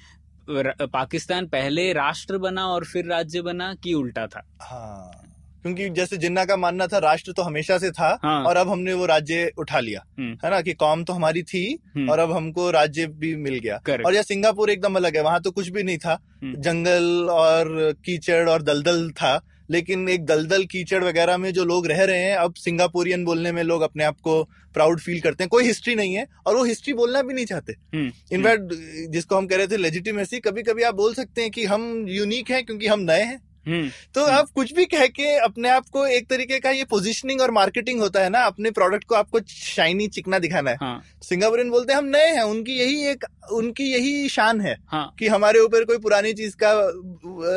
पाकिस्तान 0.49 1.47
पहले 1.47 1.91
राष्ट्र 1.93 2.37
बना 2.37 2.65
और 2.67 2.85
फिर 2.85 3.05
राज्य 3.05 3.41
बना 3.41 3.73
कि 3.73 3.93
उल्टा 3.93 4.27
था 4.27 4.43
हाँ 4.61 5.29
क्योंकि 5.63 5.89
जैसे 5.89 6.17
जिन्ना 6.17 6.43
का 6.45 6.55
मानना 6.57 6.85
था 6.87 6.97
राष्ट्र 6.97 7.31
तो 7.31 7.43
हमेशा 7.43 7.77
से 7.77 7.89
था 7.91 8.17
हाँ। 8.23 8.43
और 8.43 8.57
अब 8.57 8.69
हमने 8.69 8.93
वो 8.93 9.05
राज्य 9.05 9.51
उठा 9.57 9.79
लिया 9.79 10.03
हम्म। 10.19 10.37
है 10.43 10.51
ना 10.51 10.61
कि 10.61 10.73
कॉम 10.73 11.03
तो 11.03 11.13
हमारी 11.13 11.43
थी 11.43 11.63
हम्म। 11.95 12.09
और 12.09 12.19
अब 12.19 12.31
हमको 12.31 12.69
राज्य 12.71 13.07
भी 13.15 13.35
मिल 13.35 13.57
गया 13.59 13.79
और 14.05 14.13
यह 14.13 14.21
सिंगापुर 14.21 14.69
एकदम 14.69 14.95
अलग 14.95 15.15
है 15.15 15.23
वहाँ 15.23 15.41
तो 15.41 15.51
कुछ 15.51 15.69
भी 15.69 15.83
नहीं 15.83 15.97
था 15.97 16.17
हम्म। 16.43 16.61
जंगल 16.61 17.29
और 17.31 17.93
कीचड़ 18.05 18.49
और 18.49 18.61
दलदल 18.61 19.09
था 19.11 19.39
लेकिन 19.71 20.09
एक 20.09 20.25
दलदल 20.25 20.65
कीचड़ 20.65 21.03
वगैरह 21.03 21.37
में 21.37 21.53
जो 21.53 21.65
लोग 21.65 21.87
रह 21.87 22.03
रहे 22.03 22.23
हैं 22.23 22.35
अब 22.35 22.53
सिंगापुरियन 22.53 23.25
बोलने 23.25 23.51
में 23.51 23.63
लोग 23.63 23.81
अपने 23.81 24.03
आप 24.03 24.19
को 24.19 24.43
प्राउड 24.73 24.99
फील 24.99 25.19
करते 25.19 25.43
हैं। 25.43 25.49
कोई 25.49 25.63
हिस्ट्री 25.63 25.95
नहीं 25.95 26.13
है 26.13 26.27
और 26.45 26.55
वो 26.55 26.63
हिस्ट्री 26.63 26.93
बोलना 26.93 27.21
भी 27.21 27.33
नहीं 27.33 27.45
चाहते। 27.45 27.73
हम्म, 27.73 28.11
इनफैक्ट 28.31 28.73
जिसको 29.09 29.35
हम 29.35 29.47
कह 29.47 29.55
रहे 29.55 29.67
थे 29.67 29.77
लेजिटिमेसी 29.77 30.39
कभी 30.39 30.63
कभी 30.63 30.83
आप 30.83 30.95
बोल 30.95 31.13
सकते 31.13 31.41
हैं 31.41 31.51
कि 31.51 31.65
हम 31.65 32.05
यूनिक 32.07 32.51
हैं 32.51 32.65
क्योंकि 32.65 32.87
हम 32.87 32.99
नए 32.99 33.21
हैं। 33.21 33.35
हम्म, 33.35 33.48
तो 33.69 34.25
हम्म। 34.25 34.35
आप 34.35 34.49
कुछ 34.55 34.73
भी 34.73 34.85
कह 34.85 35.05
के 35.07 35.35
अपने 35.37 35.69
आप 35.69 35.85
को 35.93 36.05
एक 36.07 36.29
तरीके 36.29 36.59
का 36.59 36.69
ये 36.69 36.83
पोजिशनिंग 36.83 37.41
और 37.41 37.51
मार्केटिंग 37.51 37.99
होता 37.99 38.23
है 38.23 38.29
ना 38.29 38.39
अपने 38.43 38.71
प्रोडक्ट 38.71 39.03
को 39.03 39.15
आपको 39.15 39.39
शाइनी 39.47 40.07
चिकना 40.07 40.39
दिखाना 40.39 40.71
है। 40.71 40.77
हाँ। 40.81 41.01
सिंगापुरियन 41.23 41.69
बोलते 41.69 41.93
हैं 41.93 41.97
हम 41.99 42.05
नए 42.05 42.27
हैं 42.27 42.43
उनकी 42.43 42.79
यही 42.79 43.05
एक 43.07 43.25
उनकी 43.51 43.83
यही 43.83 44.29
शान 44.29 44.61
है 44.61 44.75
हाँ। 44.87 45.15
कि 45.19 45.27
हमारे 45.27 45.59
ऊपर 45.59 45.85
कोई 45.85 45.97
पुरानी 45.97 46.33
चीज़ 46.33 46.55
का 46.63 46.73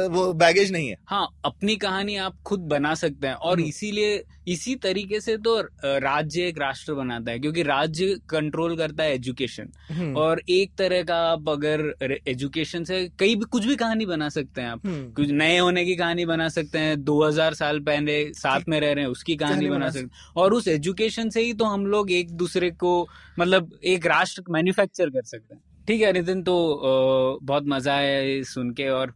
वो 0.08 0.32
बैगेज 0.32 0.72
नहीं 0.72 0.88
है। 0.88 0.96
हाँ 1.06 1.26
अपनी 1.44 1.76
कहानी 1.76 2.16
आप 2.16 2.36
खुद 2.46 2.60
बना 2.68 2.94
सकते 2.94 3.26
हैं 3.26 3.34
और 3.34 3.58
हम्म। 3.58 3.68
इसीलिए 3.68 4.22
इसी 4.48 4.74
तरीके 4.74 5.20
से 5.20 5.36
तो 5.36 5.60
राज्य 5.84 6.46
एक 6.46 6.58
राष्ट्र 6.58 6.94
बनाता 6.94 7.30
है 7.32 7.38
क्योंकि 7.38 7.62
राज्य 7.62 8.16
कंट्रोल 8.28 8.76
करता 8.76 9.02
है 9.02 9.14
एजुकेशन 9.14 9.68
हम्म, 9.90 10.16
और 10.16 10.40
एक 10.48 10.72
तरह 10.78 11.02
का 11.02 11.16
आप 11.22 11.48
अगर 11.48 12.20
एजुकेशन 12.28 12.84
से 12.84 13.08
कई 13.18 13.34
भी 13.34 13.44
कुछ 13.50 13.66
भी 13.66 13.76
कहानी 13.76 14.06
बना 14.06 14.28
सकते 14.28 14.60
हैं 14.60 14.68
आप। 14.68 14.86
हम्म, 14.86 15.10
कुछ 15.12 15.30
नए 15.30 15.58
होने 15.58 15.84
की 15.84 15.96
कहानी 15.96 16.26
बना 16.26 16.48
सकते 16.48 16.78
हैं 16.78 17.02
2000 17.04 17.54
साल 17.54 17.80
पहले 17.80 18.32
साथ 18.34 18.68
में 18.68 18.78
रह 18.80 18.92
रहे 18.92 19.04
हैं 19.04 19.10
उसकी 19.10 19.36
कहानी 19.36 19.68
बना 19.68 19.78
बना 19.78 19.90
सकते 19.90 20.04
हैं। 20.04 20.32
और 20.36 20.54
उस 20.54 20.68
एजुकेशन 20.68 21.30
से 21.30 21.42
ही 21.42 21.52
तो 21.52 21.64
हम 21.64 21.86
लोग 21.86 22.10
एक 22.10 22.30
दूसरे 22.32 22.70
को 22.70 23.08
मतलब 23.38 23.78
एक 23.84 24.06
राष्ट्र 24.06 24.42
मैन्युफैक्चर 24.50 25.10
कर 25.10 25.22
सकते 25.24 25.54
हैं। 25.54 25.62
ठीक 25.88 26.00
है 26.02 26.12
नितिन 26.12 26.42
तो 26.42 27.38
बहुत 27.42 27.64
मज़ा 27.68 27.94
आया 27.94 28.42
सुन 28.44 28.70
के 28.70 28.88
और 28.88 29.14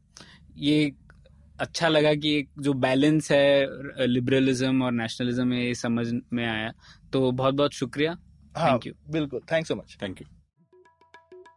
ये 0.58 0.92
अच्छा 1.60 1.88
लगा 1.88 2.14
कि 2.14 2.36
एक 2.38 2.48
जो 2.58 2.72
बैलेंस 2.74 3.30
है 3.32 4.06
लिबरलिज्म 4.06 4.82
और 4.82 4.92
नेशनलिज्म 4.92 5.46
में 5.48 5.58
ये 5.58 5.74
समझ 5.74 6.06
में 6.32 6.46
आया। 6.46 6.72
तो 7.12 7.30
बहुत 7.32 7.54
बहुत 7.54 7.72
शुक्रिया। 7.72 8.16
हाँ 8.56 8.70
थैंक 8.72 8.86
यू 8.86 8.92
बिल्कुल। 9.12 9.40
Thanks 9.52 9.68
so 9.68 9.74
much 9.74 9.96
thank 10.02 10.20
you 10.20 10.26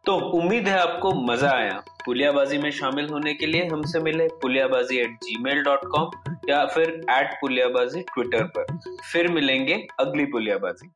तो 0.05 0.15
उम्मीद 0.37 0.67
है 0.67 0.77
आपको 0.79 1.11
मज़ा 1.23 1.49
आया। 1.51 1.73
पुलियाबाजी 2.05 2.57
में 2.57 2.69
शामिल 2.71 3.07
होने 3.07 3.33
के 3.33 3.45
लिए 3.45 3.65
हमसे 3.67 3.99
मिले 3.99 4.27
Puliyabaazi 4.41 4.97
at 4.97 5.17
gmail 5.43 5.61
dot 5.63 5.81
com 5.87 6.33
या 6.49 6.65
फिर 6.65 6.89
एट 7.11 7.33
पुलियाबाजी 7.41 8.01
ट्विटर 8.13 8.43
पर। 8.57 8.77
फिर 9.11 9.27
मिलेंगे 9.31 9.73
अगली 9.99 10.25
पुलियाबाजी। 10.25 10.89